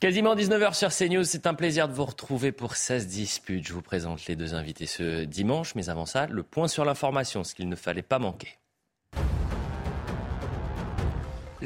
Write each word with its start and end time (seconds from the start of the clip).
Quasiment 0.00 0.34
19h 0.34 0.74
sur 0.74 0.90
CNews, 0.90 1.24
c'est 1.24 1.46
un 1.46 1.54
plaisir 1.54 1.88
de 1.88 1.94
vous 1.94 2.04
retrouver 2.04 2.52
pour 2.52 2.76
16 2.76 3.06
disputes. 3.06 3.66
Je 3.66 3.72
vous 3.72 3.80
présente 3.80 4.26
les 4.26 4.36
deux 4.36 4.54
invités 4.54 4.86
ce 4.86 5.24
dimanche, 5.24 5.74
mais 5.76 5.88
avant 5.88 6.04
ça, 6.04 6.26
le 6.26 6.42
point 6.42 6.68
sur 6.68 6.84
l'information, 6.84 7.44
ce 7.44 7.54
qu'il 7.54 7.68
ne 7.68 7.76
fallait 7.76 8.02
pas 8.02 8.18
manquer. 8.18 8.58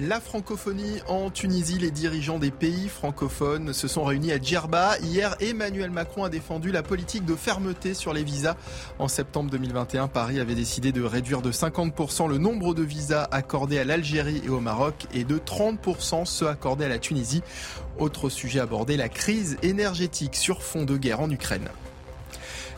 La 0.06 0.20
francophonie 0.20 1.00
en 1.08 1.28
Tunisie, 1.28 1.78
les 1.78 1.90
dirigeants 1.90 2.38
des 2.38 2.52
pays 2.52 2.88
francophones 2.88 3.72
se 3.72 3.88
sont 3.88 4.04
réunis 4.04 4.30
à 4.30 4.40
Djerba. 4.40 4.96
Hier, 5.00 5.34
Emmanuel 5.40 5.90
Macron 5.90 6.22
a 6.22 6.28
défendu 6.28 6.70
la 6.70 6.84
politique 6.84 7.24
de 7.24 7.34
fermeté 7.34 7.94
sur 7.94 8.12
les 8.12 8.22
visas. 8.22 8.54
En 9.00 9.08
septembre 9.08 9.50
2021, 9.50 10.06
Paris 10.06 10.38
avait 10.38 10.54
décidé 10.54 10.92
de 10.92 11.02
réduire 11.02 11.42
de 11.42 11.50
50% 11.50 12.28
le 12.28 12.38
nombre 12.38 12.74
de 12.74 12.84
visas 12.84 13.26
accordés 13.32 13.80
à 13.80 13.84
l'Algérie 13.84 14.40
et 14.44 14.50
au 14.50 14.60
Maroc 14.60 15.06
et 15.14 15.24
de 15.24 15.36
30% 15.36 16.26
ceux 16.26 16.46
accordés 16.46 16.84
à 16.84 16.88
la 16.88 17.00
Tunisie. 17.00 17.42
Autre 17.98 18.28
sujet 18.28 18.60
abordé, 18.60 18.96
la 18.96 19.08
crise 19.08 19.56
énergétique 19.62 20.36
sur 20.36 20.62
fond 20.62 20.84
de 20.84 20.96
guerre 20.96 21.20
en 21.20 21.30
Ukraine. 21.30 21.68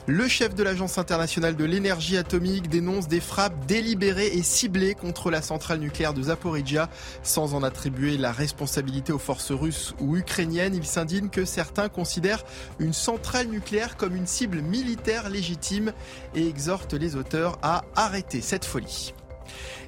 Le 0.06 0.26
chef 0.28 0.54
de 0.54 0.62
l'Agence 0.62 0.96
internationale 0.96 1.56
de 1.56 1.64
l'énergie 1.64 2.16
atomique 2.16 2.68
dénonce 2.68 3.06
des 3.06 3.20
frappes 3.20 3.66
délibérées 3.66 4.28
et 4.28 4.42
ciblées 4.42 4.94
contre 4.94 5.30
la 5.30 5.42
centrale 5.42 5.78
nucléaire 5.78 6.14
de 6.14 6.22
Zaporizhia 6.22 6.88
sans 7.22 7.54
en 7.54 7.62
attribuer 7.62 8.16
la 8.16 8.32
responsabilité 8.32 9.12
aux 9.12 9.18
forces 9.18 9.52
russes 9.52 9.94
ou 10.00 10.16
ukrainiennes. 10.16 10.74
Il 10.74 10.86
s'indigne 10.86 11.28
que 11.28 11.44
certains 11.44 11.88
considèrent 11.88 12.44
une 12.78 12.94
centrale 12.94 13.48
nucléaire 13.48 13.96
comme 13.96 14.16
une 14.16 14.26
cible 14.26 14.62
militaire 14.62 15.28
légitime 15.28 15.92
et 16.34 16.48
exhorte 16.48 16.94
les 16.94 17.14
auteurs 17.14 17.58
à 17.62 17.84
arrêter 17.94 18.40
cette 18.40 18.64
folie. 18.64 19.12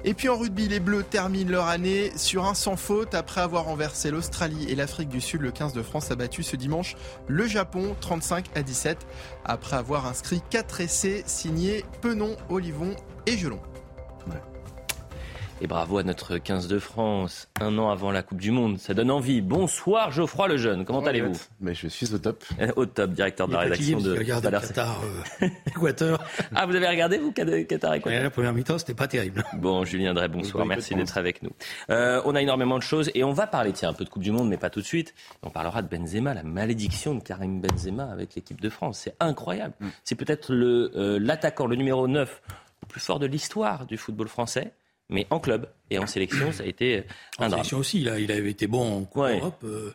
Et 0.05 0.13
puis 0.13 0.29
en 0.29 0.37
rugby, 0.37 0.67
les 0.67 0.79
Bleus 0.79 1.03
terminent 1.03 1.49
leur 1.49 1.67
année 1.67 2.11
sur 2.15 2.45
un 2.45 2.53
sans 2.53 2.75
faute 2.75 3.15
après 3.15 3.41
avoir 3.41 3.65
renversé 3.65 4.11
l'Australie 4.11 4.65
et 4.69 4.75
l'Afrique 4.75 5.09
du 5.09 5.21
Sud. 5.21 5.41
Le 5.41 5.51
15 5.51 5.73
de 5.73 5.81
France 5.81 6.11
a 6.11 6.15
battu 6.15 6.43
ce 6.43 6.55
dimanche 6.55 6.95
le 7.27 7.47
Japon 7.47 7.95
35 8.01 8.45
à 8.55 8.63
17 8.63 8.97
après 9.45 9.77
avoir 9.77 10.05
inscrit 10.05 10.41
4 10.49 10.81
essais 10.81 11.23
signés 11.25 11.85
Penon, 12.01 12.35
Olivon 12.49 12.95
et 13.25 13.37
Gelon. 13.37 13.59
Et 15.63 15.67
bravo 15.67 15.97
à 15.97 16.03
notre 16.03 16.37
15 16.37 16.67
de 16.67 16.77
France, 16.77 17.47
un 17.61 17.77
an 17.77 17.89
avant 17.89 18.11
la 18.11 18.21
Coupe 18.21 18.41
du 18.41 18.51
Monde. 18.51 18.79
Ça 18.79 18.93
donne 18.93 19.09
envie. 19.09 19.39
Bonsoir 19.39 20.11
Geoffroy 20.11 20.49
Lejeune, 20.49 20.83
comment 20.83 20.99
allez-vous 20.99 21.39
Mais 21.61 21.73
Je 21.73 21.87
suis 21.87 22.13
au 22.13 22.17
top. 22.17 22.43
Au 22.75 22.85
top, 22.85 23.11
directeur 23.11 23.47
de 23.47 23.53
la 23.53 23.59
rédaction 23.59 24.01
de 24.01 24.13
Qatar, 24.17 25.01
euh, 25.41 25.47
Équateur. 25.67 26.21
ah, 26.53 26.65
vous 26.65 26.75
avez 26.75 26.89
regardé, 26.89 27.17
vous, 27.17 27.31
Qatar, 27.31 27.93
Équateur 27.93 28.23
La 28.23 28.29
première 28.29 28.53
mi-temps, 28.53 28.77
c'était 28.77 28.93
pas 28.93 29.07
terrible. 29.07 29.45
Bon, 29.53 29.85
Julien 29.85 30.13
Drey, 30.13 30.27
bonsoir. 30.27 30.65
Merci 30.65 30.95
d'être 30.95 31.17
avec 31.17 31.41
nous. 31.41 31.51
Euh, 31.89 32.21
on 32.25 32.35
a 32.35 32.41
énormément 32.41 32.77
de 32.77 32.83
choses 32.83 33.09
et 33.15 33.23
on 33.23 33.31
va 33.31 33.47
parler, 33.47 33.71
tiens, 33.71 33.87
un 33.87 33.93
peu 33.93 34.03
de 34.03 34.09
Coupe 34.09 34.23
du 34.23 34.31
Monde, 34.31 34.49
mais 34.49 34.57
pas 34.57 34.69
tout 34.69 34.81
de 34.81 34.85
suite. 34.85 35.13
On 35.43 35.49
parlera 35.49 35.81
de 35.81 35.87
Benzema, 35.87 36.33
la 36.33 36.43
malédiction 36.43 37.15
de 37.15 37.23
Karim 37.23 37.61
Benzema 37.61 38.11
avec 38.11 38.35
l'équipe 38.35 38.59
de 38.59 38.69
France. 38.69 38.99
C'est 39.05 39.15
incroyable. 39.21 39.75
Mm. 39.79 39.87
C'est 40.03 40.15
peut-être 40.15 40.51
euh, 40.51 41.19
l'attaquant, 41.21 41.67
le 41.67 41.77
numéro 41.77 42.05
9 42.05 42.41
le 42.81 42.87
plus 42.89 42.99
fort 42.99 43.19
de 43.19 43.27
l'histoire 43.27 43.85
du 43.85 43.95
football 43.95 44.27
français 44.27 44.73
mais 45.09 45.27
en 45.29 45.39
club 45.39 45.67
et 45.89 45.99
en 45.99 46.07
sélection, 46.07 46.51
ça 46.51 46.63
a 46.63 46.65
été 46.65 47.03
un 47.39 47.47
en 47.47 47.49
sélection 47.51 47.77
aussi, 47.77 48.01
il, 48.01 48.13
il 48.19 48.31
avait 48.31 48.51
été 48.51 48.67
bon 48.67 48.97
en 48.97 49.03
Coupe 49.03 49.23
Europe. 49.23 49.63
Euh. 49.63 49.93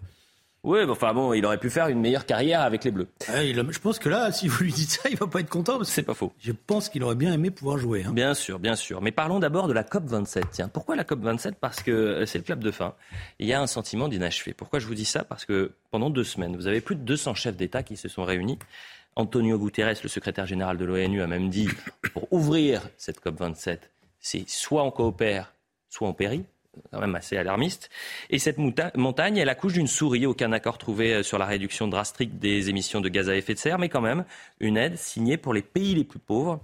Oui, 0.64 0.80
enfin 0.88 1.14
bon, 1.14 1.32
il 1.32 1.46
aurait 1.46 1.58
pu 1.58 1.70
faire 1.70 1.86
une 1.86 2.00
meilleure 2.00 2.26
carrière 2.26 2.62
avec 2.62 2.82
les 2.82 2.90
Bleus. 2.90 3.08
je 3.28 3.78
pense 3.78 4.00
que 4.00 4.08
là, 4.08 4.32
si 4.32 4.48
vous 4.48 4.64
lui 4.64 4.72
dites 4.72 4.90
ça, 4.90 5.08
il 5.08 5.16
va 5.16 5.28
pas 5.28 5.40
être 5.40 5.48
content. 5.48 5.82
C'est 5.84 6.02
pas 6.02 6.14
faux. 6.14 6.32
Je 6.40 6.52
pense 6.52 6.88
qu'il 6.88 7.02
aurait 7.04 7.14
bien 7.14 7.32
aimé 7.32 7.50
pouvoir 7.50 7.78
jouer. 7.78 8.04
Hein. 8.04 8.12
Bien 8.12 8.34
sûr, 8.34 8.58
bien 8.58 8.74
sûr. 8.74 9.00
Mais 9.00 9.12
parlons 9.12 9.38
d'abord 9.38 9.68
de 9.68 9.72
la 9.72 9.84
COP 9.84 10.04
27. 10.06 10.46
Tiens, 10.50 10.68
pourquoi 10.68 10.96
la 10.96 11.04
COP 11.04 11.20
27 11.20 11.54
Parce 11.60 11.80
que 11.80 11.92
euh, 11.92 12.26
c'est 12.26 12.38
le 12.38 12.44
club 12.44 12.62
de 12.62 12.72
fin. 12.72 12.94
Il 13.38 13.46
y 13.46 13.52
a 13.52 13.60
un 13.62 13.68
sentiment 13.68 14.08
d'inachevé. 14.08 14.52
Pourquoi 14.52 14.80
je 14.80 14.86
vous 14.86 14.94
dis 14.94 15.04
ça? 15.04 15.22
Parce 15.22 15.44
que 15.44 15.72
pendant 15.92 16.10
deux 16.10 16.24
semaines, 16.24 16.56
vous 16.56 16.66
avez 16.66 16.80
plus 16.80 16.96
de 16.96 17.02
200 17.02 17.34
chefs 17.34 17.56
d'État 17.56 17.84
qui 17.84 17.96
se 17.96 18.08
sont 18.08 18.24
réunis. 18.24 18.58
Antonio 19.14 19.58
Guterres, 19.58 19.96
le 20.02 20.08
secrétaire 20.08 20.46
général 20.46 20.76
de 20.76 20.84
l'ONU, 20.84 21.22
a 21.22 21.26
même 21.28 21.50
dit 21.50 21.68
pour 22.12 22.32
ouvrir 22.32 22.82
cette 22.96 23.20
COP 23.20 23.38
27 23.38 23.90
c'est 24.20 24.48
soit 24.48 24.82
on 24.82 24.90
coopère, 24.90 25.54
soit 25.88 26.08
on 26.08 26.14
périt 26.14 26.44
quand 26.90 27.00
même 27.00 27.14
assez 27.14 27.36
alarmiste. 27.36 27.90
Et 28.30 28.38
cette 28.38 28.58
montagne, 28.58 29.36
elle 29.36 29.48
accouche 29.48 29.74
d'une 29.74 29.86
souris. 29.86 30.26
Aucun 30.26 30.52
accord 30.52 30.78
trouvé 30.78 31.14
euh, 31.14 31.22
sur 31.22 31.38
la 31.38 31.46
réduction 31.46 31.88
drastique 31.88 32.38
des 32.38 32.68
émissions 32.68 33.00
de 33.00 33.08
gaz 33.08 33.28
à 33.28 33.36
effet 33.36 33.54
de 33.54 33.58
serre, 33.58 33.78
mais 33.78 33.88
quand 33.88 34.00
même 34.00 34.24
une 34.60 34.76
aide 34.76 34.96
signée 34.96 35.36
pour 35.36 35.54
les 35.54 35.62
pays 35.62 35.94
les 35.94 36.04
plus 36.04 36.18
pauvres 36.18 36.60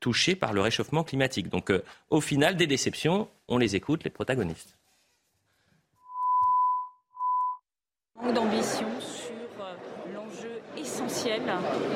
touchés 0.00 0.36
par 0.36 0.52
le 0.52 0.60
réchauffement 0.60 1.02
climatique. 1.04 1.48
Donc 1.48 1.70
euh, 1.70 1.82
au 2.10 2.20
final, 2.20 2.56
des 2.56 2.66
déceptions, 2.66 3.28
on 3.48 3.58
les 3.58 3.76
écoute, 3.76 4.04
les 4.04 4.10
protagonistes. 4.10 4.76
Manque 8.16 8.34
d'ambition 8.34 8.88
sur 9.00 9.32
euh, 9.60 9.74
l'enjeu 10.14 10.60
essentiel 10.76 11.42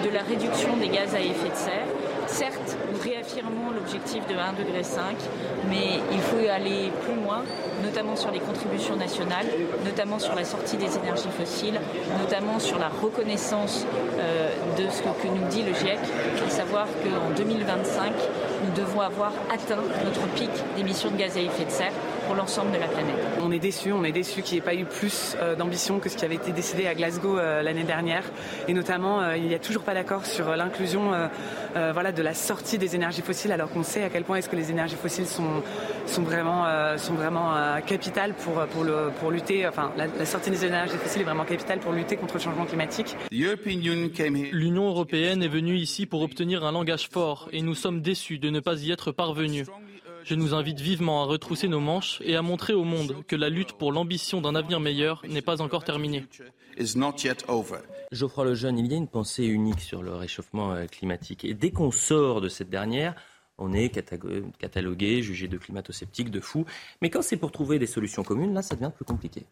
de 0.04 0.08
la 0.10 0.22
réduction 0.22 0.76
des 0.76 0.88
gaz 0.88 1.14
à 1.14 1.20
effet 1.20 1.50
de 1.50 1.54
serre 1.54 1.86
Certes, 2.32 2.78
nous 2.90 2.98
réaffirmons 2.98 3.72
l'objectif 3.74 4.26
de 4.26 4.32
1,5 4.32 4.56
degré, 4.56 4.82
mais 5.68 6.00
il 6.10 6.20
faut 6.20 6.38
aller 6.50 6.90
plus 7.04 7.14
loin, 7.22 7.42
notamment 7.84 8.16
sur 8.16 8.30
les 8.30 8.40
contributions 8.40 8.96
nationales, 8.96 9.46
notamment 9.84 10.18
sur 10.18 10.34
la 10.34 10.44
sortie 10.44 10.78
des 10.78 10.96
énergies 10.96 11.28
fossiles, 11.38 11.78
notamment 12.18 12.58
sur 12.58 12.78
la 12.78 12.88
reconnaissance 12.88 13.84
euh, 14.18 14.48
de 14.78 14.90
ce 14.90 15.02
que 15.02 15.28
nous 15.28 15.46
dit 15.50 15.62
le 15.62 15.74
GIEC, 15.74 15.98
à 16.46 16.50
savoir 16.50 16.86
qu'en 16.86 17.34
2025, 17.36 18.12
nous 18.64 18.82
devons 18.82 19.02
avoir 19.02 19.32
atteint 19.52 19.82
notre 20.02 20.26
pic 20.34 20.50
d'émissions 20.76 21.10
de 21.10 21.16
gaz 21.16 21.36
à 21.36 21.40
effet 21.40 21.66
de 21.66 21.70
serre 21.70 21.92
pour 22.26 22.36
l'ensemble 22.36 22.70
de 22.70 22.78
la 22.78 22.86
planète. 22.86 23.16
On 23.42 23.50
est 23.50 23.58
déçus, 23.58 23.92
on 23.92 24.04
est 24.04 24.12
déçus 24.12 24.42
qu'il 24.42 24.54
n'y 24.54 24.58
ait 24.60 24.64
pas 24.64 24.74
eu 24.74 24.84
plus 24.84 25.36
euh, 25.42 25.56
d'ambition 25.56 25.98
que 25.98 26.08
ce 26.08 26.16
qui 26.16 26.24
avait 26.24 26.36
été 26.36 26.52
décidé 26.52 26.86
à 26.86 26.94
Glasgow 26.94 27.36
euh, 27.36 27.62
l'année 27.62 27.82
dernière. 27.82 28.22
Et 28.68 28.74
notamment, 28.74 29.32
il 29.32 29.48
n'y 29.48 29.54
a 29.54 29.58
toujours 29.58 29.82
pas 29.82 29.94
d'accord 29.94 30.24
sur 30.24 30.56
l'inclusion 30.56 31.10
voilà, 31.74 32.12
de 32.12 32.21
la 32.22 32.34
sortie 32.34 32.78
des 32.78 32.94
énergies 32.94 33.22
fossiles, 33.22 33.52
alors 33.52 33.70
qu'on 33.70 33.82
sait 33.82 34.02
à 34.02 34.10
quel 34.10 34.24
point 34.24 34.36
est-ce 34.36 34.48
que 34.48 34.56
les 34.56 34.70
énergies 34.70 34.96
fossiles 34.96 35.26
sont, 35.26 35.62
sont 36.06 36.22
vraiment, 36.22 36.66
sont 36.98 37.14
vraiment 37.14 37.54
capitales 37.86 38.34
pour, 38.34 38.54
pour, 38.66 38.84
le, 38.84 39.10
pour 39.20 39.30
lutter, 39.30 39.66
enfin 39.66 39.92
la, 39.96 40.06
la 40.06 40.26
sortie 40.26 40.50
des 40.50 40.64
énergies 40.64 40.96
fossiles 40.96 41.22
est 41.22 41.24
vraiment 41.24 41.44
capitale 41.44 41.80
pour 41.80 41.92
lutter 41.92 42.16
contre 42.16 42.34
le 42.34 42.40
changement 42.40 42.64
climatique. 42.66 43.16
L'Union 43.30 44.88
européenne 44.88 45.42
est 45.42 45.48
venue 45.48 45.76
ici 45.76 46.06
pour 46.06 46.22
obtenir 46.22 46.64
un 46.64 46.72
langage 46.72 47.08
fort 47.08 47.48
et 47.52 47.62
nous 47.62 47.74
sommes 47.74 48.00
déçus 48.00 48.38
de 48.38 48.50
ne 48.50 48.60
pas 48.60 48.82
y 48.82 48.90
être 48.90 49.12
parvenus. 49.12 49.66
Je 50.24 50.34
nous 50.36 50.54
invite 50.54 50.80
vivement 50.80 51.22
à 51.22 51.26
retrousser 51.26 51.66
nos 51.66 51.80
manches 51.80 52.20
et 52.24 52.36
à 52.36 52.42
montrer 52.42 52.74
au 52.74 52.84
monde 52.84 53.16
que 53.26 53.34
la 53.34 53.48
lutte 53.48 53.72
pour 53.72 53.90
l'ambition 53.90 54.40
d'un 54.40 54.54
avenir 54.54 54.78
meilleur 54.78 55.22
n'est 55.28 55.42
pas 55.42 55.60
encore 55.60 55.82
terminée. 55.82 56.24
Geoffroy 58.12 58.44
Lejeune, 58.44 58.78
il 58.78 58.92
y 58.92 58.94
a 58.94 58.98
une 58.98 59.08
pensée 59.08 59.46
unique 59.46 59.80
sur 59.80 60.02
le 60.02 60.14
réchauffement 60.14 60.74
euh, 60.74 60.86
climatique. 60.86 61.46
Et 61.46 61.54
dès 61.54 61.70
qu'on 61.70 61.90
sort 61.90 62.42
de 62.42 62.48
cette 62.50 62.68
dernière, 62.68 63.14
on 63.58 63.72
est 63.72 63.90
catalogué, 64.58 65.22
jugé 65.22 65.48
de 65.48 65.58
climato-sceptique, 65.58 66.30
de 66.30 66.40
fou. 66.40 66.64
Mais 67.00 67.10
quand 67.10 67.22
c'est 67.22 67.36
pour 67.36 67.52
trouver 67.52 67.78
des 67.78 67.86
solutions 67.86 68.22
communes, 68.22 68.54
là, 68.54 68.62
ça 68.62 68.74
devient 68.74 68.90
plus 68.94 69.04
compliqué. 69.04 69.44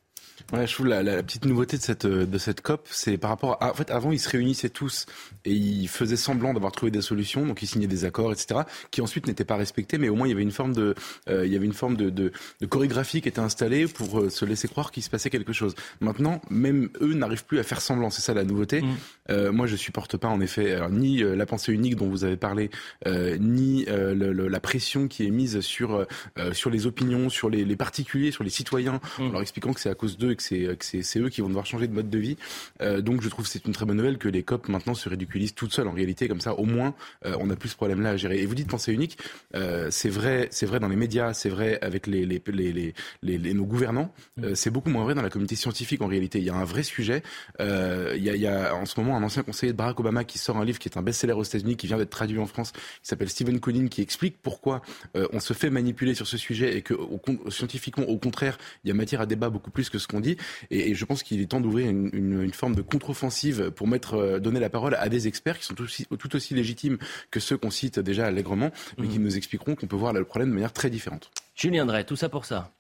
Ouais, 0.53 0.66
je 0.66 0.75
trouve 0.75 0.87
la, 0.87 1.03
la, 1.03 1.22
petite 1.22 1.44
nouveauté 1.44 1.77
de 1.77 1.83
cette 1.83 2.06
de 2.06 2.39
cette 2.39 2.60
COP, 2.60 2.89
c'est 2.91 3.19
par 3.19 3.31
rapport 3.31 3.56
à, 3.60 3.71
en 3.71 3.75
fait 3.75 3.91
avant 3.91 4.10
ils 4.10 4.19
se 4.19 4.28
réunissaient 4.28 4.69
tous 4.69 5.06
et 5.44 5.53
ils 5.53 5.89
faisaient 5.89 6.16
semblant 6.16 6.53
d'avoir 6.55 6.72
trouvé 6.72 6.91
des 6.91 7.03
solutions, 7.03 7.47
donc 7.47 7.62
ils 7.62 7.66
signaient 7.66 7.87
des 7.87 8.05
accords, 8.05 8.33
etc., 8.33 8.62
qui 8.91 9.00
ensuite 9.00 9.27
n'étaient 9.27 9.44
pas 9.44 9.56
respectés, 9.56 9.99
mais 9.99 10.09
au 10.09 10.16
moins 10.16 10.27
il 10.27 10.31
y 10.31 10.34
avait 10.34 10.43
une 10.43 10.50
forme 10.50 10.72
de 10.72 10.94
euh, 11.28 11.47
il 11.47 11.53
y 11.53 11.56
avait 11.56 11.66
une 11.66 11.72
forme 11.72 11.97
de, 11.97 12.10
de, 12.10 12.33
de, 12.60 12.66
chorégraphie 12.66 13.21
qui 13.21 13.28
était 13.28 13.41
installée 13.41 13.87
pour 13.87 14.21
euh, 14.21 14.31
se 14.31 14.44
laisser 14.44 14.66
croire 14.66 14.91
qu'il 14.91 15.03
se 15.03 15.10
passait 15.10 15.31
quelque 15.31 15.53
chose. 15.53 15.75
Maintenant, 16.00 16.41
même 16.50 16.89
eux 17.00 17.15
n'arrivent 17.15 17.44
plus 17.44 17.59
à 17.59 17.62
faire 17.62 17.81
semblant, 17.81 18.10
c'est 18.10 18.22
ça 18.22 18.34
la 18.34 18.44
nouveauté. 18.44 18.83
Mm. 18.83 18.97
Euh, 19.31 19.53
moi, 19.53 19.66
je 19.66 19.77
supporte 19.77 20.16
pas 20.16 20.28
en 20.28 20.41
effet 20.41 20.78
ni 20.91 21.19
la 21.19 21.47
pensée 21.47 21.72
unique 21.72 21.97
dont 21.97 22.09
vous 22.09 22.25
avez 22.25 22.37
parlé, 22.37 22.71
ni 23.06 23.87
le, 23.91 24.49
la 24.49 24.61
pression 24.61 25.09
qui 25.09 25.27
est 25.27 25.31
mise 25.31 25.61
sur 25.61 26.06
sur 26.53 26.71
les 26.71 26.87
opinions, 26.87 27.28
sur 27.28 27.51
les, 27.51 27.65
les 27.65 27.77
particuliers, 27.77 28.31
sur 28.31 28.45
les 28.45 28.51
citoyens, 28.51 29.01
mm. 29.19 29.23
en 29.23 29.33
leur 29.33 29.43
expliquant 29.43 29.73
que 29.73 29.81
c'est 29.81 29.91
à 29.91 29.95
cause 29.95 30.19
d'eux 30.19 30.33
et 30.33 30.37
que 30.37 30.43
c'est 30.43 31.19
eux 31.19 31.28
qui 31.28 31.41
vont 31.41 31.49
devoir 31.49 31.67
changer 31.67 31.89
de 31.89 31.95
mode 31.95 32.10
de 32.10 32.19
vie. 32.19 32.37
Euh, 32.83 33.01
donc 33.01 33.22
je 33.22 33.28
trouve 33.28 33.45
que 33.45 33.51
c'est 33.51 33.66
une 33.66 33.72
très 33.72 33.87
bonne 33.87 33.97
nouvelle 33.97 34.19
que 34.19 34.28
les 34.28 34.42
COP 34.42 34.69
maintenant 34.69 34.95
se 34.95 35.09
ridiculisent 35.09 35.54
toutes 35.54 35.72
seules 35.72 35.89
en 35.89 35.92
réalité 35.92 36.28
comme 36.28 36.41
ça 36.41 36.54
au 36.54 36.65
moins 36.65 36.95
euh, 37.27 37.37
on 37.41 37.47
n'a 37.47 37.57
plus 37.57 37.71
ce 37.71 37.77
problème 37.77 38.03
là 38.03 38.10
à 38.10 38.16
gérer. 38.16 38.41
Et 38.41 38.47
vous 38.47 38.54
dites 38.54 38.69
pensée 38.69 38.92
unique, 38.92 39.19
euh, 39.54 39.89
c'est 39.91 40.09
vrai 40.09 40.48
c'est 40.51 40.66
vrai 40.66 40.81
dans 40.81 40.89
les 40.89 40.97
médias, 40.97 41.33
c'est 41.33 41.48
vrai 41.48 41.78
avec 41.83 42.07
les, 42.07 42.27
les, 42.27 42.42
les, 42.53 42.95
les, 43.22 43.54
nos 43.54 43.65
gouvernants, 43.65 44.13
mm. 44.37 44.54
c'est 44.54 44.71
beaucoup 44.71 44.91
moins 44.91 45.04
vrai 45.04 45.15
dans 45.15 45.22
la 45.22 45.31
communauté 45.31 45.57
scientifique 45.57 46.03
en 46.03 46.07
réalité. 46.07 46.39
Il 46.39 46.45
y 46.45 46.51
a 46.51 46.54
un 46.54 46.65
vrai 46.65 46.83
sujet. 46.83 47.22
il, 47.59 48.22
y 48.22 48.31
a, 48.31 48.34
il 48.34 48.41
y 48.41 48.47
a 48.47 48.75
en 48.75 48.87
ce 48.87 48.98
moment 49.01 49.16
un 49.16 49.22
ancien 49.22 49.42
conseiller 49.42 49.72
de 49.72 49.77
Barack 49.77 49.98
Obama 50.01 50.25
qui 50.25 50.39
sort 50.39 50.57
un 50.57 50.65
livre 50.65 50.78
qui 50.78 50.89
est 50.89 50.97
un 50.97 51.03
best-seller 51.03 51.33
aux 51.33 51.42
États-Unis 51.42 51.77
qui 51.77 51.87
vient 51.87 51.98
d'être 51.98 52.10
traduit 52.10 52.39
en 52.39 52.47
France 52.47 52.72
qui 52.72 52.81
s'appelle 53.03 53.28
Stephen 53.28 53.60
Collins 53.60 53.79
qui 53.88 54.03
explique 54.03 54.36
pourquoi 54.42 54.82
on 55.15 55.41
se 55.41 55.53
fait 55.53 55.71
manipuler 55.71 56.15
sur 56.15 56.27
ce 56.27 56.36
sujet 56.36 56.77
et 56.77 56.82
que 56.82 56.94
au, 56.94 57.21
scientifiquement 57.50 58.04
au 58.04 58.18
contraire 58.18 58.59
il 58.84 58.88
y 58.88 58.91
a 58.91 58.94
matière 58.94 59.21
à 59.21 59.27
débat 59.27 59.50
beaucoup 59.50 59.71
plus 59.71 59.91
que 59.91 59.98
ce 59.98 60.06
qu'on 60.06 60.21
dit 60.21 60.36
et, 60.71 60.94
je 60.94 61.04
pense 61.04 61.22
qu'il 61.22 61.41
est 61.41 61.47
temps 61.47 61.60
d'ouvrir 61.60 61.88
une, 61.88 62.10
une, 62.12 62.53
forme 62.53 62.74
de 62.74 62.82
contre-offensive 62.82 63.71
pour 63.71 63.88
mettre, 63.88 64.15
euh, 64.15 64.38
donner 64.38 64.60
la 64.60 64.71
parole 64.71 64.94
à 64.94 65.09
des 65.09 65.28
experts 65.28 65.59
qui 65.59 65.65
sont 65.65 65.74
tout 65.74 65.84
aussi, 65.84 66.06
tout 66.06 66.36
aussi 66.36 66.54
légitimes 66.54 66.98
que 67.30 67.41
ceux 67.41 67.56
qu'on 67.56 67.71
cite 67.71 67.98
déjà 67.98 68.27
allègrement, 68.27 68.71
mais 68.98 69.09
qui 69.09 69.18
mhm. 69.18 69.24
nous 69.24 69.36
expliqueront 69.36 69.74
qu'on 69.74 69.86
peut 69.86 69.97
voir 69.97 70.12
le 70.12 70.24
problème 70.24 70.50
de 70.50 70.54
manière 70.54 70.72
très 70.72 70.91
différente. 70.91 71.30
Julien 71.54 71.86
Drey, 71.86 72.04
tout 72.04 72.16
ça 72.16 72.28
pour 72.28 72.44
ça. 72.44 72.72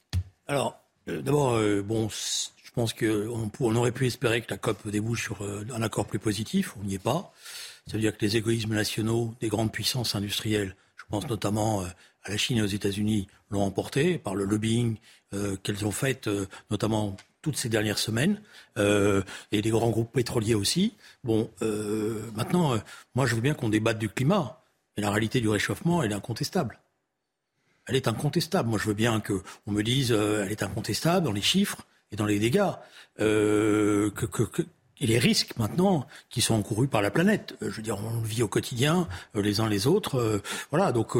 Alors, 0.46 0.80
euh, 1.08 1.22
d'abord, 1.22 1.54
euh, 1.54 1.82
bon, 1.82 2.08
Je 2.08 2.70
pense 2.74 2.92
qu'on 2.92 3.50
on 3.60 3.76
aurait 3.76 3.92
pu 3.92 4.06
espérer 4.06 4.40
que 4.40 4.50
la 4.50 4.56
COP 4.56 4.88
débouche 4.88 5.24
sur 5.24 5.42
un 5.42 5.82
accord 5.82 6.06
plus 6.06 6.20
positif. 6.20 6.74
On 6.80 6.84
n'y 6.84 6.94
est 6.94 6.98
pas. 7.02 7.32
Ça 7.86 7.94
veut 7.94 8.00
dire 8.00 8.16
que 8.16 8.24
les 8.24 8.36
égoïsmes 8.36 8.74
nationaux 8.74 9.34
des 9.40 9.48
grandes 9.48 9.72
puissances 9.72 10.14
industrielles, 10.14 10.76
pense 11.10 11.28
notamment 11.28 11.82
à 11.82 12.30
la 12.30 12.36
Chine 12.36 12.58
et 12.58 12.62
aux 12.62 12.66
États-Unis, 12.66 13.26
l'ont 13.50 13.62
emporté 13.62 14.18
par 14.18 14.34
le 14.34 14.44
lobbying 14.44 14.96
qu'elles 15.62 15.84
ont 15.84 15.90
fait, 15.90 16.28
notamment 16.70 17.16
toutes 17.42 17.56
ces 17.56 17.68
dernières 17.68 17.98
semaines, 17.98 18.40
euh, 18.78 19.22
et 19.52 19.62
les 19.62 19.70
grands 19.70 19.90
groupes 19.90 20.12
pétroliers 20.12 20.54
aussi. 20.54 20.94
Bon, 21.24 21.50
euh, 21.62 22.22
maintenant, 22.34 22.74
euh, 22.74 22.78
moi 23.14 23.26
je 23.26 23.34
veux 23.34 23.40
bien 23.40 23.54
qu'on 23.54 23.68
débatte 23.68 23.98
du 23.98 24.08
climat, 24.08 24.62
mais 24.96 25.02
la 25.02 25.10
réalité 25.10 25.40
du 25.40 25.48
réchauffement, 25.48 26.02
elle 26.02 26.12
est 26.12 26.14
incontestable. 26.14 26.78
Elle 27.86 27.96
est 27.96 28.08
incontestable. 28.08 28.68
Moi 28.68 28.78
je 28.78 28.86
veux 28.86 28.94
bien 28.94 29.20
qu'on 29.20 29.72
me 29.72 29.82
dise, 29.82 30.12
elle 30.12 30.52
est 30.52 30.62
incontestable 30.62 31.24
dans 31.24 31.32
les 31.32 31.42
chiffres 31.42 31.86
et 32.12 32.16
dans 32.16 32.26
les 32.26 32.38
dégâts, 32.38 32.72
et 35.00 35.06
les 35.06 35.18
risques 35.18 35.56
maintenant 35.58 36.06
qui 36.28 36.40
sont 36.40 36.54
encourus 36.54 36.88
par 36.88 37.02
la 37.02 37.10
planète. 37.10 37.54
Je 37.60 37.68
veux 37.68 37.82
dire, 37.82 37.98
on 37.98 38.20
le 38.20 38.26
vit 38.26 38.42
au 38.42 38.48
quotidien, 38.48 39.08
les 39.34 39.60
uns 39.60 39.68
les 39.68 39.86
autres. 39.86 40.42
voilà, 40.70 40.92
donc 40.92 41.16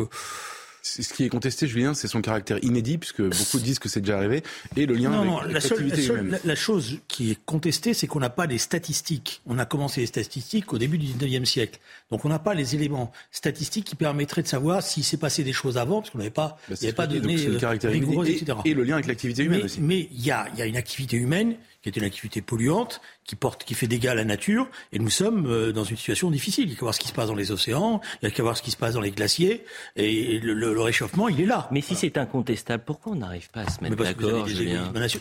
ce 0.83 1.13
qui 1.13 1.25
est 1.25 1.29
contesté, 1.29 1.67
Julien, 1.67 1.95
c'est 1.95 2.09
son 2.09 2.21
caractère 2.21 2.59
inédit, 2.63 2.99
puisque 2.99 3.23
beaucoup 3.23 3.59
disent 3.59 3.79
que 3.79 3.89
c'est 3.89 4.01
déjà 4.01 4.17
arrivé, 4.17 4.43
et 4.77 4.87
le 4.87 4.95
lien 4.95 5.13
avec 5.13 5.53
l'activité 5.53 6.07
humaine. 6.07 6.39
La, 6.45 6.55
chose 6.55 6.99
qui 7.09 7.31
est 7.31 7.39
contestée, 7.45 7.95
c'est 7.95 8.07
qu'on 8.07 8.21
n'a 8.21 8.31
pas 8.31 8.47
les 8.47 8.59
statistiques. 8.59 9.43
On 9.47 9.59
a 9.59 9.67
commencé 9.67 10.01
les 10.01 10.07
statistiques 10.07 10.73
au 10.73 10.79
début 10.79 10.99
du 10.99 11.07
19e 11.07 11.45
siècle. 11.45 11.81
Donc 12.11 12.25
on 12.25 12.29
n'a 12.29 12.39
pas 12.39 12.55
les 12.55 12.75
éléments 12.75 13.13
statistiques 13.31 13.85
qui 13.85 13.97
permettraient 13.97 14.43
de 14.43 14.49
savoir 14.49 14.83
s'il 14.83 15.05
s'est 15.05 15.17
passé 15.17 15.45
des 15.45 15.53
choses 15.53 15.77
avant, 15.77 16.01
parce 16.01 16.11
qu'on 16.11 16.19
n'avait 16.19 16.31
pas, 16.31 16.59
bah, 16.69 16.77
il 16.81 16.83
n'y 16.83 16.87
avait 16.87 16.97
pas 16.97 17.07
de 17.07 17.19
données 17.19 17.37
rigoureuses, 17.85 18.31
etc. 18.31 18.59
Et 18.65 18.75
le 18.75 18.85
lien 18.85 18.95
avec 18.95 19.07
l'activité 19.07 19.45
humaine 19.45 19.63
aussi. 19.65 19.81
Mais 19.81 20.09
il 20.13 20.25
y 20.25 20.31
a, 20.31 20.47
y 20.57 20.63
a 20.63 20.67
une 20.67 20.77
activité 20.77 21.17
humaine 21.17 21.57
qui 21.83 21.89
est 21.89 21.97
une 21.97 22.05
activité 22.05 22.43
polluante, 22.43 23.01
qui 23.25 23.37
porte, 23.37 23.65
qui 23.65 23.75
fait 23.75 23.87
dégâts 23.87 24.09
à 24.09 24.15
la 24.15 24.25
nature, 24.25 24.69
et 24.93 24.99
nous 24.99 25.11
sommes 25.11 25.47
euh, 25.47 25.73
dans 25.73 25.85
une 25.85 25.97
situation 25.97 26.31
difficile. 26.31 26.65
Il 26.65 26.71
y 26.71 26.75
a 26.75 26.77
qu'à 26.77 26.83
voir 26.83 26.95
ce 26.95 27.01
qui 27.01 27.09
se 27.09 27.13
passe 27.13 27.29
dans 27.29 27.35
les 27.35 27.53
océans, 27.53 28.01
il 28.21 28.27
y 28.27 28.29
a 28.29 28.35
qu'à 28.35 28.43
voir 28.43 28.57
ce 28.57 28.63
qui 28.63 28.71
se 28.71 28.77
passe 28.77 28.95
dans 28.95 29.01
les 29.01 29.11
glaciers, 29.11 29.65
et 29.97 30.39
le, 30.41 30.81
réchauffement, 30.81 31.29
il 31.29 31.41
est 31.41 31.47
là. 31.47 31.69
Mais 31.71 31.81
si 31.81 31.95
c'est 31.95 32.19
incontestable, 32.19 32.85
pourquoi 32.85 33.13
on 33.13 33.17
n'arrive 33.17 33.51
pas 33.51 33.63
à 33.63 33.69
se 33.69 33.83
mettre 33.83 33.97
d'accord 33.97 34.47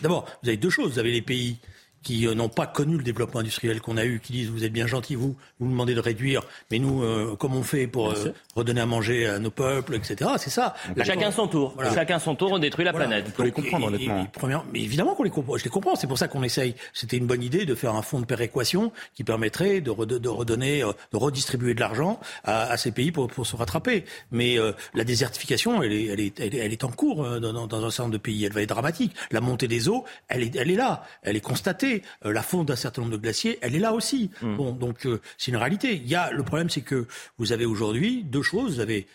D'abord, 0.02 0.26
vous 0.44 0.50
avez 0.50 0.58
deux 0.58 0.70
choses. 0.70 0.94
Vous 0.94 1.00
avez 1.00 1.12
les 1.12 1.22
pays 1.22 1.60
qui 2.04 2.28
euh, 2.28 2.34
n'ont 2.34 2.50
pas 2.50 2.68
connu 2.68 2.98
le 2.98 3.04
développement 3.04 3.42
industriel 3.42 3.82
qu'on 3.82 3.98
a 3.98 4.06
eu, 4.06 4.20
qui 4.20 4.34
disent 4.34 4.50
vous 4.50 4.64
êtes 4.64 4.74
bien 4.74 4.88
gentil, 4.88 5.16
vous, 5.16 5.36
vous 5.60 5.66
nous 5.66 5.72
demandez 5.72 5.96
de 5.96 6.00
réduire, 6.00 6.42
mais 6.72 6.80
nous, 6.80 7.04
euh, 7.04 7.36
comment 7.38 7.58
on 7.58 7.64
fait 7.64 7.88
pour 7.88 8.12
euh, 8.12 8.34
redonner 8.56 8.82
à 8.82 8.86
manger 8.86 9.28
à 9.28 9.40
nos 9.40 9.52
peuples, 9.52 9.96
etc. 9.96 10.32
C'est 10.38 10.50
ça. 10.50 10.76
chacun 11.04 11.32
son 11.32 11.48
tour. 11.48 11.76
Chacun 11.94 12.20
son 12.20 12.36
tour, 12.36 12.52
on 12.54 12.60
détruit 12.60 12.86
la 12.86 12.94
planète. 12.94 13.32
Vous 13.36 13.44
les 13.44 13.52
comprendre, 13.52 13.88
honnêtement. 13.88 14.28
mais 14.72 14.82
évidemment 14.82 15.16
qu'on 15.16 15.24
les 15.24 15.30
comprend. 15.30 15.58
Je 15.58 15.64
les 15.64 15.70
comprends. 15.70 15.96
C'est 15.96 16.08
pour 16.08 16.18
ça 16.18 16.28
qu'on 16.28 16.44
essaye. 16.44 16.76
C'était 16.94 17.18
une 17.18 17.28
bonne 17.28 17.44
idée 17.44 17.66
de 17.66 17.76
faire 17.76 17.96
un 17.96 18.02
fonds 18.02 18.20
de 18.20 18.26
péréquation 18.26 18.92
qui 19.14 19.24
permettrait 19.24 19.82
de, 19.82 19.92
de 19.92 20.30
redonner, 20.30 20.84
de 21.12 21.18
redistribuer 21.18 21.74
de 21.74 21.80
l'argent 21.80 22.20
à, 22.44 22.78
ces 22.78 22.92
pays 22.92 23.12
pour, 23.12 23.28
pour, 23.28 23.46
se 23.46 23.56
rattraper. 23.56 24.06
Mais 24.32 24.58
la 24.94 25.04
désertification, 25.04 25.84
elle 25.84 25.94
est, 25.94 26.06
elle 26.06 26.20
est, 26.20 26.40
elle 26.40 26.74
est, 26.74 26.84
en 26.84 26.90
cours 26.90 27.40
dans, 27.40 27.68
dans, 27.68 27.86
un 27.86 27.90
certain 27.90 28.04
nombre 28.04 28.14
de 28.14 28.18
pays. 28.20 28.46
Elle 28.46 28.54
va 28.54 28.62
être 28.62 28.70
dramatique. 28.70 29.14
La 29.32 29.42
montée 29.42 29.68
des 29.68 29.90
eaux, 29.90 30.06
elle 30.28 30.44
est, 30.44 30.56
elle 30.56 30.72
est 30.72 30.76
là. 30.76 31.04
Elle 31.24 31.36
est 31.36 31.42
constatée. 31.42 31.89
Euh, 32.26 32.32
la 32.32 32.42
fonte 32.42 32.68
d'un 32.68 32.76
certain 32.76 33.02
nombre 33.02 33.14
de 33.14 33.22
glaciers, 33.22 33.58
elle 33.62 33.76
est 33.76 33.80
là 33.80 33.94
aussi. 33.94 34.32
Mm. 34.42 34.56
Bon, 34.56 34.72
donc 34.72 35.06
euh, 35.06 35.22
c'est 35.38 35.52
une 35.52 35.58
réalité. 35.58 35.96
Il 35.96 36.08
y 36.08 36.16
a 36.16 36.32
le 36.32 36.44
problème, 36.44 36.70
c'est 36.70 36.82
que 36.82 37.08
vous 37.38 37.52
avez 37.52 37.66
aujourd'hui 37.66 38.24
deux 38.24 38.42
choses. 38.42 38.76
Vous 38.76 38.80
avez 38.80 39.08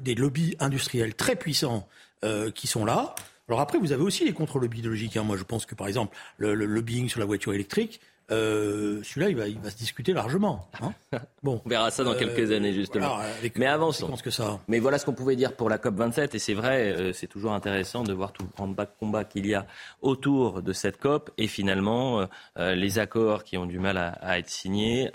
des 0.00 0.14
lobbies 0.14 0.56
industriels 0.60 1.14
très 1.14 1.36
puissants 1.36 1.86
euh, 2.24 2.50
qui 2.50 2.66
sont 2.66 2.84
là. 2.84 3.14
Alors 3.48 3.60
après, 3.60 3.78
vous 3.78 3.92
avez 3.92 4.02
aussi 4.02 4.24
les 4.24 4.32
contre-lobbies 4.32 4.78
idéologiques. 4.78 5.16
Hein. 5.16 5.22
Moi, 5.22 5.36
je 5.36 5.44
pense 5.44 5.66
que 5.66 5.74
par 5.74 5.88
exemple, 5.88 6.16
le 6.38 6.54
lobbying 6.54 7.08
sur 7.08 7.20
la 7.20 7.26
voiture 7.26 7.54
électrique, 7.54 8.00
euh, 8.30 9.02
celui-là, 9.02 9.30
il 9.30 9.36
va, 9.36 9.48
il 9.48 9.58
va 9.58 9.70
se 9.70 9.76
discuter 9.76 10.12
largement. 10.12 10.68
Hein. 10.82 10.92
bon, 11.42 11.62
on 11.64 11.68
verra 11.68 11.90
ça 11.90 12.04
dans 12.04 12.14
quelques 12.14 12.52
années 12.52 12.72
justement. 12.72 13.18
Mais 13.56 13.66
avançons. 13.66 14.14
Que 14.22 14.30
ça... 14.30 14.58
Mais 14.68 14.78
voilà 14.78 14.98
ce 14.98 15.06
qu'on 15.06 15.14
pouvait 15.14 15.36
dire 15.36 15.54
pour 15.54 15.70
la 15.70 15.78
COP 15.78 15.94
27, 15.94 16.34
et 16.34 16.38
c'est 16.38 16.54
vrai, 16.54 16.92
euh, 16.92 17.12
c'est 17.12 17.26
toujours 17.26 17.52
intéressant 17.52 18.02
de 18.02 18.12
voir 18.12 18.32
tout 18.32 18.42
le 18.42 18.48
grand 18.54 18.74
combat 18.98 19.24
qu'il 19.24 19.46
y 19.46 19.54
a 19.54 19.66
autour 20.02 20.62
de 20.62 20.72
cette 20.72 20.98
COP, 20.98 21.30
et 21.38 21.46
finalement 21.46 22.26
euh, 22.58 22.74
les 22.74 22.98
accords 22.98 23.44
qui 23.44 23.56
ont 23.56 23.66
du 23.66 23.78
mal 23.78 23.96
à, 23.96 24.08
à 24.08 24.38
être 24.38 24.50
signés 24.50 25.10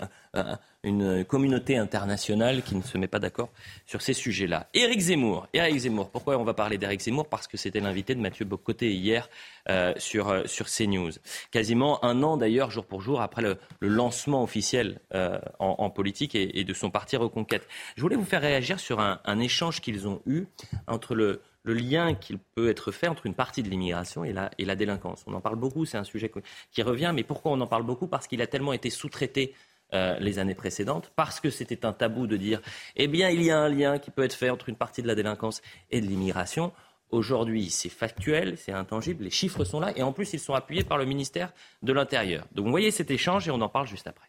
une 0.84 1.24
communauté 1.24 1.76
internationale 1.78 2.62
qui 2.62 2.76
ne 2.76 2.82
se 2.82 2.98
met 2.98 3.08
pas 3.08 3.18
d'accord 3.18 3.48
sur 3.86 4.02
ces 4.02 4.12
sujets-là. 4.12 4.68
Éric 4.74 5.00
Zemmour. 5.00 5.48
Éric 5.52 5.78
Zemmour. 5.78 6.10
Pourquoi 6.10 6.36
on 6.38 6.44
va 6.44 6.54
parler 6.54 6.78
d'Éric 6.78 7.00
Zemmour? 7.00 7.28
Parce 7.28 7.48
que 7.48 7.56
c'était 7.56 7.80
l'invité 7.80 8.14
de 8.14 8.20
Mathieu 8.20 8.44
Bocoté 8.44 8.92
hier 8.92 9.28
euh, 9.70 9.94
sur, 9.96 10.28
euh, 10.28 10.42
sur 10.44 10.66
CNews. 10.66 11.12
Quasiment 11.50 12.04
un 12.04 12.22
an 12.22 12.36
d'ailleurs, 12.36 12.70
jour 12.70 12.84
pour 12.84 13.00
jour, 13.00 13.22
après 13.22 13.42
le, 13.42 13.58
lancement 13.80 14.42
officiel 14.42 15.00
euh, 15.14 15.38
en, 15.58 15.88
politique 15.90 16.34
et, 16.34 16.64
de 16.64 16.74
son 16.74 16.90
parti 16.90 17.16
Reconquête. 17.16 17.66
Je 17.96 18.02
voulais 18.02 18.16
vous 18.16 18.24
faire 18.24 18.42
réagir 18.42 18.80
sur 18.80 19.00
un, 19.00 19.38
échange 19.38 19.80
qu'ils 19.80 20.08
ont 20.08 20.20
eu 20.26 20.44
entre 20.86 21.14
le, 21.14 21.40
le 21.62 21.74
lien 21.74 22.14
qu'il 22.14 22.38
peut 22.38 22.68
être 22.68 22.92
fait 22.92 23.08
entre 23.08 23.26
une 23.26 23.34
partie 23.34 23.62
de 23.62 23.68
l'immigration 23.68 24.24
et 24.24 24.32
la, 24.32 24.50
et 24.58 24.64
la 24.64 24.74
délinquance. 24.74 25.22
On 25.26 25.34
en 25.34 25.40
parle 25.40 25.56
beaucoup, 25.56 25.84
c'est 25.84 25.98
un 25.98 26.04
sujet 26.04 26.30
qui 26.72 26.82
revient, 26.82 27.12
mais 27.14 27.22
pourquoi 27.22 27.52
on 27.52 27.60
en 27.60 27.66
parle 27.66 27.84
beaucoup? 27.84 28.06
Parce 28.06 28.26
qu'il 28.26 28.42
a 28.42 28.46
tellement 28.46 28.72
été 28.72 28.90
sous-traité 28.90 29.54
euh, 29.94 30.18
les 30.18 30.38
années 30.38 30.54
précédentes, 30.54 31.12
parce 31.14 31.40
que 31.40 31.50
c'était 31.50 31.86
un 31.86 31.92
tabou 31.92 32.26
de 32.26 32.36
dire, 32.36 32.60
eh 32.96 33.06
bien, 33.06 33.30
il 33.30 33.42
y 33.42 33.50
a 33.50 33.58
un 33.58 33.68
lien 33.68 33.98
qui 33.98 34.10
peut 34.10 34.24
être 34.24 34.34
fait 34.34 34.50
entre 34.50 34.68
une 34.68 34.76
partie 34.76 35.02
de 35.02 35.06
la 35.06 35.14
délinquance 35.14 35.62
et 35.90 36.00
de 36.00 36.06
l'immigration. 36.06 36.72
Aujourd'hui, 37.10 37.70
c'est 37.70 37.88
factuel, 37.88 38.58
c'est 38.58 38.72
intangible, 38.72 39.24
les 39.24 39.30
chiffres 39.30 39.64
sont 39.64 39.78
là, 39.78 39.92
et 39.96 40.02
en 40.02 40.12
plus, 40.12 40.32
ils 40.32 40.40
sont 40.40 40.54
appuyés 40.54 40.84
par 40.84 40.98
le 40.98 41.04
ministère 41.04 41.52
de 41.82 41.92
l'Intérieur. 41.92 42.44
Donc, 42.52 42.64
vous 42.64 42.70
voyez 42.70 42.90
cet 42.90 43.10
échange, 43.10 43.46
et 43.46 43.50
on 43.52 43.60
en 43.60 43.68
parle 43.68 43.86
juste 43.86 44.06
après. 44.06 44.26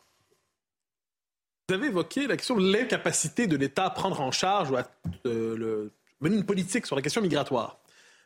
Vous 1.68 1.74
avez 1.74 1.88
évoqué 1.88 2.28
la 2.28 2.38
question 2.38 2.58
de 2.58 2.72
l'incapacité 2.72 3.48
de 3.48 3.58
l'État 3.58 3.86
à 3.86 3.90
prendre 3.90 4.22
en 4.22 4.32
charge 4.32 4.70
ou 4.70 4.78
à 4.78 4.84
euh, 5.26 5.90
mener 6.22 6.36
une 6.36 6.46
politique 6.46 6.86
sur 6.86 6.96
la 6.96 7.02
question 7.02 7.22
migratoire. 7.22 7.80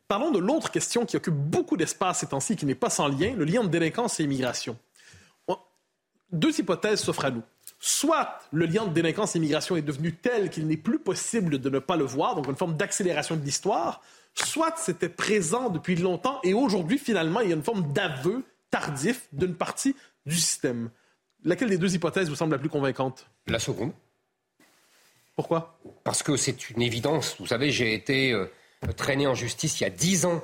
Parlons 0.10 0.32
de 0.32 0.40
l'autre 0.40 0.72
question 0.72 1.06
qui 1.06 1.16
occupe 1.16 1.36
beaucoup 1.36 1.78
d'espace 1.78 2.20
ces 2.20 2.28
temps-ci, 2.28 2.58
qui 2.58 2.66
n'est 2.66 2.76
pas 2.76 2.90
sans 2.90 3.08
lien, 3.08 3.34
le 3.36 3.46
lien 3.46 3.64
de 3.64 3.70
délinquance 3.70 4.20
et 4.20 4.24
immigration 4.24 4.78
deux 6.32 6.60
hypothèses 6.60 7.02
s'offrent 7.02 7.26
à 7.26 7.32
nous. 7.32 7.44
Soit 7.80 8.40
le 8.52 8.66
lien 8.66 8.86
de 8.86 8.94
délinquance 8.94 9.36
et 9.36 9.40
immigration 9.40 9.76
est 9.76 9.82
devenu 9.82 10.14
tel 10.14 10.50
qu'il 10.50 10.68
n'est 10.68 10.78
plus 10.78 11.00
possible 11.00 11.60
de 11.60 11.70
ne 11.70 11.80
pas 11.80 11.96
le 11.96 12.04
voir, 12.04 12.36
donc 12.36 12.48
une 12.48 12.56
forme 12.56 12.76
d'accélération 12.76 13.36
de 13.36 13.44
l'histoire, 13.44 14.02
soit 14.34 14.74
c'était 14.78 15.10
présent 15.10 15.70
depuis 15.70 15.96
longtemps 15.96 16.40
et 16.44 16.54
aujourd'hui, 16.54 16.98
finalement, 16.98 17.40
il 17.40 17.50
y 17.50 17.54
a 17.54 17.56
une 17.56 17.64
forme 17.64 17.94
d'aveu 17.94 18.44
tardif 18.70 19.28
d'une 19.32 19.56
partie 19.56 19.96
du 20.26 20.36
système. 20.36 20.90
Laquelle 21.44 21.70
des 21.70 21.78
deux 21.78 21.96
hypothèses 21.96 22.30
vous 22.30 22.36
semble 22.36 22.52
la 22.52 22.60
plus 22.60 22.70
convaincante? 22.70 23.28
La 23.48 23.60
seconde. 23.60 23.94
Pourquoi? 25.36 25.80
Parce 26.04 26.22
que 26.22 26.36
c'est 26.36 26.70
une 26.70 26.82
évidence. 26.82 27.38
Vous 27.40 27.48
savez, 27.48 27.72
j'ai 27.72 27.94
été 27.94 28.34
euh, 28.34 28.48
traîné 28.98 29.26
en 29.26 29.36
justice 29.36 29.80
il 29.80 29.84
y 29.84 29.88
a 29.88 29.90
dix 29.90 30.26
ans 30.26 30.44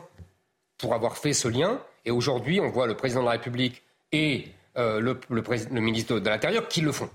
pour 0.78 0.94
avoir 0.94 1.18
fait 1.18 1.34
ce 1.34 1.50
lien. 1.50 1.82
Et 2.06 2.12
aujourd'hui, 2.12 2.62
on 2.62 2.70
voit 2.70 2.88
le 2.88 2.96
président 2.96 3.20
de 3.22 3.26
la 3.26 3.34
République 3.34 3.84
et 4.14 4.48
euh, 4.78 5.00
le, 5.00 5.82
ministre 5.82 6.20
de 6.20 6.30
l'Intérieur 6.30 6.68
qui 6.68 6.82
le 6.82 6.92
font. 6.92 7.10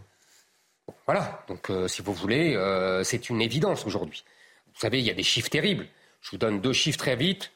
Voilà, 1.06 1.44
donc 1.48 1.70
euh, 1.70 1.88
si 1.88 2.02
vous 2.02 2.14
voulez, 2.14 2.54
euh, 2.56 3.04
c'est 3.04 3.28
une 3.28 3.42
évidence 3.42 3.86
aujourd'hui. 3.86 4.24
Vous 4.66 4.80
savez, 4.80 4.98
il 4.98 5.04
y 5.04 5.10
a 5.10 5.14
des 5.14 5.22
chiffres 5.22 5.50
terribles. 5.50 5.86
Je 6.20 6.30
vous 6.30 6.38
donne 6.38 6.60
deux 6.60 6.72
chiffres 6.72 6.98
très 6.98 7.16
vite. 7.16 7.52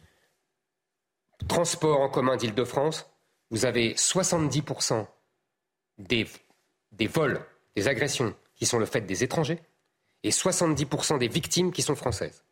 Transport 1.48 2.00
en 2.00 2.08
commun 2.08 2.36
d'Île-de-France, 2.36 3.06
vous 3.50 3.64
avez 3.64 3.94
70% 3.94 5.06
des, 5.98 6.26
des 6.92 7.06
vols, 7.06 7.40
des 7.76 7.88
agressions 7.88 8.34
qui 8.56 8.66
sont 8.66 8.78
le 8.78 8.86
fait 8.86 9.02
des 9.02 9.24
étrangers 9.24 9.58
et 10.22 10.30
70% 10.30 11.18
des 11.18 11.28
victimes 11.28 11.72
qui 11.72 11.82
sont 11.82 11.96
françaises. 11.96 12.44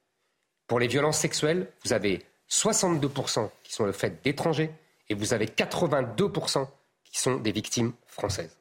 Pour 0.66 0.78
les 0.78 0.88
violences 0.88 1.18
sexuelles, 1.18 1.70
vous 1.84 1.92
avez 1.92 2.24
62% 2.50 3.50
qui 3.62 3.72
sont 3.72 3.84
le 3.84 3.92
fait 3.92 4.22
d'étrangers 4.22 4.70
et 5.08 5.14
vous 5.14 5.32
avez 5.32 5.46
82% 5.46 6.66
qui 7.12 7.20
sont 7.20 7.36
des 7.36 7.52
victimes 7.52 7.92
françaises. 8.06 8.56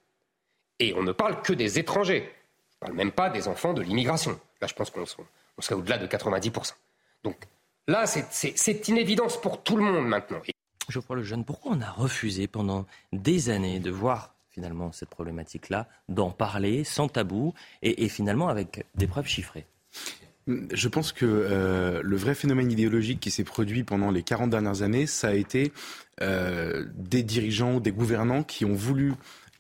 Et 0.79 0.93
on 0.93 1.01
ne 1.01 1.11
parle 1.11 1.41
que 1.41 1.53
des 1.53 1.79
étrangers. 1.79 2.29
Je 2.69 2.75
ne 2.75 2.79
parle 2.81 2.93
même 2.93 3.11
pas 3.11 3.29
des 3.29 3.47
enfants 3.47 3.73
de 3.73 3.81
l'immigration. 3.81 4.39
Là, 4.61 4.67
je 4.67 4.73
pense 4.73 4.91
qu'on 4.91 5.05
serait 5.05 5.75
au-delà 5.75 5.97
de 5.97 6.05
90%. 6.05 6.73
Donc 7.23 7.37
là, 7.87 8.05
c'est 8.05 8.87
une 8.87 8.97
évidence 8.97 9.39
pour 9.39 9.63
tout 9.63 9.77
le 9.77 9.83
monde 9.83 10.07
maintenant. 10.07 10.41
Je 10.89 10.99
crois 10.99 11.15
le 11.15 11.23
jeune, 11.23 11.45
pourquoi 11.45 11.71
on 11.73 11.81
a 11.81 11.89
refusé 11.89 12.47
pendant 12.47 12.85
des 13.13 13.49
années 13.49 13.79
de 13.79 13.91
voir 13.91 14.35
finalement 14.49 14.91
cette 14.91 15.09
problématique-là, 15.09 15.87
d'en 16.09 16.31
parler 16.31 16.83
sans 16.83 17.07
tabou 17.07 17.53
et, 17.81 18.09
finalement 18.09 18.49
avec 18.49 18.85
des 18.95 19.07
preuves 19.07 19.27
chiffrées? 19.27 19.65
Je 20.47 20.87
pense 20.87 21.11
que 21.11 21.25
euh, 21.25 22.01
le 22.03 22.15
vrai 22.15 22.35
phénomène 22.35 22.71
idéologique 22.71 23.19
qui 23.19 23.31
s'est 23.31 23.43
produit 23.43 23.83
pendant 23.83 24.11
les 24.11 24.23
40 24.23 24.49
dernières 24.49 24.81
années, 24.81 25.05
ça 25.05 25.29
a 25.29 25.33
été 25.33 25.71
euh, 26.21 26.85
des 26.95 27.23
dirigeants, 27.23 27.79
des 27.79 27.91
gouvernants 27.91 28.43
qui 28.43 28.65
ont 28.65 28.73
voulu 28.73 29.13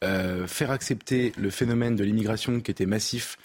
euh, 0.03 0.47
faire 0.47 0.71
accepter 0.71 1.33
le 1.37 1.49
phénomène 1.49 1.95
de 1.95 2.03
l'immigration 2.03 2.59
qui 2.59 2.71
était 2.71 2.85
massif 2.85 3.37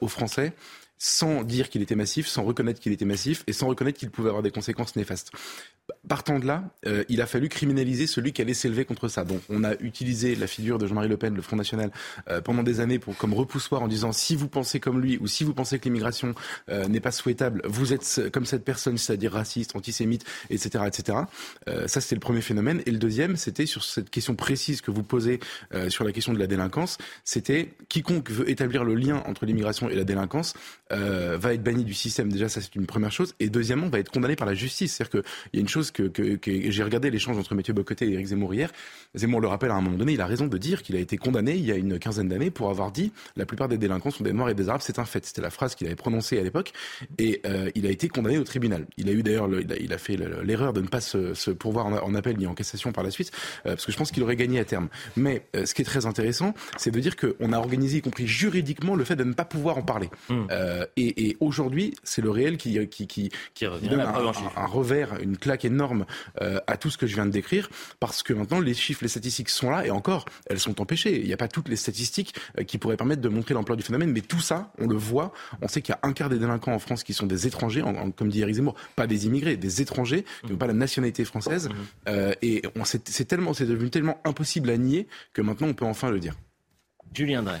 aux 0.00 0.08
Français 0.08 0.54
sans 0.98 1.42
dire 1.42 1.68
qu'il 1.70 1.82
était 1.82 1.94
massif, 1.94 2.26
sans 2.26 2.42
reconnaître 2.42 2.80
qu'il 2.80 2.92
était 2.92 3.04
massif 3.04 3.44
et 3.46 3.52
sans 3.52 3.68
reconnaître 3.68 3.98
qu'il 3.98 4.10
pouvait 4.10 4.28
avoir 4.28 4.42
des 4.42 4.50
conséquences 4.50 4.96
néfastes. 4.96 5.32
Partant 6.06 6.38
de 6.38 6.46
là, 6.46 6.64
euh, 6.86 7.04
il 7.08 7.22
a 7.22 7.26
fallu 7.26 7.48
criminaliser 7.48 8.06
celui 8.06 8.32
qui 8.32 8.42
allait 8.42 8.54
s'élever 8.54 8.84
contre 8.84 9.08
ça. 9.08 9.24
Donc 9.24 9.40
on 9.48 9.64
a 9.64 9.74
utilisé 9.80 10.34
la 10.34 10.46
figure 10.46 10.78
de 10.78 10.86
Jean-Marie 10.86 11.08
Le 11.08 11.16
Pen, 11.16 11.34
le 11.34 11.40
Front 11.40 11.56
National, 11.56 11.90
euh, 12.28 12.42
pendant 12.42 12.62
des 12.62 12.80
années 12.80 12.98
pour, 12.98 13.16
comme 13.16 13.32
repoussoir 13.32 13.82
en 13.82 13.88
disant 13.88 14.12
si 14.12 14.36
vous 14.36 14.48
pensez 14.48 14.80
comme 14.80 15.00
lui 15.00 15.16
ou 15.18 15.26
si 15.26 15.44
vous 15.44 15.54
pensez 15.54 15.78
que 15.78 15.84
l'immigration 15.84 16.34
euh, 16.68 16.86
n'est 16.88 17.00
pas 17.00 17.10
souhaitable, 17.10 17.62
vous 17.64 17.94
êtes 17.94 18.30
comme 18.32 18.44
cette 18.44 18.64
personne, 18.64 18.98
c'est-à-dire 18.98 19.32
raciste, 19.32 19.76
antisémite, 19.76 20.24
etc. 20.50 20.84
etc. 20.86 21.18
ça 21.86 22.00
c'était 22.00 22.16
le 22.16 22.20
premier 22.20 22.42
phénomène. 22.42 22.82
Et 22.84 22.90
le 22.90 22.98
deuxième, 22.98 23.36
c'était 23.36 23.66
sur 23.66 23.82
cette 23.82 24.10
question 24.10 24.34
précise 24.34 24.80
que 24.82 24.90
vous 24.90 25.02
posez 25.02 25.40
sur 25.88 26.04
la 26.04 26.12
question 26.12 26.32
de 26.32 26.38
la 26.38 26.46
délinquance, 26.46 26.98
c'était 27.24 27.70
quiconque 27.88 28.30
veut 28.30 28.48
établir 28.50 28.84
le 28.84 28.94
lien 28.94 29.22
entre 29.26 29.46
l'immigration 29.46 29.88
et 29.88 29.94
la 29.94 30.04
délinquance 30.04 30.54
va 30.90 31.54
être 31.54 31.62
banni 31.62 31.84
du 31.84 31.94
système. 31.94 32.32
Déjà 32.32 32.48
ça 32.48 32.60
c'est 32.60 32.74
une 32.74 32.86
première 32.86 33.12
chose. 33.12 33.34
Et 33.40 33.50
deuxièmement, 33.50 33.88
va 33.88 33.98
être 33.98 34.10
condamné 34.10 34.36
par 34.36 34.46
la 34.46 34.54
justice. 34.54 34.94
C'est-à-dire 34.94 35.22
qu'il 35.22 35.30
y 35.54 35.58
a 35.58 35.60
une 35.60 35.68
chose 35.68 35.90
que, 35.90 36.10
j'ai 36.44 36.82
regardé 36.82 37.10
l'échange 37.10 37.36
entre 37.38 37.54
Mathieu 37.54 37.72
Bocoté 37.72 38.06
et 38.08 38.12
Éric 38.12 38.26
Zemmour 38.26 38.54
hier. 38.54 38.70
Zemmour 39.14 39.40
le 39.40 39.48
rappelle 39.48 39.70
à 39.70 39.74
un 39.74 39.80
moment 39.80 39.96
donné, 39.96 40.12
il 40.12 40.20
a 40.20 40.26
raison 40.26 40.46
de 40.46 40.58
dire 40.58 40.82
qu'il 40.82 40.96
a 40.96 40.98
été 41.00 41.16
condamné 41.16 41.54
il 41.54 41.64
y 41.64 41.72
a 41.72 41.76
une 41.76 41.98
quinzaine 41.98 42.28
d'années 42.28 42.50
pour 42.50 42.70
avoir 42.70 42.92
dit 42.92 43.12
la 43.36 43.46
plupart 43.46 43.68
des 43.68 43.78
délinquants 43.78 44.10
sont 44.10 44.24
des 44.24 44.32
Noirs 44.32 44.50
et 44.50 44.54
des 44.54 44.68
Arabes, 44.68 44.82
c'est 44.84 44.98
un 44.98 45.04
fait. 45.04 45.24
C'était 45.24 45.42
la 45.42 45.50
phrase 45.50 45.74
qu'il 45.74 45.86
avait 45.86 45.96
prononcée 45.96 46.38
à 46.38 46.42
l'époque 46.42 46.72
et 47.18 47.40
euh, 47.46 47.70
il 47.74 47.86
a 47.86 47.90
été 47.90 48.08
condamné 48.08 48.38
au 48.38 48.44
tribunal. 48.44 48.86
Il 48.96 49.08
a 49.08 49.12
eu 49.12 49.22
d'ailleurs, 49.22 49.48
il, 49.48 49.92
a 49.92 49.98
fait 49.98 50.16
l'erreur 50.42 50.72
de 50.72 50.80
ne 50.80 50.86
pas 50.86 51.00
se, 51.00 51.50
pourvoir 51.50 51.86
en, 51.86 52.14
appel 52.14 52.36
ni 52.36 52.46
en 52.46 52.54
cassation 52.54 52.92
par 52.92 53.04
la 53.04 53.10
suite 53.10 53.30
euh, 53.66 53.70
parce 53.70 53.86
que 53.86 53.92
je 53.92 53.96
pense 53.96 54.10
qu'il 54.10 54.22
aurait 54.22 54.36
gagné 54.36 54.60
à 54.60 54.64
terme. 54.64 54.88
Mais 55.16 55.46
euh, 55.56 55.66
ce 55.66 55.74
qui 55.74 55.82
est 55.82 55.84
très 55.84 56.06
intéressant, 56.06 56.54
c'est 56.76 56.90
de 56.90 57.00
dire 57.00 57.16
qu'on 57.16 57.52
a 57.52 57.58
organisé, 57.58 57.98
y 57.98 58.02
compris 58.02 58.26
juridiquement, 58.26 58.94
le 58.94 59.04
fait 59.04 59.16
de 59.16 59.24
ne 59.24 59.32
pas 59.32 59.44
pouvoir 59.44 59.78
en 59.78 59.82
parler. 59.82 60.10
Mmh. 60.28 60.46
Et, 60.96 61.36
aujourd'hui, 61.40 61.94
c'est 62.02 62.22
le 62.22 62.30
réel 62.30 62.56
qui, 62.56 62.86
qui, 62.88 63.06
qui, 63.06 63.30
qui 63.54 63.66
donne 63.88 64.00
un, 64.00 64.32
un, 64.56 64.66
revers, 64.66 65.18
une 65.20 65.36
claque 65.36 65.64
énorme 65.64 66.06
euh, 66.40 66.60
à 66.66 66.76
tout 66.76 66.90
ce 66.90 66.98
que 66.98 67.06
je 67.06 67.14
viens 67.14 67.26
de 67.26 67.30
décrire, 67.30 67.70
parce 68.00 68.22
que 68.22 68.32
maintenant 68.32 68.60
les 68.60 68.74
chiffres, 68.74 69.02
les 69.02 69.08
statistiques 69.08 69.48
sont 69.48 69.70
là, 69.70 69.86
et 69.86 69.90
encore, 69.90 70.24
elles 70.46 70.60
sont 70.60 70.80
empêchées. 70.80 71.20
Il 71.20 71.26
n'y 71.26 71.32
a 71.32 71.36
pas 71.36 71.48
toutes 71.48 71.68
les 71.68 71.76
statistiques 71.76 72.34
euh, 72.58 72.64
qui 72.64 72.78
pourraient 72.78 72.96
permettre 72.96 73.22
de 73.22 73.28
montrer 73.28 73.54
l'ampleur 73.54 73.76
du 73.76 73.82
phénomène, 73.82 74.12
mais 74.12 74.20
tout 74.20 74.40
ça, 74.40 74.72
on 74.78 74.86
le 74.86 74.96
voit. 74.96 75.32
On 75.62 75.68
sait 75.68 75.82
qu'il 75.82 75.92
y 75.92 75.96
a 75.96 76.06
un 76.06 76.12
quart 76.12 76.28
des 76.28 76.38
délinquants 76.38 76.72
en 76.72 76.78
France 76.78 77.04
qui 77.04 77.14
sont 77.14 77.26
des 77.26 77.46
étrangers, 77.46 77.82
comme 78.16 78.28
dit 78.28 78.40
Eric 78.40 78.56
Zemmour, 78.56 78.74
pas 78.96 79.06
des 79.06 79.26
immigrés, 79.26 79.56
des 79.56 79.80
étrangers, 79.82 80.24
qui 80.44 80.52
n'ont 80.52 80.58
pas 80.58 80.66
la 80.66 80.72
nationalité 80.74 81.24
française. 81.24 81.68
Mmh. 81.68 81.72
Euh, 82.08 82.34
et 82.42 82.62
c'est 82.84 83.24
tellement, 83.26 83.54
c'est 83.54 83.66
devenu 83.66 83.90
tellement 83.90 84.20
impossible 84.24 84.70
à 84.70 84.76
nier 84.76 85.06
que 85.32 85.42
maintenant 85.42 85.68
on 85.68 85.74
peut 85.74 85.84
enfin 85.84 86.10
le 86.10 86.20
dire. 86.20 86.34
Julien 87.14 87.42
Drey. 87.42 87.60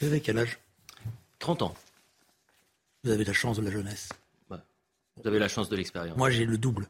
Vous 0.00 0.06
avez 0.08 0.20
quel 0.20 0.38
âge? 0.38 0.58
30 1.38 1.62
ans. 1.62 1.74
Vous 3.04 3.10
avez 3.10 3.24
la 3.24 3.32
chance 3.32 3.58
de 3.58 3.62
la 3.62 3.70
jeunesse. 3.70 4.08
Vous 5.16 5.28
avez 5.28 5.38
la 5.38 5.48
chance 5.48 5.68
de 5.68 5.76
l'expérience. 5.76 6.16
Moi, 6.16 6.30
j'ai 6.30 6.44
le 6.44 6.58
double. 6.58 6.88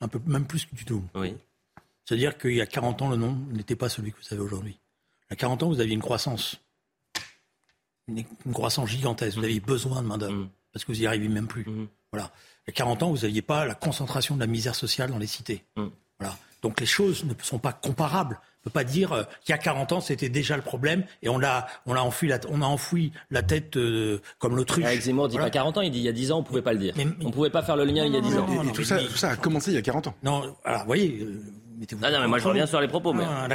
Un 0.00 0.08
peu, 0.08 0.20
même 0.26 0.46
plus 0.46 0.66
que 0.66 0.74
du 0.74 0.84
tout. 0.84 1.02
Oui. 1.14 1.34
C'est-à-dire 2.04 2.36
qu'il 2.36 2.54
y 2.54 2.60
a 2.60 2.66
40 2.66 3.02
ans, 3.02 3.08
le 3.08 3.16
nombre 3.16 3.52
n'était 3.52 3.76
pas 3.76 3.88
celui 3.88 4.12
que 4.12 4.18
vous 4.18 4.34
avez 4.34 4.42
aujourd'hui. 4.42 4.78
Il 5.28 5.30
y 5.30 5.34
a 5.34 5.36
40 5.36 5.62
ans, 5.62 5.68
vous 5.68 5.80
aviez 5.80 5.94
une 5.94 6.02
croissance. 6.02 6.56
Une, 8.06 8.24
croissance 8.52 8.88
gigantesque. 8.88 9.38
Vous 9.38 9.44
aviez 9.44 9.60
besoin 9.60 10.02
de 10.02 10.06
main-d'œuvre. 10.06 10.34
Mm. 10.34 10.48
Parce 10.72 10.84
que 10.84 10.92
vous 10.92 10.98
n'y 10.98 11.06
arrivez 11.06 11.28
même 11.28 11.46
plus. 11.46 11.64
Mm. 11.64 11.88
Voilà. 12.12 12.32
Il 12.66 12.70
y 12.70 12.70
a 12.70 12.74
40 12.74 13.02
ans, 13.02 13.10
vous 13.10 13.22
n'aviez 13.22 13.42
pas 13.42 13.64
la 13.66 13.74
concentration 13.74 14.34
de 14.34 14.40
la 14.40 14.46
misère 14.46 14.74
sociale 14.74 15.10
dans 15.10 15.18
les 15.18 15.26
cités. 15.26 15.64
Mm. 15.76 15.86
Voilà. 16.18 16.36
Donc 16.62 16.80
les 16.80 16.86
choses 16.86 17.24
ne 17.24 17.34
sont 17.42 17.58
pas 17.58 17.72
comparables 17.72 18.40
peut 18.68 18.70
pas 18.70 18.84
dire 18.84 19.12
euh, 19.12 19.22
qu'il 19.44 19.52
y 19.52 19.54
a 19.54 19.58
40 19.58 19.92
ans 19.92 20.00
c'était 20.00 20.28
déjà 20.28 20.56
le 20.56 20.62
problème 20.62 21.04
et 21.22 21.28
on 21.28 21.38
l'a 21.38 21.66
on 21.86 21.94
a 21.94 22.00
enfoui 22.00 22.28
la 22.28 22.38
on 22.48 22.62
a 22.62 22.66
enfoui 22.66 23.12
la 23.30 23.42
tête 23.42 23.76
euh, 23.76 24.20
comme 24.38 24.56
l'autruche. 24.56 24.84
Avec 24.84 25.00
Zemmour 25.00 25.28
dit 25.28 25.38
pas 25.38 25.50
40 25.50 25.78
ans, 25.78 25.80
il 25.80 25.90
dit 25.90 25.98
il 25.98 26.04
y 26.04 26.08
a 26.08 26.12
10 26.12 26.32
ans 26.32 26.38
on 26.38 26.42
pouvait 26.42 26.62
pas 26.62 26.72
le 26.72 26.78
dire. 26.78 26.94
On 26.98 27.26
on 27.26 27.30
pouvait 27.30 27.50
pas 27.50 27.62
faire 27.62 27.76
le 27.76 27.84
lien 27.84 28.04
il 28.04 28.12
y 28.12 28.16
a 28.16 28.20
10 28.20 28.38
ans. 28.38 28.46
et, 28.62 28.72
tout, 28.72 28.84
ça, 28.84 28.98
tout 28.98 29.16
ça 29.16 29.30
a 29.30 29.36
commencé 29.36 29.70
il 29.70 29.74
y 29.74 29.78
a 29.78 29.82
40 29.82 30.08
ans. 30.08 30.14
Non, 30.22 30.56
alors 30.64 30.80
vous 30.80 30.86
voyez 30.86 31.26
euh, 31.80 31.96
non, 32.00 32.10
non, 32.10 32.20
mais 32.20 32.26
moi 32.26 32.38
je 32.38 32.48
reviens 32.48 32.66
sur 32.66 32.80
les 32.80 32.88
propos. 32.88 33.12
Mais... 33.12 33.24
Ah, 33.26 33.48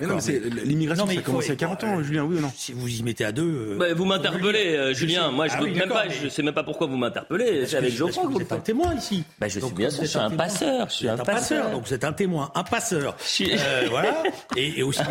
l'immigration, 0.63 1.05
ça 1.07 1.13
a 1.13 1.21
commencé 1.21 1.51
à 1.51 1.55
40 1.55 1.83
ans, 1.83 2.03
Julien, 2.03 2.23
oui 2.23 2.37
ou 2.37 2.41
non 2.41 2.51
Si 2.55 2.73
vous 2.73 2.87
y 2.87 3.03
mettez 3.03 3.25
à 3.25 3.31
deux. 3.31 3.43
Euh, 3.43 3.77
bah, 3.77 3.93
vous 3.93 4.05
m'interpellez, 4.05 4.75
euh, 4.75 4.93
Julien. 4.93 5.31
Moi, 5.31 5.47
je, 5.47 5.55
ah, 5.57 5.61
même 5.61 5.89
pas, 5.89 6.07
je 6.09 6.27
sais 6.27 6.43
même 6.43 6.53
pas 6.53 6.63
pourquoi 6.63 6.87
vous 6.87 6.97
m'interpellez. 6.97 7.65
C'est 7.65 7.77
avec 7.77 7.93
Geoffroy 7.93 8.29
vous 8.29 8.41
êtes 8.41 8.51
un 8.51 8.59
témoin 8.59 8.93
ici. 8.95 9.23
Bah, 9.39 9.47
je 9.47 9.59
suis 9.59 9.73
bien 9.73 9.89
sûr, 9.89 10.03
je 10.03 10.07
suis 10.07 10.19
un 10.19 10.29
passeur. 10.29 10.89
Je 10.89 10.93
suis 10.93 11.09
un 11.09 11.17
passeur. 11.17 11.71
Donc 11.71 11.85
vous 11.85 11.93
êtes 11.93 12.03
un 12.03 12.13
témoin, 12.13 12.51
un 12.55 12.63
passeur. 12.63 13.15
Euh, 13.41 13.87
voilà. 13.89 14.23
Et 14.55 14.83
aussi 14.83 15.01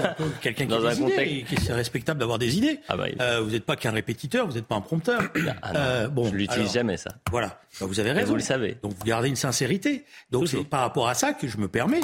quelqu'un 0.40 0.66
qui 0.66 0.74
a 0.74 0.94
des 0.94 1.00
idées, 1.00 1.44
qui 1.48 1.54
est 1.54 1.72
respectable 1.72 2.20
d'avoir 2.20 2.38
des 2.38 2.56
idées. 2.56 2.80
Ah 2.88 2.96
bah, 2.96 3.40
vous 3.40 3.50
n'êtes 3.50 3.64
pas 3.64 3.76
qu'un 3.76 3.92
répétiteur, 3.92 4.46
vous 4.46 4.54
n'êtes 4.54 4.66
pas 4.66 4.76
un 4.76 4.80
prompteur. 4.80 5.22
Ah 5.62 6.08
bon, 6.08 6.28
je 6.28 6.34
l'utilise 6.34 6.72
jamais 6.72 6.96
ça. 6.96 7.10
Voilà. 7.30 7.60
Vous 7.80 8.00
avez 8.00 8.12
raison. 8.12 8.30
Vous 8.30 8.36
le 8.36 8.42
savez. 8.42 8.76
Donc 8.82 8.92
vous 8.94 9.04
gardez 9.04 9.28
une 9.28 9.36
sincérité. 9.36 10.04
Donc 10.30 10.48
c'est 10.48 10.64
par 10.64 10.80
rapport 10.80 11.08
à 11.08 11.14
ça 11.14 11.32
que 11.32 11.46
je 11.46 11.58
me 11.58 11.68
permets 11.68 12.00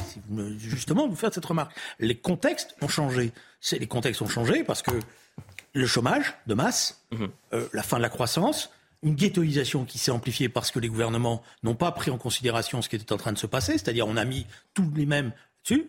justement 0.58 0.97
de 1.06 1.10
vous 1.10 1.16
faire 1.16 1.32
cette 1.32 1.46
remarque? 1.46 1.72
Les 1.98 2.16
contextes 2.16 2.74
ont 2.82 2.88
changé. 2.88 3.32
Les 3.72 3.86
contextes 3.86 4.22
ont 4.22 4.28
changé 4.28 4.64
parce 4.64 4.82
que 4.82 4.92
le 5.72 5.86
chômage 5.86 6.34
de 6.46 6.54
masse, 6.54 7.02
mhm. 7.12 7.28
euh, 7.52 7.68
la 7.72 7.82
fin 7.82 7.96
de 7.96 8.02
la 8.02 8.08
croissance, 8.08 8.70
une 9.02 9.14
ghettoisation 9.14 9.84
qui 9.84 9.98
s'est 9.98 10.10
amplifiée 10.10 10.48
parce 10.48 10.70
que 10.70 10.80
les 10.80 10.88
gouvernements 10.88 11.42
n'ont 11.62 11.74
pas 11.74 11.92
pris 11.92 12.10
en 12.10 12.18
considération 12.18 12.82
ce 12.82 12.88
qui 12.88 12.96
était 12.96 13.12
en 13.12 13.16
train 13.16 13.32
de 13.32 13.38
se 13.38 13.46
passer, 13.46 13.72
c'est-à-dire 13.72 14.08
on 14.08 14.16
a 14.16 14.24
mis 14.24 14.46
tous 14.74 14.90
les 14.96 15.06
mêmes 15.06 15.32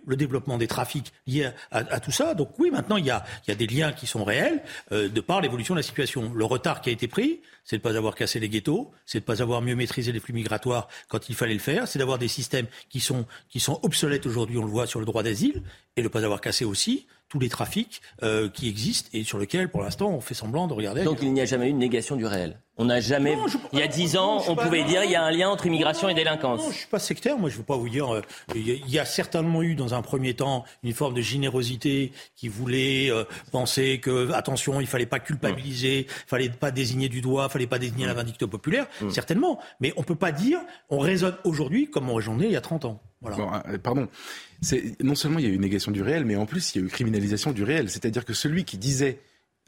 le 0.06 0.16
développement 0.16 0.58
des 0.58 0.68
trafics 0.68 1.12
liés 1.28 1.50
à, 1.72 2.00
tout 2.00 2.12
ça. 2.12 2.34
Donc 2.34 2.58
oui, 2.60 2.72
maintenant, 2.72 2.98
il 2.98 3.06
y 3.06 3.12
a, 3.12 3.24
des 3.48 3.68
liens 3.68 3.92
qui 3.92 4.08
sont 4.08 4.24
réels 4.24 4.62
euh, 4.92 5.10
de 5.10 5.22
par 5.22 5.42
l'évolution 5.42 5.74
de 5.74 5.80
la 5.80 5.84
situation. 5.84 6.32
Le 6.34 6.46
retard 6.46 6.82
qui 6.82 6.90
a 6.90 6.94
été 6.94 7.08
pris, 7.08 7.42
c'est 7.64 7.78
de 7.78 7.82
ne 7.82 7.92
pas 7.92 7.98
avoir 7.98 8.16
cassé 8.16 8.40
les 8.40 8.50
ghettos, 8.50 8.92
c'est 9.06 9.20
de 9.20 9.24
ne 9.24 9.28
pas 9.28 9.42
avoir 9.42 9.62
mieux 9.62 9.76
maîtrisé 9.76 10.12
les 10.12 10.20
flux 10.20 10.34
migratoires 10.34 10.88
quand 11.08 11.30
il 11.30 11.36
fallait 11.36 11.54
le 11.54 11.60
faire, 11.60 11.88
c'est 11.88 12.00
d'avoir 12.00 12.18
des 12.18 12.28
systèmes 12.28 12.68
qui 12.90 13.00
sont, 13.00 13.26
qui 13.50 13.60
sont 13.60 13.80
obsolètes 13.84 14.26
aujourd'hui, 14.26 14.58
on 14.58 14.66
le 14.66 14.72
voit 14.72 14.88
sur 14.88 15.00
le 15.00 15.06
droit 15.06 15.24
d'asile, 15.24 15.62
et 15.96 16.02
de 16.02 16.08
ne 16.08 16.10
pas 16.10 16.24
avoir 16.24 16.42
cassé 16.42 16.66
aussi 16.66 17.08
tous 17.30 17.40
les 17.40 17.50
trafics 17.50 18.02
euh, 18.24 18.50
qui 18.50 18.68
existent 18.68 19.10
et 19.14 19.24
sur 19.24 19.38
lesquels, 19.38 19.70
pour 19.70 19.82
l'instant, 19.82 20.10
on 20.10 20.20
fait 20.20 20.34
semblant 20.34 20.68
de 20.68 20.74
regarder. 20.74 21.04
Donc 21.04 21.20
il 21.22 21.32
n'y 21.32 21.42
a 21.42 21.46
jamais 21.46 21.68
eu 21.68 21.70
une 21.70 21.78
négation 21.78 22.16
du 22.16 22.26
réel 22.26 22.60
on 22.80 22.86
n'a 22.86 23.02
jamais. 23.02 23.38
il 23.74 23.80
y 23.80 23.82
a 23.82 23.88
dix 23.88 24.16
ans, 24.16 24.42
on 24.48 24.56
pouvait 24.56 24.86
dire 24.86 25.02
qu'il 25.02 25.12
y 25.12 25.16
a 25.16 25.24
un 25.24 25.32
lien 25.32 25.50
entre 25.50 25.66
immigration 25.68 26.08
et 26.08 26.14
délinquance. 26.14 26.62
Non, 26.62 26.72
je 26.72 26.78
suis 26.78 26.88
pas 26.88 26.98
sectaire. 26.98 27.38
Moi, 27.38 27.50
je 27.50 27.58
veux 27.58 27.64
pas 27.64 27.76
vous 27.76 27.90
dire. 27.90 28.16
Euh, 28.16 28.22
il 28.56 28.90
y 28.90 28.98
a 28.98 29.06
certainement 29.06 29.62
eu 29.62 29.76
dans 29.76 29.94
un 29.94 30.02
premier 30.02 30.34
temps 30.34 30.64
une 30.84 30.94
forme 30.94 31.14
de 31.14 31.22
générosité 31.22 32.14
qui 32.38 32.48
voulait 32.48 33.12
euh, 33.12 33.26
penser 33.52 34.00
que 34.00 34.32
attention, 34.32 34.80
il 34.80 34.88
fallait 34.88 35.06
pas 35.06 35.20
culpabiliser, 35.20 36.08
il 36.08 36.28
fallait 36.28 36.50
pas 36.50 36.72
désigner 36.72 37.10
du 37.10 37.20
doigt, 37.20 37.48
il 37.50 37.52
fallait 37.52 37.68
pas 37.68 37.80
désigner 37.80 38.06
la 38.06 38.14
vindicte 38.14 38.46
populaire. 38.46 38.88
Mm. 39.02 39.10
Certainement, 39.10 39.60
mais 39.82 39.94
on 39.98 40.04
peut 40.04 40.16
pas 40.16 40.32
dire. 40.32 40.60
On 40.90 41.00
raisonne 41.00 41.36
aujourd'hui 41.44 41.90
comme 41.90 42.10
on 42.10 42.16
raisonnait 42.16 42.46
il 42.46 42.54
y 42.54 42.58
a 42.58 42.62
30 42.62 42.86
ans. 42.86 43.02
Voilà. 43.22 43.62
pardon. 43.84 44.08
C'est 44.62 45.02
non 45.04 45.16
seulement 45.16 45.40
il 45.40 45.46
y 45.46 45.48
a 45.48 45.52
eu 45.52 45.56
une 45.56 45.62
négation 45.62 45.92
du 45.92 46.02
réel, 46.02 46.24
mais 46.24 46.38
en 46.38 46.46
plus 46.46 46.74
il 46.74 46.80
y 46.80 46.84
a 46.84 46.88
eu 46.88 46.90
criminalisation 46.90 47.52
du 47.52 47.64
réel. 47.64 47.90
C'est-à-dire 47.90 48.24
que 48.24 48.34
celui 48.34 48.64
qui 48.64 48.78
disait 48.78 49.20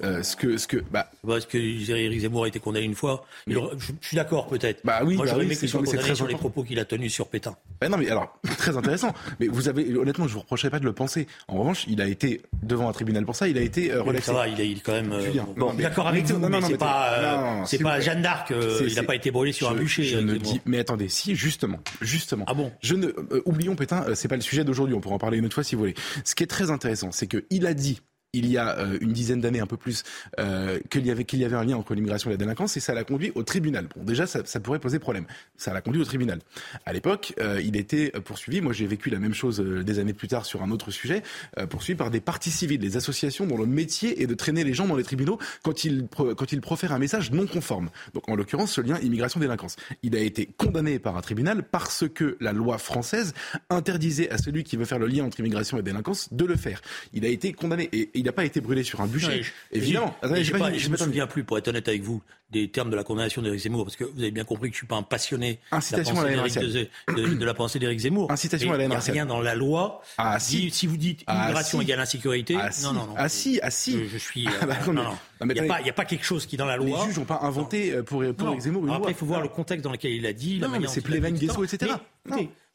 euh, 0.04 0.24
ce 0.24 0.36
que, 0.36 0.58
ce 0.58 0.68
que, 0.68 0.78
bah, 0.92 1.10
parce 1.26 1.46
que 1.46 1.58
Éric 1.58 2.22
Zemmour 2.22 2.46
a 2.46 2.48
été 2.48 2.60
condamné 2.60 2.86
une 2.86 2.96
fois. 2.96 3.26
je, 3.48 3.60
suis 4.02 4.16
d'accord 4.16 4.48
peut-être. 4.48 4.82
Bah 4.84 5.02
oui, 5.06 5.16
Moi, 5.16 5.26
bah 5.26 5.56
soit 5.68 5.84
condamné 5.84 6.16
sur 6.16 6.28
les 6.28 6.36
propos 6.36 6.64
qu'il 6.64 6.80
a 6.80 6.86
tenus 6.86 7.14
sur 7.14 7.28
Pétain. 7.28 7.56
Bah 7.80 7.90
non, 7.90 7.98
mais 7.98 8.10
alors 8.10 8.40
très 8.58 8.76
intéressant. 8.78 9.14
mais 9.40 9.48
vous 9.48 9.70
avez, 9.70 9.96
honnêtement, 9.96 10.28
je 10.28 10.34
vous 10.34 10.40
reprocherai 10.40 10.70
pas 10.70 10.80
de 10.80 10.86
le 10.86 10.94
penser. 10.94 11.28
En 11.48 11.58
revanche, 11.58 11.86
il 11.88 12.02
a 12.02 12.08
été 12.08 12.42
devant 12.64 12.90
un 12.90 12.94
tribunal 12.94 13.26
pour 13.26 13.36
ça. 13.36 13.48
Il 13.48 13.58
a 13.58 13.62
été 13.62 13.92
euh, 13.92 14.02
relaxé. 14.02 14.28
Ça 14.28 14.34
va, 14.34 14.48
il 14.48 14.60
est, 14.60 14.82
quand 14.82 14.94
même. 14.94 15.12
Euh, 15.12 15.32
bon, 15.56 15.74
d'accord 15.74 16.08
avec 16.08 16.26
vous. 16.26 16.40
Non, 16.40 16.50
non, 16.50 16.62
c'est 16.62 16.78
pas, 16.78 17.64
c'est 17.66 17.80
pas 17.80 18.00
Jeanne 18.00 18.22
d'Arc. 18.22 18.52
il 18.88 18.96
n'a 18.96 19.04
pas 19.04 19.16
été 19.16 19.32
brûlé 19.32 19.52
sur 19.52 19.70
un 19.70 19.76
bûcher. 19.76 20.04
Je 20.04 20.18
ne 20.18 20.38
dis, 20.38 20.62
mais 20.66 20.80
attendez, 20.80 21.10
si 21.10 21.36
justement, 21.36 21.80
justement. 22.02 22.46
Ah 22.48 22.54
bon. 22.54 22.72
Je 22.82 22.96
ne, 22.96 23.12
oublions 23.46 23.76
Pétain. 23.76 24.06
c'est 24.16 24.28
pas 24.28 24.36
le 24.36 24.42
sujet 24.42 24.64
d'aujourd'hui. 24.64 24.96
On 24.96 25.02
pourra 25.02 25.16
en 25.16 25.20
parler 25.20 25.38
une 25.38 25.46
autre 25.46 25.56
fois 25.56 25.64
si 25.64 25.76
vous 25.76 25.82
voulez. 25.82 25.96
Ce 26.24 26.36
qui 26.36 26.44
est 26.44 26.48
très 26.48 26.72
intéressant, 26.72 27.12
c'est 27.12 27.28
que 27.28 27.46
il 27.50 27.66
a 27.66 27.74
dit 27.74 28.02
il 28.34 28.50
y 28.50 28.58
a 28.58 28.78
euh, 28.78 28.98
une 29.02 29.12
dizaine 29.12 29.42
d'années, 29.42 29.60
un 29.60 29.68
peu 29.68 29.78
plus, 29.78 30.04
euh, 30.40 30.80
qu'il 30.90 31.06
y 31.06 31.12
avait 31.12 31.26
y 31.32 31.46
avait 31.46 31.56
un 31.56 31.64
lien 31.64 31.76
entre 31.76 31.94
l'immigration 31.96 32.30
et 32.30 32.34
la 32.34 32.38
délinquance, 32.38 32.78
et 32.78 32.80
ça 32.80 32.94
l'a 32.94 33.04
conduit 33.04 33.32
au 33.36 33.44
tribunal. 33.44 33.88
Bon, 33.96 34.04
déjà, 34.04 34.26
ça, 34.26 34.60
pourrait 34.60 34.80
poser 34.80 35.00
problème. 35.00 35.26
Ça 35.58 35.74
l'a 35.74 35.82
conduit 35.82 36.02
au 36.02 36.06
tribunal. 36.06 36.40
À 36.86 36.94
l'époque, 36.94 37.34
euh, 37.40 37.62
il 37.64 37.76
était 37.76 38.12
poursuivi. 38.24 38.62
Moi, 38.62 38.74
j'ai 38.74 38.88
vécu 38.88 39.10
la 39.10 39.20
même 39.20 39.34
chose 39.34 39.60
des 39.60 40.00
années 40.00 40.14
plus 40.14 40.28
tard 40.28 40.46
sur 40.46 40.64
un 40.64 40.72
autre 40.72 40.92
sujet, 40.92 41.24
poursuivi 41.70 41.98
par 41.98 42.10
des 42.10 42.22
partis 42.22 42.52
civils, 42.52 42.80
des 42.80 42.98
associations 42.98 43.46
dont 43.46 43.58
le 43.58 43.66
métier 43.66 44.22
est 44.22 44.28
de 44.28 44.34
traîner 44.34 44.64
les 44.64 44.74
gens 44.74 44.88
dans 44.88 44.96
les 44.96 45.04
tribunaux 45.04 45.40
quand 45.64 45.84
ils 45.84 46.08
quand 46.10 46.52
ils 46.52 46.62
profèrent 46.62 46.92
un 46.92 47.00
message 47.00 47.32
non 47.32 47.48
conforme. 47.48 47.90
Donc, 48.14 48.30
en 48.30 48.36
l'occurrence, 48.36 48.74
ce 48.74 48.82
lien 48.82 49.00
immigration-délinquance. 49.00 49.76
Il 50.04 50.16
a 50.16 50.20
été 50.20 50.48
condamné 50.58 51.00
par 51.00 51.18
un 51.18 51.22
tribunal 51.22 51.64
parce 51.64 52.06
que 52.08 52.38
la 52.40 52.54
loi 52.54 52.78
française 52.78 53.34
interdisait 53.70 54.30
à 54.30 54.38
celui 54.38 54.64
qui 54.64 54.78
veut 54.78 54.86
faire 54.86 55.00
le 55.00 55.08
lien 55.08 55.26
entre 55.26 55.40
immigration 55.40 55.78
et 55.78 55.82
délinquance 55.82 56.32
de 56.34 56.46
le 56.46 56.56
faire. 56.56 56.82
Il 57.14 57.26
a 57.26 57.30
été 57.30 57.54
condamné 57.54 57.90
et 57.92 58.21
il 58.22 58.26
n'a 58.26 58.32
pas 58.32 58.46
été 58.46 58.62
brûlé 58.62 58.84
sur 58.84 59.02
un 59.02 59.08
bûcher. 59.08 59.44
Évidemment. 59.72 60.16
je 60.24 60.88
ne 60.88 60.90
me 60.90 60.98
souviens 60.98 61.28
plus, 61.28 61.44
pour 61.44 61.58
être 61.58 61.68
honnête 61.68 61.88
avec 61.88 62.04
vous, 62.04 62.22
des 62.52 62.68
termes 62.68 62.90
de 62.90 62.96
la 62.96 63.04
condamnation 63.04 63.42
d'Éric 63.42 63.62
Zemmour, 63.62 63.86
parce 63.86 63.96
que 63.96 64.04
vous 64.04 64.22
avez 64.22 64.32
bien 64.32 64.44
compris 64.44 64.70
que 64.70 64.76
je 64.76 64.78
ne 64.78 64.82
suis 64.82 64.88
pas 64.88 64.98
un 64.98 65.04
passionné 65.04 65.60
Incitation 65.72 66.22
de, 66.22 66.28
la 66.28 66.44
de, 66.44 67.34
de, 67.34 67.46
la 67.46 67.54
pensée 67.54 67.80
d'Éric 67.80 68.00
Zemmour. 68.00 68.30
Incitation 68.32 68.74
à 68.74 68.78
la 68.78 68.84
Il 68.84 68.90
n'y 68.90 68.96
a 68.96 69.00
rien 69.00 69.26
dans 69.26 69.40
la 69.40 69.56
loi. 69.56 70.02
Ah, 70.18 70.40
si. 70.40 70.70
si 70.70 70.86
vous 70.86 70.98
dites 70.98 71.24
ah, 71.28 71.46
immigration 71.46 71.82
égale 71.82 72.00
insécurité, 72.02 72.58
ah, 72.60 72.70
non, 72.84 72.94
non, 72.94 73.06
non. 73.08 73.14
Ah 73.18 73.30
si, 73.30 73.60
ah 73.64 73.72
si. 73.72 74.08
Je, 74.08 74.18
suis. 74.18 74.48
Ah, 74.62 74.66
bah, 74.66 74.76
non, 74.88 74.94
non. 74.94 75.18
Il 75.42 75.48
n'y 75.48 75.60
a, 75.60 75.76
a, 75.76 75.94
pas 75.94 76.06
quelque 76.06 76.26
chose 76.26 76.46
qui, 76.46 76.58
dans 76.58 76.66
la 76.66 76.78
loi. 76.78 77.00
Les 77.00 77.06
juges 77.06 77.18
n'ont 77.18 77.26
pas 77.26 77.40
inventé 77.42 77.94
euh, 77.94 78.04
pour, 78.04 78.24
pour 78.36 78.60
Zemmour 78.60 78.86
une 78.86 78.94
Après, 78.94 79.12
il 79.12 79.18
faut 79.18 79.26
voir 79.26 79.42
le 79.42 79.48
contexte 79.48 79.84
dans 79.84 79.92
lequel 79.92 80.12
il 80.12 80.26
a 80.26 80.34
dit. 80.34 80.60
Non, 80.60 80.70
mais 80.70 80.88
c'est 80.88 81.02
Pléven, 81.02 81.36
Guesso, 81.36 81.64
etc. 81.64 81.94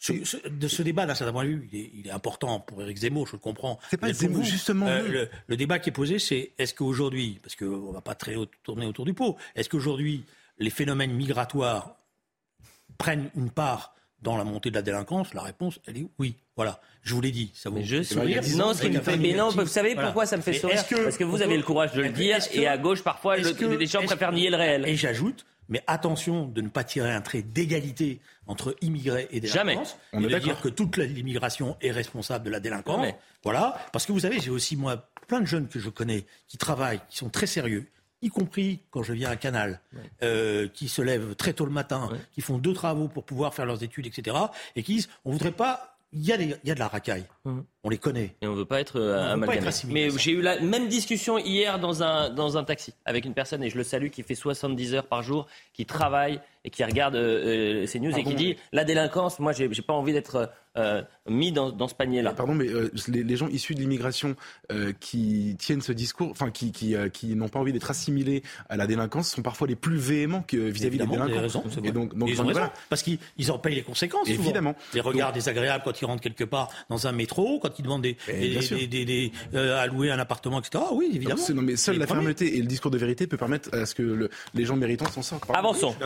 de 0.08 0.68
ce 0.68 0.82
débat, 0.82 1.06
d'un 1.06 1.14
certain 1.14 1.32
point 1.32 1.44
de 1.44 1.48
vue, 1.48 1.68
il 1.72 2.06
est, 2.06 2.10
important 2.10 2.60
pour 2.60 2.82
Éric 2.82 2.98
Zemmour, 2.98 3.26
je 3.26 3.32
le 3.32 3.38
comprends. 3.38 3.78
C'est 3.90 3.96
pas 3.96 4.12
Zemmour, 4.12 4.44
justement. 4.44 4.86
Euh, 4.86 5.26
le, 5.46 5.56
débat 5.56 5.78
qui 5.78 5.88
est 5.88 5.92
posé, 5.92 6.18
c'est 6.18 6.52
est-ce 6.58 6.74
qu'aujourd'hui, 6.74 7.40
parce 7.42 7.56
qu'on 7.56 7.88
ne 7.88 7.92
va 7.92 8.02
pas 8.02 8.14
très 8.14 8.34
tourner 8.62 8.86
autour 8.86 9.04
du 9.04 9.14
pot, 9.14 9.36
est-ce 9.54 9.68
qu'aujourd'hui, 9.68 10.24
les 10.58 10.70
phénomènes 10.70 11.12
migratoires 11.12 11.96
prennent 12.98 13.30
une 13.36 13.50
part 13.50 13.94
dans 14.22 14.36
la 14.36 14.44
montée 14.44 14.70
de 14.70 14.74
la 14.74 14.82
délinquance? 14.82 15.34
La 15.34 15.42
réponse, 15.42 15.80
elle 15.86 15.98
est 15.98 16.06
oui. 16.18 16.36
Voilà, 16.56 16.80
je 17.02 17.14
vous 17.14 17.20
l'ai 17.20 17.32
dit. 17.32 17.50
Ça 17.54 17.70
vous 17.70 17.82
je 17.82 18.02
sourire. 18.02 18.42
Non, 18.56 18.74
ce 18.74 18.82
qui 18.82 18.90
me 18.90 19.00
fait. 19.00 19.16
Mais 19.16 19.32
non, 19.32 19.48
vous 19.48 19.66
savez 19.66 19.94
pourquoi 19.94 20.26
ça 20.26 20.36
me 20.36 20.42
fait 20.42 20.52
sourire 20.52 20.84
Parce 20.88 21.16
que 21.16 21.24
vous 21.24 21.42
avez 21.42 21.56
le 21.56 21.62
courage 21.62 21.92
de 21.94 22.02
le 22.02 22.10
dire, 22.10 22.38
et 22.52 22.68
à 22.68 22.76
gauche, 22.76 23.02
parfois, 23.02 23.38
les 23.38 23.86
gens 23.86 24.02
préfèrent 24.02 24.32
nier 24.32 24.50
le 24.50 24.56
réel. 24.56 24.86
Et 24.86 24.94
j'ajoute, 24.94 25.46
mais 25.68 25.82
attention 25.86 26.46
de 26.46 26.60
ne 26.60 26.68
pas 26.68 26.84
tirer 26.84 27.12
un 27.12 27.20
trait 27.20 27.42
d'égalité 27.42 28.20
entre 28.46 28.76
immigrés 28.80 29.28
et 29.30 29.40
délinquants. 29.40 29.58
Jamais. 29.58 29.78
On 30.12 30.22
et 30.22 30.26
de 30.26 30.38
dire 30.38 30.60
que 30.60 30.68
toute 30.68 30.96
l'immigration 30.96 31.76
est 31.80 31.90
responsable 31.90 32.44
de 32.44 32.50
la 32.50 32.60
délinquance. 32.60 33.06
Voilà, 33.42 33.78
parce 33.92 34.06
que 34.06 34.12
vous 34.12 34.20
savez, 34.20 34.40
j'ai 34.40 34.50
aussi 34.50 34.76
moi 34.76 35.10
plein 35.26 35.40
de 35.40 35.46
jeunes 35.46 35.68
que 35.68 35.78
je 35.78 35.90
connais 35.90 36.26
qui 36.48 36.56
travaillent, 36.58 37.00
qui 37.08 37.16
sont 37.16 37.28
très 37.28 37.46
sérieux, 37.46 37.86
y 38.22 38.28
compris 38.28 38.82
quand 38.90 39.02
je 39.02 39.12
viens 39.12 39.30
à 39.30 39.36
Canal, 39.36 39.80
euh, 40.22 40.68
qui 40.68 40.88
se 40.88 41.02
lèvent 41.02 41.34
très 41.34 41.52
tôt 41.52 41.64
le 41.64 41.72
matin, 41.72 42.08
qui 42.32 42.40
font 42.40 42.58
deux 42.58 42.72
travaux 42.72 43.08
pour 43.08 43.24
pouvoir 43.24 43.54
faire 43.54 43.66
leurs 43.66 43.82
études, 43.82 44.06
etc., 44.06 44.36
et 44.74 44.82
qui 44.82 44.94
disent 44.94 45.08
on 45.24 45.32
voudrait 45.32 45.52
pas. 45.52 45.92
Il 46.18 46.24
y, 46.24 46.32
a 46.32 46.36
il 46.36 46.58
y 46.64 46.70
a 46.70 46.74
de 46.74 46.78
la 46.78 46.88
racaille. 46.88 47.26
Hum. 47.44 47.64
On 47.84 47.90
les 47.90 47.98
connaît. 47.98 48.34
Et 48.40 48.46
on 48.46 48.52
ne 48.52 48.56
veut 48.56 48.64
pas 48.64 48.80
être 48.80 48.98
euh, 48.98 49.36
Mais 49.88 50.08
j'ai 50.16 50.32
eu 50.32 50.40
la 50.40 50.58
même 50.60 50.88
discussion 50.88 51.36
hier 51.36 51.78
dans 51.78 52.02
un, 52.02 52.30
dans 52.30 52.56
un 52.56 52.64
taxi 52.64 52.94
avec 53.04 53.26
une 53.26 53.34
personne, 53.34 53.62
et 53.62 53.68
je 53.68 53.76
le 53.76 53.84
salue, 53.84 54.08
qui 54.08 54.22
fait 54.22 54.34
70 54.34 54.94
heures 54.94 55.06
par 55.06 55.22
jour, 55.22 55.46
qui 55.74 55.84
travaille 55.84 56.40
et 56.66 56.70
qui 56.70 56.84
regarde 56.84 57.14
euh, 57.14 57.84
euh, 57.84 57.86
ces 57.86 58.00
news 58.00 58.16
et 58.18 58.24
qui 58.24 58.34
dit 58.34 58.56
la 58.72 58.84
délinquance, 58.84 59.38
moi, 59.38 59.52
j'ai 59.52 59.68
pas 59.68 59.94
envie 59.94 60.12
d'être 60.12 60.50
euh, 60.76 61.02
mis 61.28 61.52
dans, 61.52 61.88
ce 61.88 61.94
panier-là. 61.94 62.32
Pardon, 62.32 62.54
mais 62.54 62.68
euh, 62.68 62.92
les, 63.08 63.36
gens 63.36 63.48
issus 63.48 63.74
de 63.74 63.80
l'immigration 63.80 64.36
euh, 64.70 64.92
qui 65.00 65.56
tiennent 65.58 65.80
ce 65.80 65.90
discours, 65.90 66.30
enfin 66.30 66.50
qui, 66.50 66.70
qui, 66.70 66.94
qui 67.12 67.34
n'ont 67.34 67.48
pas 67.48 67.58
envie 67.58 67.72
d'être 67.72 67.90
assimilés 67.90 68.42
à 68.68 68.76
la 68.76 68.86
délinquance, 68.86 69.30
sont 69.30 69.42
parfois 69.42 69.66
les 69.66 69.74
plus 69.74 69.96
véhéments 69.96 70.44
vis-à-vis 70.52 70.98
des 70.98 71.06
délinquants. 71.06 71.40
Raison, 71.40 71.64
et 71.82 71.92
donc, 71.92 72.14
donc 72.14 72.28
ils 72.28 72.40
ont 72.40 72.46
raison, 72.46 72.68
parce 72.88 73.02
qu'ils 73.02 73.18
en 73.50 73.58
payent 73.58 73.74
les 73.74 73.82
conséquences. 73.82 74.28
Évidemment. 74.28 74.76
Les 74.94 75.00
regards 75.00 75.32
désagréables 75.32 75.82
quand 75.84 76.00
ils 76.00 76.04
rentrent 76.04 76.22
quelque 76.22 76.44
part 76.44 76.68
dans 76.90 77.06
un 77.06 77.12
métro, 77.12 77.58
quand 77.58 77.78
ils 77.78 77.82
demandent 77.82 78.02
des, 78.02 78.16
des, 78.28 79.32
à 79.54 79.86
louer 79.86 80.10
un 80.10 80.18
appartement, 80.18 80.60
etc. 80.60 80.84
Ah 80.86 80.92
oui, 80.92 81.10
évidemment. 81.12 81.42
non, 81.54 81.62
mais 81.62 81.76
seule 81.76 81.98
la 81.98 82.06
fermeté 82.06 82.58
et 82.58 82.60
le 82.60 82.66
discours 82.68 82.90
de 82.90 82.98
vérité 82.98 83.26
peut 83.26 83.38
permettre 83.38 83.74
à 83.74 83.86
ce 83.86 83.94
que 83.94 84.28
les 84.54 84.64
gens 84.64 84.76
méritants 84.76 85.10
s'en 85.10 85.22
sortent. 85.22 85.50
Avançons. 85.52 85.96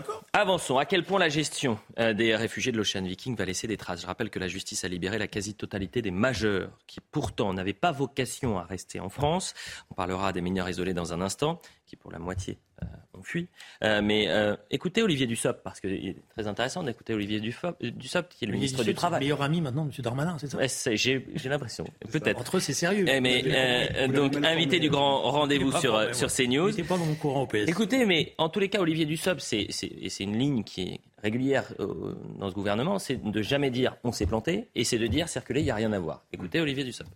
À 0.51 0.85
quel 0.85 1.05
point 1.05 1.21
la 1.21 1.29
gestion 1.29 1.79
des 1.97 2.35
réfugiés 2.35 2.73
de 2.73 2.77
l'Ocean 2.77 3.03
Viking 3.03 3.37
va 3.37 3.45
laisser 3.45 3.69
des 3.69 3.77
traces? 3.77 4.01
Je 4.01 4.07
rappelle 4.07 4.31
que 4.31 4.41
la 4.41 4.49
justice 4.49 4.85
a 4.85 4.89
libéré 4.89 5.17
la 5.17 5.29
quasi-totalité 5.29 6.03
des 6.03 6.11
majeurs 6.11 6.77
qui 6.89 6.99
pourtant 7.01 7.55
n'avaient 7.55 7.73
pas 7.73 7.93
vocation 7.93 8.59
à 8.59 8.65
rester 8.65 8.99
en 8.99 9.09
France. 9.11 9.55
On 9.91 9.95
parlera 9.95 10.33
des 10.33 10.41
mineurs 10.41 10.69
isolés 10.69 10.95
dans 10.95 11.13
un 11.13 11.21
instant, 11.21 11.61
qui 11.87 11.95
pour 11.95 12.11
la 12.11 12.19
moitié 12.19 12.59
euh, 12.83 13.19
ont 13.19 13.23
fui. 13.23 13.49
Euh, 13.85 14.01
mais 14.03 14.29
euh, 14.29 14.57
écoutez 14.71 15.03
Olivier 15.03 15.27
Dussopt, 15.27 15.63
parce 15.63 15.81
qu'il 15.81 15.93
est 15.93 16.17
très 16.31 16.47
intéressant 16.47 16.83
d'écouter 16.83 17.15
Olivier 17.15 17.41
Dussopt, 17.41 18.33
qui 18.33 18.45
est 18.45 18.47
le 18.47 18.55
ministre 18.55 18.85
du 18.85 18.95
Travail. 18.95 19.21
Le 19.21 19.25
meilleur 19.25 19.43
ami 19.43 19.61
maintenant 19.61 19.85
de 19.85 19.91
M. 19.91 20.03
Darmanin, 20.03 20.37
c'est 20.39 20.49
ça? 20.49 20.95
J'ai 20.95 21.49
l'impression, 21.49 21.85
peut-être. 22.11 22.39
Entre 22.39 22.57
eux, 22.57 22.61
c'est 22.61 22.73
sérieux. 22.73 23.07
Eh, 23.09 23.21
mais, 23.21 24.09
donc, 24.09 24.37
invité 24.37 24.81
du 24.81 24.91
grand 24.91 25.23
rendez-vous 25.31 25.73
sur, 25.73 26.15
sur 26.15 26.29
CNews. 26.33 26.73
pas 26.89 26.97
dans 26.97 27.07
mon 27.07 27.15
courant 27.15 27.43
au 27.43 27.47
PS. 27.47 27.69
Écoutez, 27.69 28.05
mais 28.07 28.35
en 28.39 28.49
tous 28.49 28.61
les 28.61 28.69
cas, 28.69 28.81
Olivier 28.81 29.07
Dussopt, 29.07 29.41
c'est 29.41 30.21
une 30.21 30.39
ligne 30.39 30.65
qui 30.65 30.83
est 30.83 31.01
régulière 31.23 31.73
euh, 31.81 32.15
dans 32.39 32.49
ce 32.49 32.55
gouvernement, 32.55 32.99
c'est 32.99 33.17
de 33.17 33.43
jamais 33.43 33.71
dire 33.71 33.97
on 34.05 34.13
s'est 34.13 34.27
planté 34.27 34.69
et 34.75 34.85
c'est 34.85 34.99
de 34.99 35.07
dire 35.07 35.29
circuler, 35.29 35.61
il 35.61 35.65
n'y 35.65 35.71
a 35.71 35.75
rien 35.75 35.93
à 35.93 35.99
voir. 35.99 36.25
Écoutez 36.33 36.61
Olivier 36.61 36.85
Dussopt. 36.85 37.11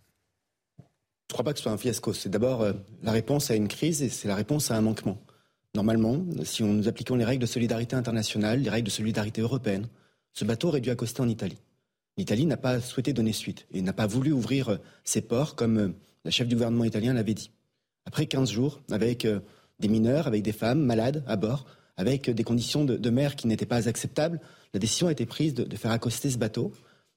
Je 0.78 0.83
ne 0.83 1.33
crois 1.33 1.44
pas 1.44 1.52
que 1.52 1.59
ce 1.59 1.64
soit 1.64 1.73
un 1.73 1.78
fiasco. 1.78 2.12
C'est 2.12 2.28
d'abord 2.28 2.62
euh, 2.62 2.73
la 3.02 3.12
réponse 3.12 3.50
à 3.50 3.54
une 3.54 3.68
crise 3.68 4.02
et 4.02 4.09
c'est 4.09 4.28
la 4.28 4.35
réponse 4.35 4.71
à 4.71 4.76
un 4.76 4.83
manquement. 4.83 5.19
Normalement, 5.75 6.25
si 6.45 6.63
nous 6.63 6.89
appliquons 6.89 7.17
les 7.17 7.25
règles 7.25 7.43
de 7.43 7.47
solidarité 7.47 7.97
internationale, 7.97 8.60
les 8.60 8.71
règles 8.71 8.87
de 8.87 8.93
solidarité 8.93 9.41
européenne, 9.41 9.89
ce 10.32 10.45
bateau 10.45 10.69
aurait 10.69 10.80
dû 10.80 10.91
accoster 10.91 11.21
en 11.21 11.28
Italie. 11.28 11.58
L'Italie 12.17 12.47
n'a 12.47 12.56
pas 12.56 12.80
souhaité 12.80 13.13
donner 13.13 13.32
suite 13.32 13.67
et 13.73 13.82
n'a 13.82 13.93
pas 13.93 14.06
voulu 14.06 14.32
ouvrir 14.32 14.69
euh, 14.69 14.76
ses 15.02 15.21
ports 15.21 15.56
comme 15.56 15.95
la 16.25 16.30
chef 16.30 16.47
du 16.47 16.54
gouvernement 16.54 16.84
italien 16.84 17.13
l'avait 17.13 17.34
dit. 17.34 17.50
Après 18.06 18.26
15 18.26 18.50
jours, 18.50 18.80
avec 18.91 19.26
des 19.80 19.89
mineurs, 19.89 20.26
avec 20.26 20.43
des 20.43 20.52
femmes 20.52 20.80
malades 20.80 21.25
à 21.26 21.37
bord, 21.37 21.67
avec 21.97 22.30
des 22.30 22.45
conditions 22.45 22.84
de, 22.84 23.10
mer 23.10 23.37
qui 23.37 23.47
n'étaient 23.47 23.67
pas 23.67 23.89
acceptables, 23.89 24.41
la 24.73 24.80
décision 24.80 25.08
a 25.08 25.13
été 25.13 25.26
prise 25.26 25.54
de, 25.54 25.76
faire 25.76 25.91
accoster 25.91 26.30
ce 26.30 26.39
bateau. 26.39 26.73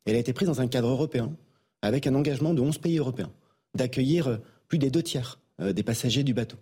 elle 0.06 0.16
a 0.16 0.20
été 0.20 0.34
prise 0.34 0.48
dans 0.48 0.62
un 0.62 0.68
cadre 0.68 0.90
européen, 0.90 1.34
avec 1.82 2.08
un 2.08 2.16
engagement 2.16 2.54
de 2.54 2.62
11 2.62 2.78
pays 2.78 2.98
européens, 2.98 3.32
d'accueillir 3.76 4.28
euh, 4.28 4.38
plus 4.68 4.78
des 4.78 4.90
deux 4.90 5.04
tiers 5.04 5.40
euh, 5.62 5.74
des 5.74 5.84
passagers 5.84 6.24
du 6.24 6.34
bateau. 6.34 6.58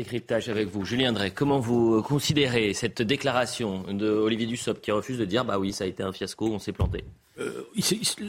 Décryptage 0.00 0.48
avec 0.48 0.68
vous. 0.68 0.86
Julien 0.86 1.12
Drey, 1.12 1.30
comment 1.30 1.58
vous 1.58 2.00
considérez 2.00 2.72
cette 2.72 3.02
déclaration 3.02 3.82
de 3.92 4.08
Olivier 4.08 4.46
Dussopt 4.46 4.80
qui 4.82 4.90
refuse 4.92 5.18
de 5.18 5.26
dire 5.26 5.44
bah 5.44 5.58
oui, 5.58 5.74
ça 5.74 5.84
a 5.84 5.86
été 5.86 6.02
un 6.02 6.10
fiasco, 6.10 6.46
on 6.46 6.58
s'est 6.58 6.72
planté? 6.72 7.04
Euh, 7.38 7.64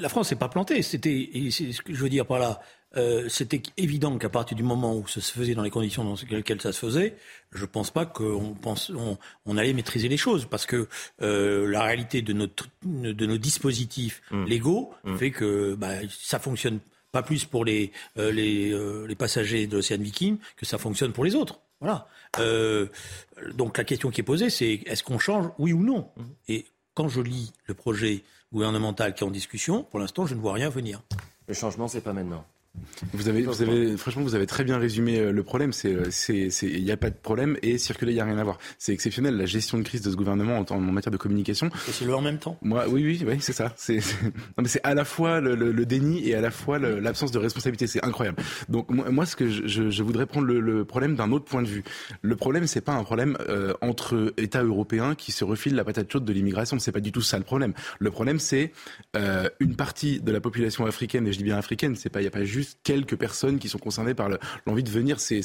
La 0.02 0.10
France 0.10 0.28
s'est 0.28 0.36
pas 0.36 0.50
plantée. 0.50 0.82
C'était, 0.82 1.30
c'est 1.50 1.72
ce 1.72 1.82
que 1.82 1.94
je 1.94 2.04
veux 2.04 2.10
dire 2.10 2.26
par 2.26 2.40
là. 2.40 2.60
Euh, 2.98 3.30
c'était 3.30 3.62
évident 3.78 4.18
qu'à 4.18 4.28
partir 4.28 4.58
du 4.58 4.64
moment 4.64 4.98
où 4.98 5.08
ça 5.08 5.22
se 5.22 5.32
faisait 5.32 5.56
dans 5.56 5.64
les 5.64 5.70
conditions 5.70 6.04
dans 6.04 6.18
lesquelles 6.30 6.60
ça 6.60 6.74
se 6.74 6.80
faisait, 6.80 7.16
je 7.54 7.66
pense 7.66 7.90
pas 7.90 8.06
qu'on 8.06 8.54
pense 8.54 8.92
on, 9.46 9.58
allait 9.58 9.72
maîtriser 9.72 10.10
les 10.10 10.18
choses 10.18 10.46
parce 10.46 10.66
que 10.66 10.90
euh, 11.22 11.68
la 11.68 11.84
réalité 11.84 12.22
de 12.22 12.34
notre 12.34 12.68
de 12.84 13.26
nos 13.26 13.38
dispositifs 13.38 14.22
mmh. 14.32 14.44
légaux 14.44 14.94
mmh. 15.06 15.16
fait 15.16 15.32
que 15.32 15.76
bah, 15.76 15.94
ça 16.10 16.38
fonctionne 16.38 16.82
pas 17.12 17.24
plus 17.24 17.46
pour 17.46 17.66
les 17.66 17.92
euh, 18.18 18.32
les, 18.32 18.74
les 19.08 19.16
passagers 19.16 19.68
de 19.68 19.76
l'Océan 19.78 20.00
Viking 20.00 20.38
que 20.56 20.66
ça 20.66 20.78
fonctionne 20.78 21.14
pour 21.14 21.26
les 21.26 21.36
autres. 21.36 21.60
Voilà. 21.80 22.08
donc 23.56 23.78
la 23.78 23.84
question 23.84 24.12
qui 24.12 24.22
est 24.22 24.24
posée, 24.24 24.52
c'est 24.52 24.84
est-ce 24.86 25.04
qu'on 25.04 25.18
change, 25.18 25.48
oui 25.58 25.74
ou 25.74 25.84
non? 25.84 26.12
Mmh. 26.16 26.24
Et 26.50 26.66
quand 26.94 27.08
je 27.08 27.22
lis 27.22 27.52
le 27.66 27.74
projet 27.74 28.24
gouvernemental 28.54 29.14
qui 29.14 29.24
est 29.24 29.28
en 29.28 29.32
discussion, 29.32 29.84
pour 29.84 30.00
l'instant, 30.00 30.26
je 30.26 30.36
ne 30.36 30.40
vois 30.40 30.54
rien 30.54 30.70
venir. 30.70 31.02
Le 31.48 31.54
changement, 31.54 31.88
c'est 31.88 32.02
pas 32.02 32.14
maintenant. 32.14 32.46
Vous 33.14 33.28
avez, 33.28 33.42
vous 33.42 33.62
avez, 33.62 33.98
franchement, 33.98 34.22
vous 34.24 34.36
avez 34.36 34.46
très 34.46 34.64
bien 34.64 34.78
résumé 34.78 35.20
euh, 35.20 35.32
le 35.32 35.44
problème. 35.44 35.74
C'est, 35.74 35.94
euh, 35.94 36.50
il 36.62 36.84
n'y 36.84 36.92
a 36.92 36.98
pas 36.98 37.10
de 37.10 37.16
problème 37.16 37.58
et 37.62 37.78
circuler, 37.78 38.14
il 38.14 38.16
n'y 38.16 38.22
a 38.22 38.26
rien 38.26 38.38
à 38.38 38.44
voir. 38.44 38.60
C'est 38.78 38.94
exceptionnel 38.94 39.36
la 39.36 39.46
gestion 39.46 39.78
de 39.78 39.84
crise 39.84 40.02
de 40.02 40.12
ce 40.12 40.16
gouvernement 40.16 40.58
en, 40.58 40.66
en 40.74 40.80
matière 40.80 41.12
de 41.12 41.18
communication. 41.18 41.68
Et 41.68 41.92
c'est 41.92 42.06
le 42.06 42.16
en 42.16 42.22
même 42.22 42.38
temps. 42.38 42.58
Moi, 42.62 42.86
oui, 42.88 43.04
oui, 43.04 43.24
oui, 43.28 43.38
c'est 43.42 43.54
ça. 43.54 43.74
C'est, 43.76 43.98
non, 44.24 44.62
mais 44.62 44.68
c'est 44.68 44.84
à 44.84 44.94
la 44.94 45.04
fois 45.04 45.42
le, 45.42 45.56
le, 45.56 45.86
déni 45.86 46.28
et 46.30 46.36
à 46.36 46.42
la 46.42 46.52
fois 46.52 46.80
l'absence 46.80 47.32
de 47.32 47.40
responsabilité. 47.40 47.88
C'est 47.88 48.06
incroyable. 48.06 48.42
Donc 48.70 48.90
moi, 48.90 49.26
ce 49.26 49.36
que 49.36 49.50
je, 49.50 49.90
je, 49.90 50.04
voudrais 50.04 50.26
prendre 50.26 50.48
le, 50.48 50.86
problème 50.86 51.16
d'un 51.16 51.32
autre 51.32 51.46
point 51.46 51.64
de 51.64 51.68
vue. 51.68 51.84
Le 52.22 52.36
problème, 52.36 52.68
c'est 52.68 52.82
pas 52.82 52.94
un 52.94 53.04
problème 53.04 53.38
euh, 53.50 53.74
entre 53.82 54.34
États 54.38 54.64
européens 54.64 55.16
qui 55.16 55.32
se 55.32 55.44
refilent 55.44 55.76
la 55.76 55.84
patate 55.84 56.12
chaude 56.12 56.26
de 56.26 56.34
l'immigration. 56.34 56.80
C'est 56.80 56.92
pas 56.92 57.00
du 57.00 57.12
tout 57.12 57.22
ça 57.22 57.38
le 57.38 57.44
problème. 57.44 57.74
Le 58.00 58.12
problème, 58.12 58.40
c'est 58.40 58.72
euh, 59.18 59.50
une 59.60 59.76
partie 59.76 60.22
de 60.22 60.32
la 60.32 60.40
population 60.40 60.86
africaine, 60.86 61.28
et 61.28 61.34
je 61.34 61.38
dis 61.38 61.44
bien 61.44 61.58
africaine. 61.58 61.96
C'est 61.96 62.10
pas, 62.10 62.22
il 62.22 62.26
y 62.26 62.28
a 62.28 62.32
pas 62.32 62.44
juste 62.44 62.61
juste 62.62 62.80
quelques 62.84 63.16
personnes 63.16 63.58
qui 63.58 63.70
sont 63.70 63.80
concernées 63.80 64.14
par 64.14 64.30
l'envie 64.68 64.84
de 64.84 64.90
venir. 64.90 65.20
C'est 65.20 65.42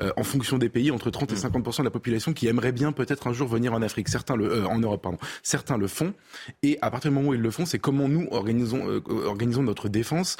euh, 0.00 0.12
en 0.16 0.24
fonction 0.24 0.56
des 0.56 0.70
pays, 0.70 0.90
entre 0.90 1.10
30 1.10 1.32
et 1.32 1.36
50 1.36 1.66
mm. 1.66 1.70
de 1.78 1.82
la 1.84 1.90
population 1.90 2.32
qui 2.32 2.46
aimerait 2.46 2.72
bien 2.72 2.92
peut-être 2.92 3.26
un 3.26 3.34
jour 3.34 3.48
venir 3.48 3.74
en 3.74 3.82
Afrique. 3.82 4.08
Certains 4.08 4.36
le, 4.36 4.50
euh, 4.50 4.66
en 4.66 4.78
Europe, 4.78 5.02
pardon. 5.02 5.18
Certains 5.42 5.76
le 5.76 5.88
font. 5.88 6.14
Et 6.62 6.78
à 6.80 6.90
partir 6.90 7.10
du 7.10 7.16
moment 7.16 7.28
où 7.28 7.34
ils 7.34 7.40
le 7.40 7.50
font, 7.50 7.66
c'est 7.66 7.78
comment 7.78 8.08
nous 8.08 8.26
organisons, 8.30 8.88
euh, 8.88 9.02
organisons 9.26 9.62
notre 9.62 9.88
défense 9.88 10.36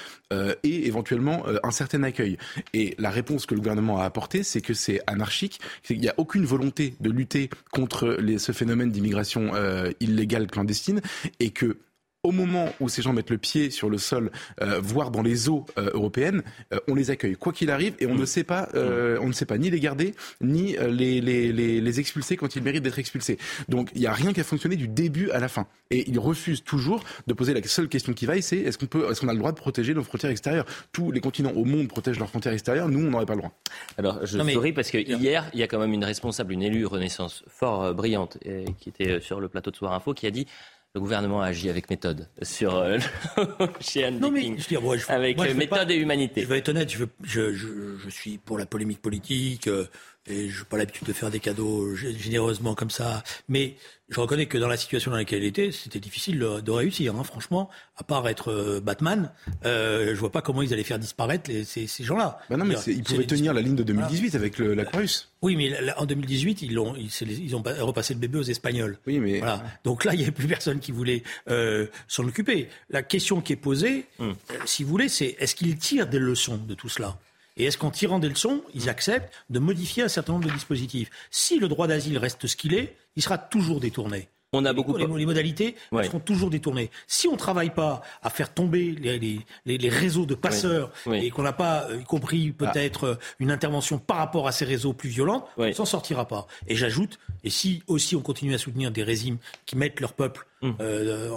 et 0.62 0.86
éventuellement 0.86 1.44
un 1.62 1.70
certain 1.70 2.02
accueil. 2.02 2.38
Et 2.72 2.94
la 2.98 3.10
réponse 3.10 3.46
que 3.46 3.54
le 3.54 3.60
gouvernement 3.60 4.00
a 4.00 4.04
apportée, 4.04 4.42
c'est 4.42 4.60
que 4.60 4.74
c'est 4.74 5.00
anarchique. 5.06 5.60
Il 5.90 6.00
n'y 6.00 6.08
a 6.08 6.14
aucune 6.16 6.44
volonté 6.44 6.96
de 7.00 7.10
lutter 7.10 7.50
contre 7.72 8.16
les, 8.18 8.38
ce 8.38 8.52
phénomène 8.52 8.90
d'immigration 8.90 9.52
illégale 10.00 10.48
clandestine 10.48 11.00
et 11.40 11.50
que 11.50 11.78
au 12.24 12.32
moment 12.32 12.70
où 12.80 12.88
ces 12.88 13.02
gens 13.02 13.12
mettent 13.12 13.30
le 13.30 13.38
pied 13.38 13.70
sur 13.70 13.88
le 13.88 13.98
sol, 13.98 14.32
euh, 14.62 14.80
voire 14.80 15.10
dans 15.10 15.22
les 15.22 15.48
eaux 15.48 15.66
euh, 15.78 15.90
européennes, 15.92 16.42
euh, 16.72 16.80
on 16.88 16.94
les 16.94 17.10
accueille 17.10 17.36
quoi 17.36 17.52
qu'il 17.52 17.70
arrive 17.70 17.94
et 18.00 18.06
on 18.06 18.14
ne 18.14 18.24
sait 18.24 18.44
pas, 18.44 18.68
on 18.74 19.28
ne 19.28 19.32
sait 19.32 19.44
pas 19.44 19.58
ni 19.58 19.70
les 19.70 19.78
garder 19.78 20.14
ni 20.40 20.76
les, 20.88 21.20
les, 21.20 21.52
les, 21.52 21.80
les 21.80 22.00
expulser 22.00 22.36
quand 22.36 22.56
ils 22.56 22.62
méritent 22.62 22.82
d'être 22.82 22.98
expulsés. 22.98 23.38
Donc 23.68 23.90
il 23.94 24.00
n'y 24.00 24.06
a 24.06 24.12
rien 24.12 24.32
qui 24.32 24.40
a 24.40 24.44
fonctionné 24.44 24.76
du 24.76 24.88
début 24.88 25.30
à 25.30 25.38
la 25.38 25.48
fin. 25.48 25.66
Et 25.90 26.08
ils 26.08 26.18
refusent 26.18 26.64
toujours 26.64 27.04
de 27.26 27.34
poser 27.34 27.52
la 27.52 27.62
seule 27.62 27.88
question 27.88 28.14
qui 28.14 28.26
vaille, 28.26 28.42
c'est 28.42 28.56
est-ce 28.56 28.78
qu'on 28.78 28.86
peut, 28.86 29.10
est-ce 29.10 29.20
qu'on 29.20 29.28
a 29.28 29.32
le 29.32 29.38
droit 29.38 29.52
de 29.52 29.56
protéger 29.56 29.92
nos 29.92 30.02
frontières 30.02 30.32
extérieures? 30.32 30.64
Tous 30.92 31.12
les 31.12 31.20
continents 31.20 31.52
au 31.52 31.64
monde 31.64 31.88
protègent 31.88 32.18
leurs 32.18 32.30
frontières 32.30 32.54
extérieures. 32.54 32.88
Nous, 32.88 33.06
on 33.06 33.10
n'aurait 33.10 33.26
pas 33.26 33.34
le 33.34 33.40
droit. 33.40 33.52
Alors 33.98 34.24
je 34.24 34.38
souris 34.38 34.72
parce 34.72 34.90
que 34.90 34.98
hier, 34.98 35.50
il 35.52 35.60
y 35.60 35.62
a 35.62 35.66
quand 35.66 35.78
même 35.78 35.92
une 35.92 36.04
responsable, 36.04 36.54
une 36.54 36.62
élue 36.62 36.86
Renaissance 36.86 37.44
fort 37.48 37.94
brillante, 37.94 38.38
qui 38.80 38.88
était 38.88 39.20
sur 39.20 39.40
le 39.40 39.48
plateau 39.48 39.70
de 39.70 39.76
Soir 39.76 39.92
Info, 39.92 40.14
qui 40.14 40.26
a 40.26 40.30
dit 40.30 40.46
le 40.94 41.00
gouvernement 41.00 41.42
a 41.42 41.46
agi 41.46 41.68
avec 41.68 41.90
méthode 41.90 42.28
sur 42.42 42.76
euh, 42.76 42.98
chez 43.80 44.04
Anne 44.04 44.20
non, 44.20 44.30
mais, 44.30 44.56
je 44.56 44.78
moi, 44.78 44.96
je, 44.96 45.10
avec 45.10 45.38
méthode 45.56 45.90
et 45.90 45.96
humanité. 45.96 46.42
Je 46.42 46.46
vais 46.46 46.58
être 46.58 46.68
honnête, 46.68 46.88
je, 46.90 47.04
je, 47.22 47.52
je, 47.52 48.08
suis 48.10 48.38
pour 48.38 48.58
la 48.58 48.66
polémique 48.66 49.02
politique 49.02 49.66
euh, 49.66 49.86
et 50.26 50.48
je 50.48 50.60
n'ai 50.60 50.64
pas 50.64 50.76
l'habitude 50.76 51.06
de 51.06 51.12
faire 51.12 51.30
des 51.30 51.40
cadeaux 51.40 51.94
généreusement 51.94 52.74
comme 52.74 52.90
ça. 52.90 53.22
Mais 53.48 53.76
je 54.08 54.20
reconnais 54.20 54.46
que 54.46 54.58
dans 54.58 54.68
la 54.68 54.76
situation 54.76 55.10
dans 55.10 55.16
laquelle 55.16 55.40
elle 55.40 55.48
était, 55.48 55.72
c'était 55.72 55.98
difficile 55.98 56.38
de, 56.38 56.70
réussir. 56.70 57.14
Hein. 57.16 57.24
Franchement, 57.24 57.70
à 57.96 58.04
part 58.04 58.26
être 58.28 58.50
euh, 58.50 58.80
Batman, 58.80 59.32
euh, 59.64 60.14
je 60.14 60.20
vois 60.20 60.30
pas 60.30 60.42
comment 60.42 60.62
ils 60.62 60.72
allaient 60.72 60.84
faire 60.84 60.98
disparaître 60.98 61.50
les, 61.50 61.64
ces, 61.64 61.86
ces 61.86 62.04
gens-là. 62.04 62.38
Bah 62.50 62.56
non, 62.56 62.64
mais 62.64 62.74
ils 62.86 63.02
pouvaient 63.02 63.26
tenir 63.26 63.54
la 63.54 63.60
ligne 63.60 63.76
de 63.76 63.82
2018 63.82 64.34
avec 64.34 64.58
le, 64.58 64.74
la 64.74 64.84
Croix-Russe. 64.84 65.30
Oui, 65.42 65.56
mais 65.56 65.72
en 65.98 66.06
2018, 66.06 66.62
ils 66.62 66.78
ont, 66.78 66.94
ils, 66.96 67.10
ils, 67.28 67.54
ont 67.56 67.62
repassé 67.62 68.14
le 68.14 68.20
bébé 68.20 68.38
aux 68.38 68.42
Espagnols. 68.42 68.98
Oui, 69.06 69.18
mais 69.18 69.38
voilà. 69.38 69.62
Donc 69.84 70.04
là, 70.04 70.14
il 70.14 70.18
n'y 70.18 70.22
avait 70.22 70.32
plus 70.32 70.48
personne 70.48 70.80
qui 70.80 70.92
voulait 70.92 71.22
euh, 71.50 71.86
s'en 72.08 72.26
occuper. 72.26 72.68
La 72.88 73.02
question 73.02 73.40
qui 73.40 73.52
est 73.52 73.56
posée, 73.56 74.06
hum. 74.18 74.34
euh, 74.50 74.54
si 74.64 74.84
vous 74.84 74.90
voulez, 74.90 75.08
c'est 75.08 75.36
est-ce 75.38 75.54
qu'ils 75.54 75.76
tirent 75.76 76.06
des 76.06 76.18
leçons 76.18 76.56
de 76.56 76.74
tout 76.74 76.88
cela? 76.88 77.18
Et 77.56 77.64
est-ce 77.64 77.78
qu'en 77.78 77.90
tirant 77.90 78.18
des 78.18 78.28
leçons, 78.28 78.62
ils 78.74 78.88
acceptent 78.88 79.32
de 79.50 79.58
modifier 79.58 80.02
un 80.02 80.08
certain 80.08 80.32
nombre 80.32 80.46
de 80.46 80.52
dispositifs 80.52 81.10
Si 81.30 81.58
le 81.58 81.68
droit 81.68 81.86
d'asile 81.86 82.18
reste 82.18 82.46
ce 82.46 82.56
qu'il 82.56 82.74
est, 82.74 82.96
il 83.16 83.22
sera 83.22 83.38
toujours 83.38 83.80
détourné. 83.80 84.28
On 84.56 84.64
a 84.64 84.72
beaucoup 84.72 84.96
les, 84.96 85.06
les 85.06 85.26
modalités 85.26 85.74
seront 85.90 86.20
toujours 86.20 86.50
détournées. 86.50 86.90
Si 87.06 87.26
on 87.28 87.32
ne 87.32 87.36
travaille 87.36 87.70
pas 87.70 88.02
à 88.22 88.30
faire 88.30 88.54
tomber 88.54 88.92
les, 88.92 89.40
les, 89.66 89.88
réseaux 89.88 90.26
de 90.26 90.34
passeurs 90.34 90.92
et 91.12 91.30
qu'on 91.30 91.42
n'a 91.42 91.52
pas, 91.52 91.88
y 91.92 92.04
compris 92.04 92.52
peut-être 92.52 93.04
euh, 93.04 93.14
une 93.40 93.50
intervention 93.50 93.98
par 93.98 94.18
rapport 94.18 94.46
à 94.46 94.52
ces 94.52 94.64
réseaux 94.64 94.92
plus 94.92 95.08
violents, 95.08 95.48
on 95.56 95.72
s'en 95.72 95.84
sortira 95.84 96.28
pas. 96.28 96.46
Et 96.68 96.76
j'ajoute, 96.76 97.18
et 97.42 97.50
si 97.50 97.82
aussi 97.86 98.14
on 98.16 98.20
continue 98.20 98.54
à 98.54 98.58
soutenir 98.58 98.90
des 98.90 99.02
régimes 99.02 99.38
qui 99.66 99.76
mettent 99.76 100.00
leur 100.00 100.12
peuple 100.12 100.46
hum. 100.62 100.76
euh, 100.80 101.30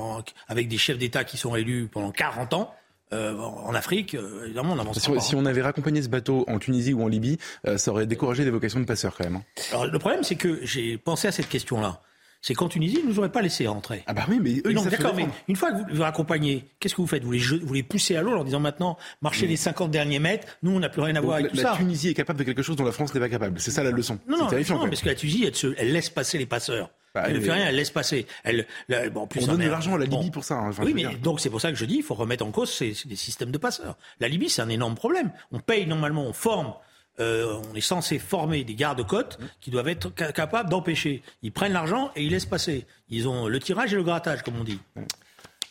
avec 0.48 0.68
des 0.68 0.78
chefs 0.78 0.98
d'État 0.98 1.24
qui 1.24 1.38
sont 1.38 1.56
élus 1.56 1.90
pendant 1.92 2.12
40 2.12 2.54
ans, 2.54 2.76
euh, 3.14 3.38
en 3.38 3.74
Afrique, 3.74 4.16
euh, 4.16 4.46
évidemment, 4.46 4.74
on 4.74 4.80
avance. 4.80 5.00
Si, 5.00 5.12
si, 5.22 5.36
on 5.36 5.46
avait 5.46 5.62
raccompagné 5.62 6.02
ce 6.02 6.10
bateau 6.10 6.44
en 6.48 6.60
Tunisie 6.60 6.94
ou 6.94 7.04
en 7.04 7.08
Libye, 7.08 7.38
euh, 7.66 7.78
ça 7.78 7.92
aurait 7.92 8.06
découragé 8.06 8.44
des 8.44 8.52
vocations 8.52 8.80
de 8.80 8.86
passeurs 8.86 9.16
quand 9.16 9.24
même. 9.24 9.38
Hein. 9.38 9.44
Alors, 9.72 9.86
le 9.86 10.00
problème, 10.00 10.24
c'est 10.24 10.36
que 10.36 10.60
j'ai 10.64 10.98
pensé 10.98 11.28
à 11.28 11.32
cette 11.32 11.48
question-là. 11.48 12.02
C'est 12.42 12.54
qu'en 12.54 12.70
Tunisie, 12.70 12.98
ils 13.00 13.06
ne 13.06 13.12
nous 13.12 13.20
auraient 13.20 13.32
pas 13.32 13.42
laissé 13.42 13.66
rentrer. 13.66 14.04
Ah 14.06 14.14
bah 14.14 14.26
oui, 14.30 14.40
mais 14.42 14.62
eux, 14.66 14.72
non, 14.72 14.84
d'accord, 14.84 15.16
mais 15.16 15.28
une 15.48 15.56
fois 15.56 15.72
que 15.72 15.78
vous 15.78 15.98
les 15.98 16.02
accompagnez, 16.02 16.66
qu'est-ce 16.80 16.96
que 16.96 17.02
vous 17.02 17.08
faites? 17.08 17.24
Vous 17.24 17.32
les, 17.32 17.40
vous 17.40 17.74
les 17.74 17.82
poussez 17.82 18.16
à 18.16 18.22
l'eau 18.22 18.32
en 18.32 18.36
leur 18.36 18.46
disant 18.46 18.60
maintenant, 18.60 18.98
marchez 19.22 19.48
les 19.48 19.56
50 19.56 19.90
derniers 19.90 20.20
mètres, 20.20 20.48
nous, 20.62 20.72
on 20.72 20.80
n'a 20.80 20.90
plus 20.90 21.02
rien 21.02 21.16
à 21.16 21.22
voir 21.22 21.38
avec 21.38 21.52
tout 21.52 21.58
ça. 21.58 21.72
La 21.72 21.78
Tunisie 21.78 22.10
est 22.10 22.14
capable 22.14 22.40
de 22.40 22.44
quelque 22.44 22.62
chose 22.62 22.76
dont 22.76 22.86
la 22.86 22.92
France 22.92 23.14
n'est 23.14 23.20
pas 23.20 23.30
capable. 23.30 23.60
C'est 23.60 23.72
ça 23.72 23.84
la 23.84 23.92
leçon. 23.92 24.20
Non, 24.28 24.38
non, 24.38 24.48
terrifiant, 24.48 24.78
non 24.78 24.88
parce 24.88 25.02
que 25.02 25.10
la 25.10 25.16
Tunisie, 25.16 25.46
elle, 25.46 25.76
elle 25.78 25.92
laisse 25.92 26.10
passer 26.10 26.38
les 26.38 26.46
passeurs. 26.46 26.92
Elle 27.26 27.36
ne 27.36 27.40
fait 27.40 27.52
rien, 27.52 27.68
elle 27.68 27.76
laisse 27.76 27.92
passer. 27.92 28.28
Elle, 28.44 28.66
bon, 29.12 29.28
plus 29.28 29.44
on 29.44 29.48
donne 29.48 29.62
de 29.62 29.70
l'argent 29.70 29.96
à 29.96 29.98
la 29.98 30.06
Libye 30.06 30.32
pour 30.32 30.44
ça. 30.44 30.56
Hein, 30.56 30.72
oui, 30.82 30.94
mais 30.94 31.16
donc 31.16 31.40
c'est 31.40 31.50
pour 31.50 31.62
ça 31.62 31.72
que 31.72 31.78
je 31.78 31.86
dis, 31.86 31.98
il 31.98 32.04
faut 32.04 32.16
remettre 32.16 32.46
en 32.46 32.52
cause 32.52 32.72
ces, 32.72 32.94
ces 32.94 33.16
systèmes 33.16 33.52
de 33.52 33.58
passeurs. 33.58 33.98
La 34.20 34.28
Libye, 34.28 34.50
c'est 34.50 34.62
un 34.62 34.70
énorme 34.70 34.96
problème. 34.96 35.32
On 35.52 35.60
paye 35.60 35.86
normalement, 35.86 36.26
on 36.26 36.34
forme 36.34 36.74
euh, 37.20 37.60
on 37.72 37.76
est 37.76 37.82
censé 37.82 38.20
former 38.20 38.64
des 38.64 38.76
gardes-côtes 38.76 39.40
qui 39.60 39.72
doivent 39.72 39.88
être 39.88 40.10
capables 40.10 40.70
d'empêcher. 40.70 41.24
Ils 41.42 41.52
prennent 41.52 41.74
l'argent 41.74 42.12
et 42.16 42.24
ils 42.24 42.32
laissent 42.32 42.46
passer. 42.46 42.86
Ils 43.10 43.28
ont 43.28 43.48
le 43.48 43.60
tirage 43.60 43.94
et 43.94 43.96
le 43.96 44.04
grattage, 44.04 44.44
comme 44.44 44.60
on 44.60 44.64
dit. 44.64 44.80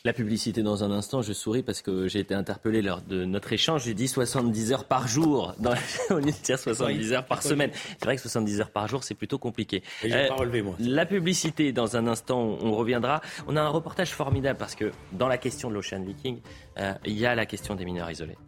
La 0.06 0.12
publicité 0.12 0.62
dans 0.62 0.84
un 0.84 0.92
instant, 0.92 1.20
je 1.20 1.32
souris 1.32 1.64
parce 1.64 1.82
que 1.82 2.06
j'ai 2.06 2.20
été 2.20 2.32
interpellé 2.32 2.80
lors 2.80 3.00
de 3.00 3.24
notre 3.24 3.52
échange. 3.52 3.86
J'ai 3.86 3.92
dit 3.92 4.06
70 4.06 4.70
heures 4.70 4.84
par 4.84 5.08
jour 5.08 5.52
dans 5.58 5.74
au 6.10 6.20
lieu 6.20 6.26
de 6.26 6.44
dire 6.44 6.60
70 6.60 7.12
heures 7.12 7.26
par 7.26 7.42
semaine. 7.42 7.72
C'est 7.74 8.04
vrai 8.04 8.14
que 8.14 8.22
70 8.22 8.60
heures 8.60 8.70
par 8.70 8.86
jour, 8.86 9.02
c'est 9.02 9.16
plutôt 9.16 9.38
compliqué. 9.38 9.82
Euh, 10.04 10.28
pas 10.28 10.36
relevé, 10.36 10.62
moi. 10.62 10.76
La 10.78 11.06
publicité, 11.06 11.72
dans 11.72 11.96
un 11.96 12.06
instant, 12.06 12.38
on 12.38 12.76
reviendra. 12.76 13.20
On 13.48 13.56
a 13.56 13.60
un 13.60 13.68
reportage 13.68 14.10
formidable 14.10 14.60
parce 14.60 14.76
que 14.76 14.92
dans 15.10 15.26
la 15.26 15.38
question 15.38 15.70
de 15.70 15.74
l'Ocean 15.74 16.00
Viking, 16.04 16.38
euh, 16.78 16.92
il 17.04 17.18
y 17.18 17.26
a 17.26 17.34
la 17.34 17.44
question 17.44 17.74
des 17.74 17.84
mineurs 17.84 18.08
isolés. 18.08 18.38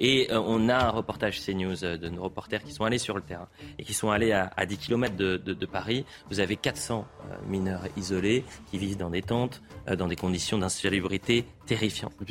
Et 0.00 0.28
euh, 0.30 0.40
on 0.40 0.68
a 0.68 0.76
un 0.76 0.90
reportage 0.90 1.40
CNews 1.40 1.84
euh, 1.84 1.96
de 1.96 2.08
nos 2.08 2.22
reporters 2.22 2.62
qui 2.62 2.72
sont 2.72 2.84
allés 2.84 2.98
sur 2.98 3.14
le 3.14 3.22
terrain 3.22 3.48
et 3.78 3.84
qui 3.84 3.94
sont 3.94 4.10
allés 4.10 4.32
à, 4.32 4.66
10 4.66 4.76
km 4.78 5.16
de, 5.16 5.66
Paris. 5.66 6.04
Vous 6.30 6.40
avez 6.40 6.56
400 6.56 7.06
euh, 7.06 7.34
mineurs 7.46 7.82
isolés 7.96 8.44
qui 8.70 8.78
vivent 8.78 8.96
dans 8.96 9.10
des 9.10 9.22
tentes, 9.22 9.62
dans 9.96 10.06
des 10.06 10.16
conditions 10.16 10.58
d'insalubrité 10.58 11.44
terrifiantes. 11.66 12.12
Mais. 12.20 12.26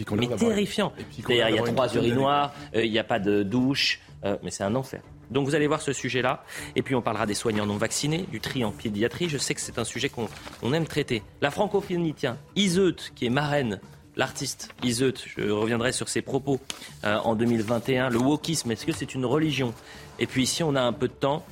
C'est-à-dire, 1.17 1.49
il 1.49 1.55
y 1.55 1.59
a 1.59 1.63
trois 1.63 1.93
urinoirs, 1.95 2.53
il 2.73 2.91
n'y 2.91 2.99
a 2.99 3.03
pas 3.03 3.19
de 3.19 3.43
douche, 3.43 4.01
mais 4.23 4.49
c'est 4.49 4.63
un 4.63 4.75
enfer. 4.75 5.01
Donc 5.31 5.45
vous 5.45 5.55
allez 5.55 5.67
voir 5.67 5.81
ce 5.81 5.93
sujet-là. 5.93 6.43
Et 6.75 6.81
puis 6.81 6.95
on 6.95 7.01
parlera 7.01 7.25
des 7.25 7.33
soignants 7.33 7.65
non 7.65 7.77
vaccinés, 7.77 8.25
du 8.31 8.39
tri 8.39 8.63
en 8.63 8.71
pédiatrie. 8.71 9.29
Je 9.29 9.37
sais 9.37 9.53
que 9.53 9.61
c'est 9.61 9.77
un 9.77 9.83
sujet 9.83 10.09
qu'on 10.09 10.73
aime 10.73 10.87
traiter. 10.87 11.23
La 11.41 11.51
francophonie, 11.51 12.13
tiens, 12.13 12.37
Iseut, 12.55 12.95
qui 13.15 13.25
est 13.25 13.29
marraine 13.29 13.79
l'artiste 14.17 14.73
Iseut, 14.83 15.13
je 15.37 15.49
reviendrai 15.49 15.91
sur 15.91 16.09
ses 16.09 16.21
propos 16.21 16.59
euh, 17.05 17.17
en 17.19 17.35
2021. 17.35 18.09
Le 18.09 18.17
wokisme, 18.17 18.71
est-ce 18.71 18.85
que 18.85 18.91
c'est 18.91 19.15
une 19.15 19.25
religion? 19.25 19.73
Et 20.19 20.27
puis 20.27 20.45
si 20.45 20.63
on 20.63 20.75
a 20.75 20.81
un 20.81 20.93
peu 20.93 21.07
de 21.07 21.13
temps, 21.13 21.45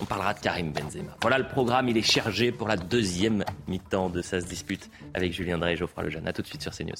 on 0.00 0.04
parlera 0.04 0.34
de 0.34 0.40
Karim 0.40 0.72
Benzema. 0.72 1.16
Voilà 1.22 1.38
le 1.38 1.46
programme, 1.46 1.88
il 1.88 1.96
est 1.96 2.02
chargé 2.02 2.52
pour 2.52 2.68
la 2.68 2.76
deuxième 2.76 3.44
mi-temps 3.68 4.10
de 4.10 4.22
Ça 4.22 4.40
se 4.40 4.46
dispute 4.46 4.90
avec 5.14 5.32
Julien 5.32 5.58
Drey 5.58 5.74
et 5.74 5.76
Geoffroy 5.76 6.04
Lejeune. 6.04 6.26
A 6.26 6.32
tout 6.32 6.42
de 6.42 6.46
suite 6.46 6.62
sur 6.62 6.72
CNews. 6.72 6.94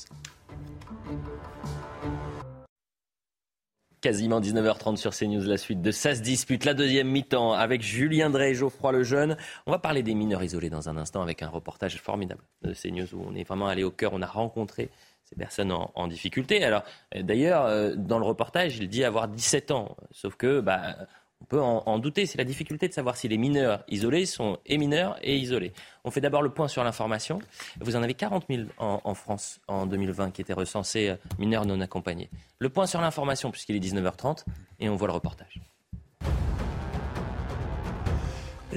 Quasiment 4.07 4.41
19h30 4.41 4.99
sur 4.99 5.11
CNews, 5.11 5.43
la 5.43 5.57
suite 5.57 5.83
de 5.83 5.91
Ça 5.91 6.15
se 6.15 6.21
dispute, 6.21 6.65
la 6.65 6.75
deuxième 6.75 7.09
mi-temps 7.09 7.55
avec 7.55 7.83
Julien 7.83 8.31
Drey 8.31 8.53
et 8.53 8.55
Geoffroy 8.55 8.93
Lejeune. 8.93 9.37
On 9.67 9.73
va 9.73 9.81
parler 9.81 10.05
des 10.05 10.15
mineurs 10.15 10.45
isolés 10.45 10.71
dans 10.71 10.89
un 10.89 10.97
instant 10.97 11.23
avec 11.23 11.43
un 11.43 11.49
reportage 11.49 12.01
formidable 12.01 12.41
de 12.63 12.73
CNews 12.73 13.13
où 13.15 13.27
on 13.29 13.35
est 13.35 13.43
vraiment 13.43 13.67
allé 13.67 13.83
au 13.83 13.91
cœur, 13.91 14.13
on 14.13 14.23
a 14.23 14.27
rencontré 14.27 14.91
ces 15.25 15.35
personnes 15.35 15.73
en, 15.73 16.07
difficulté. 16.07 16.63
Alors, 16.63 16.85
d'ailleurs, 17.21 17.65
euh, 17.65 17.95
dans 17.97 18.21
le 18.21 18.25
reportage, 18.25 18.79
il 18.79 18.89
dit 18.89 19.03
avoir 19.03 19.27
17 19.27 19.73
ans, 19.73 19.97
sauf 20.13 20.37
que 20.37 20.61
bah, 20.61 20.95
on 21.41 21.45
peut 21.45 21.61
en, 21.61 21.99
douter. 21.99 22.27
C'est 22.27 22.39
la 22.39 22.45
difficulté 22.45 22.89
de 22.89 22.93
savoir 22.93 23.17
si 23.17 23.29
les 23.29 23.37
mineurs 23.39 23.85
isolés 23.89 24.27
sont 24.27 24.59
et 24.67 24.79
mineurs 24.79 25.19
et 25.23 25.37
isolés. 25.37 25.73
On 26.05 26.11
fait 26.11 26.21
d'abord 26.21 26.43
le 26.43 26.51
point 26.51 26.69
sur 26.69 26.83
l'information. 26.83 27.41
Vous 27.81 27.97
en 27.97 28.03
avez 28.03 28.15
40 28.15 28.47
000 28.49 28.69
en, 28.79 29.15
France 29.15 29.61
en 29.69 29.87
2020 29.87 30.31
qui 30.31 30.41
étaient 30.41 30.53
recensés 30.53 31.11
euh, 31.11 31.17
mineurs 31.39 31.67
non 31.67 31.81
accompagnés. 31.81 32.31
Le 32.59 32.69
point 32.69 32.87
sur 32.87 33.01
l'information, 33.01 33.51
puisqu'il 33.51 33.77
est 33.77 33.81
19h30, 33.81 34.45
et 34.81 34.89
on 34.89 34.97
voit 34.97 35.09
le 35.09 35.15
reportage. 35.15 35.61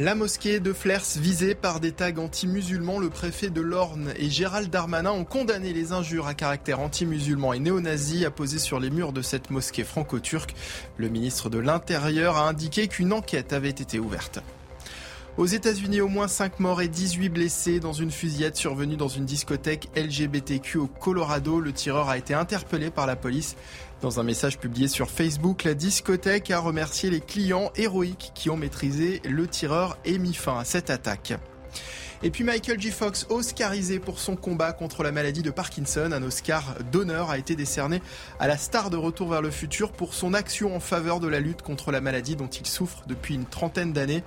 La 0.02 0.16
mosquée 0.16 0.62
de 0.62 0.72
Flers 0.72 1.04
visée 1.18 1.56
par 1.56 1.82
des 1.82 1.92
tags 1.92 2.16
anti-musulmans, 2.16 3.00
le 3.00 3.10
préfet 3.10 3.50
de 3.50 3.60
l'Orne 3.60 4.14
et 4.16 4.30
Gérald 4.30 4.70
Darmanin 4.70 5.12
ont 5.12 5.26
condamné 5.26 5.74
les 5.74 5.92
injures 5.92 6.26
à 6.26 6.34
caractère 6.34 6.80
anti-musulman 6.80 7.52
et 7.52 7.60
néo-nazi 7.60 8.24
apposées 8.24 8.60
sur 8.60 8.80
les 8.80 8.92
murs 8.92 9.12
de 9.12 9.22
cette 9.22 9.50
mosquée 9.50 9.84
franco-turque. 9.84 10.56
Le 10.96 11.10
ministre 11.10 11.50
de 11.50 11.60
l'Intérieur 11.60 12.38
a 12.38 12.48
indiqué 12.48 12.88
qu'une 12.88 13.12
enquête 13.12 13.52
avait 13.52 13.68
été 13.68 14.00
ouverte. 14.00 14.40
Aux 15.40 15.46
États-Unis, 15.46 16.02
au 16.02 16.08
moins 16.08 16.28
5 16.28 16.60
morts 16.60 16.82
et 16.82 16.88
18 16.88 17.30
blessés 17.30 17.80
dans 17.80 17.94
une 17.94 18.12
fusillade 18.12 18.56
survenue 18.56 18.98
dans 18.98 19.08
une 19.08 19.26
discothèque 19.26 19.90
LGBTQ 19.96 20.78
au 20.78 20.88
Colorado. 20.88 21.62
Le 21.62 21.72
tireur 21.72 22.10
a 22.10 22.18
été 22.18 22.34
interpellé 22.34 22.90
par 22.90 23.06
la 23.06 23.16
police. 23.16 23.56
Dans 24.02 24.22
un 24.22 24.24
message 24.24 24.60
publié 24.60 24.88
sur 24.88 25.10
Facebook, 25.10 25.66
la 25.66 25.74
discothèque 25.74 26.52
a 26.52 26.60
remercié 26.60 27.10
les 27.10 27.20
clients 27.20 27.70
héroïques 27.76 28.32
qui 28.34 28.50
ont 28.50 28.56
maîtrisé 28.56 29.22
le 29.26 29.46
tireur 29.46 29.98
et 30.06 30.18
mis 30.18 30.34
fin 30.34 30.58
à 30.58 30.64
cette 30.64 30.90
attaque. 30.90 31.34
Et 32.22 32.32
puis 32.32 32.44
Michael 32.44 32.82
J. 32.82 32.92
Fox, 32.92 33.26
oscarisé 33.30 33.98
pour 33.98 34.20
son 34.20 34.36
combat 34.36 34.74
contre 34.74 35.04
la 35.04 35.14
maladie 35.14 35.42
de 35.42 35.52
Parkinson, 35.52 36.12
un 36.12 36.22
Oscar 36.22 36.76
d'honneur 36.92 37.30
a 37.30 37.38
été 37.38 37.56
décerné 37.56 38.02
à 38.40 38.48
la 38.50 38.58
star 38.58 38.90
de 38.90 38.98
Retour 38.98 39.30
vers 39.30 39.42
le 39.42 39.52
futur 39.52 39.94
pour 39.94 40.14
son 40.14 40.34
action 40.34 40.76
en 40.76 40.82
faveur 40.82 41.22
de 41.22 41.30
la 41.30 41.40
lutte 41.40 41.62
contre 41.62 41.94
la 41.94 42.02
maladie 42.02 42.36
dont 42.36 42.48
il 42.48 42.66
souffre 42.66 43.04
depuis 43.08 43.36
une 43.36 43.46
trentaine 43.46 43.94
d'années. 43.94 44.22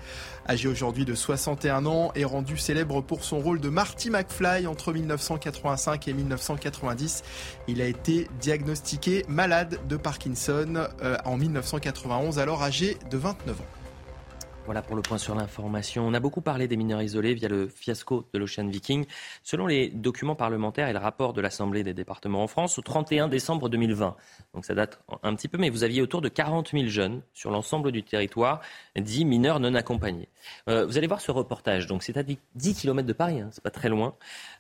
Âgé 0.49 0.69
aujourd'hui 0.69 1.05
de 1.05 1.15
61 1.15 1.85
ans 1.85 2.13
et 2.15 2.25
rendu 2.25 2.57
célèbre 2.57 3.03
pour 3.03 3.25
son 3.25 3.41
rôle 3.41 3.61
de 3.61 3.69
Marty 3.69 4.09
McFly 4.09 4.67
entre 4.67 4.95
1985 4.95 6.09
et 6.09 6.15
1990, 6.15 7.23
il 7.69 7.83
a 7.83 7.87
été 7.87 8.27
diagnostiqué 8.41 9.27
malade 9.29 9.79
de 9.87 9.99
Parkinson 9.99 10.87
euh, 11.03 11.19
en 11.27 11.37
1991, 11.37 12.39
alors 12.39 12.63
âgé 12.63 12.97
de 13.11 13.19
29 13.19 13.61
ans. 13.61 13.82
Voilà 14.65 14.81
pour 14.81 14.95
le 14.95 15.03
point 15.03 15.19
sur 15.19 15.35
l'information. 15.35 16.07
On 16.07 16.15
a 16.15 16.21
beaucoup 16.21 16.41
parlé 16.41 16.69
des 16.69 16.77
mineurs 16.77 17.03
isolés 17.03 17.35
via 17.35 17.49
le 17.49 17.67
fiasco 17.67 18.29
de 18.33 18.39
l'Ocean 18.39 18.67
Viking. 18.69 19.07
Selon 19.43 19.67
les 19.67 19.89
documents 19.89 20.37
parlementaires 20.37 20.89
et 20.89 20.93
le 20.93 21.01
rapport 21.01 21.33
de 21.33 21.41
l'Assemblée 21.41 21.83
des 21.83 21.95
départements 21.95 22.45
en 22.45 22.47
France, 22.47 22.79
au 22.79 22.83
31 22.83 23.27
décembre 23.27 23.69
2020, 23.69 24.17
donc 24.55 24.65
ça 24.65 24.75
date 24.75 25.03
un 25.25 25.35
petit 25.35 25.49
peu, 25.49 25.59
mais 25.59 25.69
vous 25.69 25.83
aviez 25.83 26.01
autour 26.01 26.21
de 26.21 26.29
40 26.29 26.71
000 26.71 26.87
jeunes 26.87 27.23
sur 27.35 27.51
l'ensemble 27.51 27.91
du 27.91 28.05
territoire, 28.05 28.61
dits 28.97 29.25
mineurs 29.25 29.59
non 29.59 29.75
accompagnés. 29.75 30.29
Euh, 30.69 30.87
vous 30.87 30.97
allez 30.97 31.09
voir 31.09 31.21
ce 31.21 31.33
reportage, 31.33 31.89
donc 31.89 32.05
c'est 32.05 32.17
à 32.17 32.23
10 32.23 32.39
km 32.75 33.07
de 33.07 33.13
Paris, 33.13 33.41
hein, 33.41 33.49
c'est 33.51 33.65
pas 33.65 33.71
très 33.71 33.89
loin. 33.89 34.15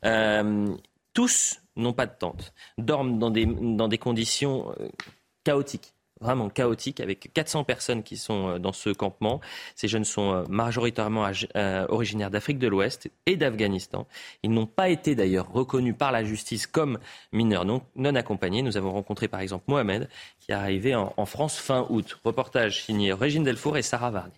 Euh, 0.05 0.67
tous 1.15 1.61
n'ont 1.77 1.93
pas 1.93 2.07
de 2.07 2.15
tente, 2.19 2.53
dorment 2.77 3.19
dans 3.19 3.31
des, 3.31 3.99
conditions 3.99 4.75
euh, 4.81 4.89
chaotiques 5.45 5.95
vraiment 6.23 6.49
chaotique 6.49 7.01
avec 7.01 7.31
400 7.35 7.65
personnes 7.65 8.03
qui 8.03 8.17
sont 8.17 8.49
euh, 8.49 8.59
dans 8.59 8.73
ce 8.73 8.91
campement. 8.91 9.41
Ces 9.77 9.89
jeunes 9.89 10.05
sont 10.05 10.33
euh, 10.33 10.45
majoritairement 10.49 11.31
euh, 11.57 11.87
originaires 11.89 12.31
d'Afrique 12.31 12.59
de 12.59 12.69
l'Ouest 12.69 13.11
et 13.27 13.37
d'Afghanistan. 13.37 14.07
Ils 14.43 14.51
n'ont 14.51 14.67
pas 14.67 14.89
été 14.89 15.15
d'ailleurs 15.15 15.53
reconnus 15.53 15.95
par 15.99 16.13
la 16.13 16.25
justice 16.25 16.67
comme 16.67 16.99
mineurs 17.33 17.65
non, 17.65 18.15
accompagnés. 18.15 18.63
Nous 18.63 18.77
avons 18.77 18.93
rencontré 18.93 19.29
par 19.29 19.41
exemple 19.41 19.65
Mohamed 19.67 20.09
qui 20.41 20.53
est 20.53 20.55
arrivé 20.55 20.95
en, 20.95 21.27
France 21.27 21.57
fin 21.57 21.87
août. 21.89 22.19
Reportage 22.25 22.85
signé 22.85 23.13
Régine 23.13 23.45
Delfour 23.45 23.77
et 23.77 23.83
Sarah 23.83 24.11
Varnier. 24.11 24.33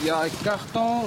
Il 0.00 0.06
y 0.06 0.10
a 0.10 0.20
un 0.20 0.28
carton 0.44 1.02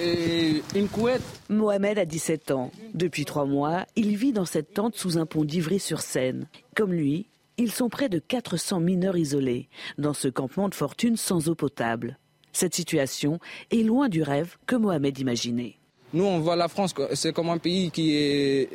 et 0.00 0.62
une 0.74 0.88
couette. 0.88 1.22
Mohamed 1.48 1.98
a 1.98 2.04
17 2.04 2.50
ans. 2.50 2.70
Depuis 2.94 3.24
trois 3.24 3.44
mois, 3.44 3.86
il 3.96 4.16
vit 4.16 4.32
dans 4.32 4.44
cette 4.44 4.74
tente 4.74 4.96
sous 4.96 5.18
un 5.18 5.26
pont 5.26 5.44
d'Ivry-sur-Seine. 5.44 6.46
Comme 6.74 6.92
lui, 6.92 7.26
ils 7.58 7.72
sont 7.72 7.88
près 7.88 8.08
de 8.08 8.18
400 8.18 8.80
mineurs 8.80 9.16
isolés 9.16 9.68
dans 9.98 10.14
ce 10.14 10.28
campement 10.28 10.68
de 10.68 10.74
fortune 10.74 11.16
sans 11.16 11.48
eau 11.48 11.54
potable. 11.54 12.18
Cette 12.52 12.74
situation 12.74 13.38
est 13.70 13.82
loin 13.82 14.08
du 14.08 14.22
rêve 14.22 14.56
que 14.66 14.76
Mohamed 14.76 15.18
imaginait. 15.18 15.76
Nous, 16.12 16.24
on 16.24 16.38
voit 16.38 16.56
la 16.56 16.68
France, 16.68 16.94
c'est 17.14 17.32
comme 17.32 17.50
un 17.50 17.58
pays 17.58 17.90
qui 17.90 18.16
est, 18.16 18.70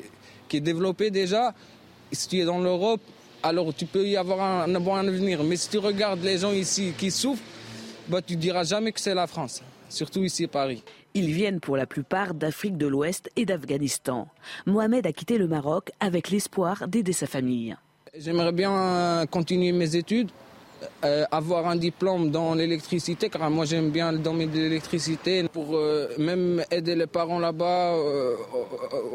qui 0.47 0.57
est 0.57 0.61
développé 0.61 1.09
déjà. 1.09 1.53
Si 2.11 2.27
tu 2.27 2.39
es 2.39 2.45
dans 2.45 2.59
l'Europe, 2.59 3.01
alors 3.41 3.73
tu 3.73 3.85
peux 3.85 4.05
y 4.05 4.17
avoir 4.17 4.41
un, 4.41 4.79
bon 4.79 4.95
avenir. 4.95 5.43
Mais 5.43 5.55
si 5.55 5.69
tu 5.69 5.77
regardes 5.77 6.23
les 6.23 6.39
gens 6.39 6.51
ici 6.51 6.93
qui 6.97 7.09
souffrent, 7.09 7.43
bah, 8.07 8.21
tu 8.21 8.35
ne 8.35 8.41
diras 8.41 8.63
jamais 8.63 8.91
que 8.91 8.99
c'est 8.99 9.15
la 9.15 9.27
France, 9.27 9.63
surtout 9.89 10.23
ici 10.23 10.45
à 10.45 10.47
Paris. 10.47 10.83
Ils 11.13 11.31
viennent 11.31 11.59
pour 11.59 11.77
la 11.77 11.85
plupart 11.85 12.33
d'Afrique 12.33 12.77
de 12.77 12.87
l'Ouest 12.87 13.29
et 13.35 13.45
d'Afghanistan. 13.45 14.27
Mohamed 14.65 15.05
a 15.07 15.11
quitté 15.11 15.37
le 15.37 15.47
Maroc 15.47 15.91
avec 15.99 16.29
l'espoir 16.29 16.87
d'aider 16.87 17.13
sa 17.13 17.27
famille. 17.27 17.75
J'aimerais 18.17 18.51
bien 18.51 18.73
euh, 18.73 19.25
continuer 19.25 19.71
mes 19.71 19.95
études, 19.95 20.31
euh, 21.05 21.23
avoir 21.31 21.69
un 21.69 21.77
diplôme 21.77 22.29
dans 22.29 22.55
l'électricité, 22.55 23.29
car 23.29 23.49
moi 23.49 23.63
j'aime 23.63 23.89
bien 23.89 24.11
le 24.11 24.17
domaine 24.17 24.51
de 24.51 24.57
l'électricité, 24.57 25.47
pour 25.47 25.77
euh, 25.77 26.09
même 26.17 26.61
aider 26.71 26.95
les 26.95 27.07
parents 27.07 27.39
là-bas 27.39 27.95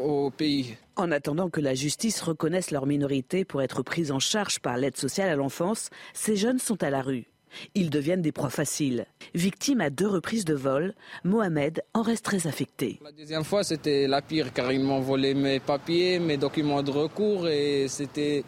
au, 0.03 0.31
pays. 0.31 0.77
En 0.95 1.11
attendant 1.11 1.51
que 1.51 1.61
la 1.61 1.75
justice 1.75 2.21
reconnaisse 2.21 2.71
leur 2.71 2.87
minorité 2.87 3.45
pour 3.45 3.61
être 3.61 3.83
prise 3.83 4.11
en 4.11 4.17
charge 4.17 4.59
par 4.61 4.77
l'aide 4.77 4.97
sociale 4.97 5.29
à 5.29 5.35
l'enfance, 5.35 5.91
ces 6.15 6.35
jeunes 6.35 6.57
sont 6.57 6.81
à 6.81 6.89
la 6.89 7.03
rue. 7.03 7.27
Ils 7.75 7.91
deviennent 7.91 8.23
des 8.23 8.31
proies 8.31 8.49
faciles. 8.49 9.05
Victime 9.35 9.81
à 9.81 9.91
deux 9.91 10.07
reprises 10.07 10.43
de 10.43 10.55
vol, 10.55 10.95
Mohamed 11.23 11.83
en 11.93 12.01
reste 12.01 12.25
très 12.25 12.47
affecté. 12.47 12.99
La 13.03 13.11
deuxième 13.11 13.43
fois, 13.43 13.63
c'était 13.63 14.07
la 14.07 14.23
pire 14.23 14.51
car 14.53 14.71
ils 14.71 14.81
m'ont 14.81 15.01
volé 15.01 15.35
mes 15.35 15.59
papiers, 15.59 16.17
mes 16.17 16.37
documents 16.37 16.81
de 16.81 16.91
recours 16.91 17.47
et 17.47 17.87
c'était 17.87 18.43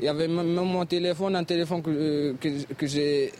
il 0.00 0.06
y 0.06 0.08
avait 0.08 0.28
même 0.28 0.54
mon 0.54 0.86
téléphone, 0.86 1.36
un 1.36 1.44
téléphone 1.44 1.82
que, 1.82 1.90
euh, 1.90 2.34
que, 2.40 2.86
j'ai 2.86 3.32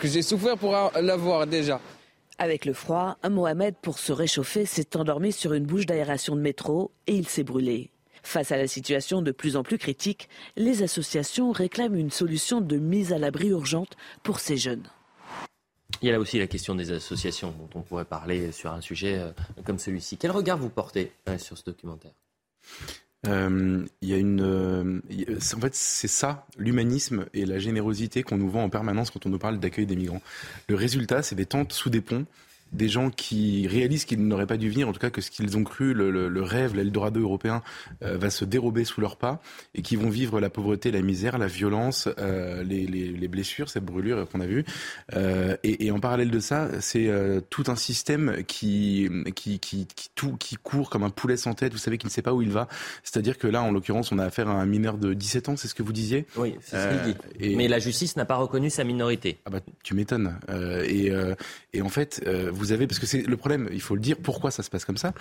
que 0.00 0.08
j'ai 0.08 0.22
souffert 0.22 0.56
pour 0.56 0.72
l'avoir 1.00 1.46
déjà. 1.46 1.80
Avec 2.38 2.64
le 2.64 2.72
froid, 2.72 3.16
Mohamed, 3.28 3.74
pour 3.80 3.98
se 3.98 4.12
réchauffer, 4.12 4.66
s'est 4.66 4.96
endormi 4.96 5.32
sur 5.32 5.52
une 5.52 5.64
bouche 5.64 5.86
d'aération 5.86 6.36
de 6.36 6.40
métro 6.40 6.90
et 7.06 7.14
il 7.14 7.28
s'est 7.28 7.44
brûlé. 7.44 7.90
Face 8.22 8.50
à 8.50 8.56
la 8.56 8.66
situation 8.66 9.22
de 9.22 9.30
plus 9.30 9.56
en 9.56 9.62
plus 9.62 9.78
critique, 9.78 10.28
les 10.56 10.82
associations 10.82 11.52
réclament 11.52 11.96
une 11.96 12.10
solution 12.10 12.60
de 12.60 12.76
mise 12.76 13.12
à 13.12 13.18
l'abri 13.18 13.48
urgente 13.48 13.96
pour 14.22 14.40
ces 14.40 14.56
jeunes. 14.56 14.88
Il 16.02 16.06
y 16.06 16.08
a 16.10 16.12
là 16.12 16.18
aussi 16.18 16.38
la 16.38 16.46
question 16.46 16.74
des 16.74 16.92
associations 16.92 17.52
dont 17.52 17.78
on 17.78 17.82
pourrait 17.82 18.04
parler 18.04 18.52
sur 18.52 18.72
un 18.72 18.80
sujet 18.80 19.18
euh, 19.18 19.30
comme 19.64 19.78
celui-ci. 19.78 20.16
Quel 20.18 20.30
regard 20.30 20.58
vous 20.58 20.68
portez 20.68 21.12
euh, 21.28 21.38
sur 21.38 21.56
ce 21.56 21.64
documentaire? 21.64 22.12
Euh, 23.28 23.84
il 24.02 24.08
y 24.08 24.14
a 24.14 24.16
une, 24.16 24.40
euh, 24.40 25.00
en 25.56 25.60
fait, 25.60 25.74
c'est 25.74 26.08
ça, 26.08 26.46
l'humanisme 26.58 27.26
et 27.34 27.46
la 27.46 27.58
générosité 27.58 28.22
qu'on 28.22 28.38
nous 28.38 28.50
vend 28.50 28.64
en 28.64 28.70
permanence 28.70 29.10
quand 29.10 29.26
on 29.26 29.30
nous 29.30 29.38
parle 29.38 29.58
d'accueil 29.58 29.86
des 29.86 29.96
migrants. 29.96 30.22
Le 30.68 30.74
résultat, 30.74 31.22
c'est 31.22 31.34
des 31.34 31.46
tentes 31.46 31.72
sous 31.72 31.90
des 31.90 32.00
ponts 32.00 32.26
des 32.72 32.88
gens 32.88 33.10
qui 33.10 33.68
réalisent 33.68 34.04
qu'ils 34.04 34.26
n'auraient 34.26 34.46
pas 34.46 34.56
dû 34.56 34.70
venir, 34.70 34.88
en 34.88 34.92
tout 34.92 34.98
cas 34.98 35.10
que 35.10 35.20
ce 35.20 35.30
qu'ils 35.30 35.56
ont 35.56 35.64
cru, 35.64 35.94
le, 35.94 36.10
le, 36.10 36.28
le 36.28 36.42
rêve, 36.42 36.74
l'Eldorado 36.74 37.20
européen, 37.20 37.62
euh, 38.02 38.18
va 38.18 38.30
se 38.30 38.44
dérober 38.44 38.84
sous 38.84 39.00
leurs 39.00 39.16
pas, 39.16 39.40
et 39.74 39.82
qui 39.82 39.96
vont 39.96 40.08
vivre 40.08 40.40
la 40.40 40.50
pauvreté, 40.50 40.90
la 40.90 41.00
misère, 41.00 41.38
la 41.38 41.46
violence, 41.46 42.08
euh, 42.18 42.62
les, 42.64 42.86
les, 42.86 43.08
les, 43.08 43.28
blessures, 43.28 43.68
cette 43.68 43.84
brûlure 43.84 44.28
qu'on 44.28 44.40
a 44.40 44.46
vue. 44.46 44.64
Euh, 45.14 45.56
et, 45.62 45.86
et, 45.86 45.90
en 45.90 46.00
parallèle 46.00 46.30
de 46.30 46.40
ça, 46.40 46.68
c'est 46.80 47.10
tout 47.50 47.64
un 47.68 47.76
système 47.76 48.42
qui, 48.46 49.08
qui, 49.34 49.58
qui, 49.58 49.86
qui, 49.86 50.08
tout, 50.14 50.36
qui 50.36 50.56
court 50.56 50.90
comme 50.90 51.04
un 51.04 51.10
poulet 51.10 51.36
sans 51.36 51.54
tête, 51.54 51.72
vous 51.72 51.78
savez, 51.78 51.98
qui 51.98 52.06
ne 52.06 52.10
sait 52.10 52.22
pas 52.22 52.34
où 52.34 52.42
il 52.42 52.50
va. 52.50 52.68
C'est-à-dire 53.04 53.38
que 53.38 53.46
là, 53.46 53.62
en 53.62 53.70
l'occurrence, 53.70 54.12
on 54.12 54.18
a 54.18 54.24
affaire 54.24 54.48
à 54.48 54.52
un 54.52 54.66
mineur 54.66 54.98
de 54.98 55.14
17 55.14 55.48
ans, 55.50 55.56
c'est 55.56 55.68
ce 55.68 55.74
que 55.74 55.82
vous 55.82 55.92
disiez? 55.92 56.26
Oui, 56.36 56.56
c'est 56.62 56.76
ce 56.76 56.88
qu'il 56.88 57.12
dit. 57.12 57.18
Et... 57.40 57.56
Mais 57.56 57.68
la 57.68 57.78
justice 57.78 58.16
n'a 58.16 58.24
pas 58.24 58.36
reconnu 58.36 58.70
sa 58.70 58.84
minorité. 58.84 59.38
Ah 59.44 59.50
bah, 59.50 59.60
tu 59.82 59.94
m'étonnes. 59.94 60.38
et, 60.84 61.12
et 61.72 61.82
en 61.82 61.88
fait, 61.88 62.22
vous 62.56 62.72
avez, 62.72 62.86
parce 62.86 62.98
que 62.98 63.06
c'est 63.06 63.22
le 63.22 63.36
problème, 63.36 63.68
il 63.72 63.80
faut 63.80 63.94
le 63.94 64.00
dire, 64.00 64.16
pourquoi 64.22 64.50
ça 64.50 64.62
se 64.62 64.70
passe 64.70 64.84
comme 64.84 64.96
ça, 64.96 65.12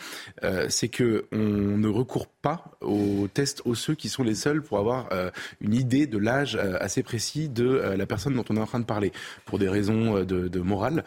euh, 0.43 0.67
c'est 0.69 0.88
que 0.88 1.26
on 1.32 1.38
ne 1.78 1.88
recourt 1.88 2.28
pas 2.28 2.71
aux 2.82 3.28
tests 3.34 3.62
osseux 3.65 3.95
qui 3.95 4.10
sont 4.10 4.24
les 4.24 4.36
seuls 4.36 4.62
pour 4.62 4.80
avoir 4.80 5.10
euh, 5.12 5.30
une 5.62 5.74
idée 5.74 6.08
de 6.08 6.17
l'âge 6.17 6.56
euh, 6.56 6.78
assez 6.80 7.04
précis 7.04 7.50
de 7.50 7.65
la 7.65 8.06
personne 8.06 8.34
dont 8.34 8.45
on 8.50 8.58
est 8.58 8.60
en 8.60 8.65
train 8.65 8.80
de 8.80 8.86
parler, 8.86 9.12
pour 9.45 9.60
des 9.60 9.69
raisons 9.69 10.24
de, 10.24 10.48
de 10.48 10.60
morale. 10.60 11.04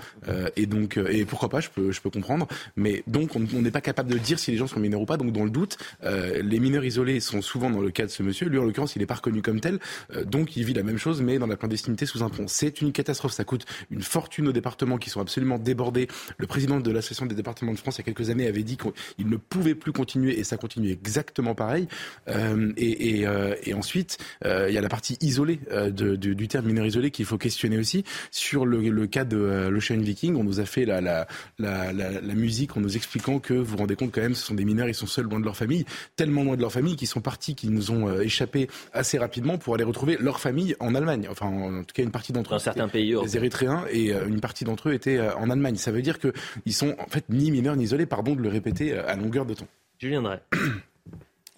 et 0.57 0.67
donc, 0.67 0.97
et 0.97 1.25
pourquoi 1.25 1.49
pas, 1.49 1.61
je 1.61 1.71
peux, 1.71 1.91
je 1.91 2.01
peux 2.01 2.11
comprendre. 2.11 2.47
Mais 2.77 3.03
donc, 3.07 3.37
on 3.37 3.41
n'est 3.41 3.71
pas 3.71 3.81
capable 3.81 4.11
de 4.11 4.19
dire 4.19 4.39
si 4.39 4.51
les 4.51 4.57
gens 4.57 4.67
sont 4.67 4.81
mineurs 4.81 5.01
ou 5.01 5.07
pas. 5.07 5.17
Donc, 5.17 5.33
dans 5.33 5.45
le 5.45 5.51
doute, 5.51 5.79
les 6.03 6.61
mineurs 6.61 6.85
isolés 6.85 7.21
sont 7.21 7.43
souvent 7.43 7.71
dans 7.71 7.81
le 7.81 7.91
cas 7.91 8.05
de 8.05 8.11
ce 8.11 8.23
monsieur. 8.23 8.49
Lui, 8.49 8.59
en 8.59 8.65
l'occurrence, 8.65 8.97
il 8.97 9.01
n'est 9.01 9.07
pas 9.07 9.15
reconnu 9.15 9.43
comme 9.43 9.61
tel. 9.61 9.79
donc, 10.25 10.57
il 10.57 10.65
vit 10.65 10.75
la 10.75 10.83
même 10.83 10.99
chose, 10.99 11.23
mais 11.23 11.39
dans 11.39 11.47
la 11.47 11.57
clandestinité 11.57 12.07
sous 12.07 12.23
un 12.23 12.29
pont. 12.29 12.47
C'est 12.49 12.81
une 12.81 12.93
catastrophe. 12.93 13.33
Ça 13.33 13.45
coûte 13.45 13.67
une 13.91 14.03
fortune 14.03 14.49
aux 14.49 14.53
départements 14.53 14.99
qui 14.99 15.11
sont 15.11 15.21
absolument 15.21 15.59
débordés. 15.59 16.09
Le 16.37 16.47
président 16.47 16.81
de 16.81 16.91
l'Association 16.91 17.27
des 17.27 17.35
départements 17.35 17.73
de 17.73 17.79
France 17.79 17.97
il 17.97 18.01
y 18.01 18.03
a 18.03 18.05
quelques 18.05 18.31
années 18.31 18.47
avait 18.47 18.63
dit 18.63 18.77
qu'il 18.77 19.29
ne 19.29 19.37
pouvait 19.37 19.75
plus 19.75 19.93
continuer 19.93 20.39
et 20.39 20.45
ça 20.45 20.57
continue 20.57 20.91
exactement 20.91 21.55
pareil. 21.55 21.89
Euh, 22.29 22.73
et, 22.77 23.21
et, 23.21 23.27
euh, 23.27 23.55
et, 23.65 23.75
ensuite, 23.75 24.19
euh, 24.45 24.67
il 24.69 24.75
y 24.75 24.79
a 24.79 24.81
la 24.81 24.89
partie 24.89 25.17
isolée 25.21 25.61
de, 25.71 26.17
du 26.17 26.49
terme 26.49 26.67
mineur 26.67 26.87
isolé 26.87 27.11
qu'il 27.11 27.25
faut 27.25 27.39
questionner 27.39 27.79
aussi. 27.79 28.05
Sur 28.31 28.67
le, 28.67 28.79
le 28.81 29.07
cas 29.07 29.25
de 29.25 29.69
l'Ocean 29.71 29.99
Viking, 29.99 30.37
on 30.37 30.45
nous 30.45 30.61
a 30.61 30.65
fait 30.65 30.85
la, 30.85 31.01
la, 31.01 31.27
la, 31.59 31.93
la, 31.93 32.35
musique 32.35 32.77
en 32.77 32.81
nous 32.81 32.97
expliquant 32.97 33.39
que 33.39 33.55
vous 33.55 33.65
vous 33.65 33.77
rendez 33.77 33.97
compte 33.97 34.13
quand 34.13 34.21
même, 34.21 34.35
ce 34.35 34.45
sont 34.45 34.55
des 34.55 34.65
mineurs, 34.65 34.89
ils 34.89 34.95
sont 34.95 35.07
seuls 35.07 35.25
loin 35.25 35.41
de 35.41 35.45
leur 35.45 35.57
famille, 35.57 35.85
tellement 36.17 36.45
loin 36.45 36.57
de 36.57 36.61
leur 36.61 36.73
famille 36.73 36.97
qu'ils 36.97 37.09
sont 37.09 37.21
partis, 37.21 37.55
qu'ils 37.55 37.71
nous 37.71 37.91
ont 37.91 38.21
échappé 38.21 38.69
assez 38.93 39.19
rapidement 39.19 39.59
pour 39.59 39.75
aller 39.75 39.85
retrouver 39.85 40.17
leur 40.21 40.41
famille 40.41 40.75
en 40.81 40.95
Allemagne. 40.95 41.29
Enfin, 41.31 41.47
en, 41.47 41.83
tout 41.83 41.95
cas, 41.95 42.03
une 42.03 42.11
partie 42.11 42.33
d'entre 42.33 42.51
eux. 42.51 42.57
Dans 42.57 42.59
certains 42.59 42.89
pays. 42.89 43.15
Les 43.23 43.37
Érythréens 43.37 43.85
et 43.91 44.13
une 44.13 44.41
partie 44.41 44.65
d'entre 44.65 44.89
eux 44.89 44.93
étaient 44.95 45.21
en 45.21 45.51
Allemagne. 45.51 45.77
Ça 45.77 45.91
veut 45.91 46.03
dire 46.03 46.08
qu'ils 46.17 46.75
sont 46.75 46.95
en 46.99 47.07
fait 47.07 47.29
ni 47.29 47.51
mineurs 47.51 47.77
ni 47.77 47.85
isolés, 47.85 48.07
pardon 48.07 48.35
de 48.35 48.41
le 48.41 48.49
répéter 48.49 48.93
euh, 48.93 49.07
à 49.07 49.17
longueur 49.17 49.45
de 49.45 49.55
temps. 49.55 49.69
Julien 49.99 50.23
Drey. 50.23 50.41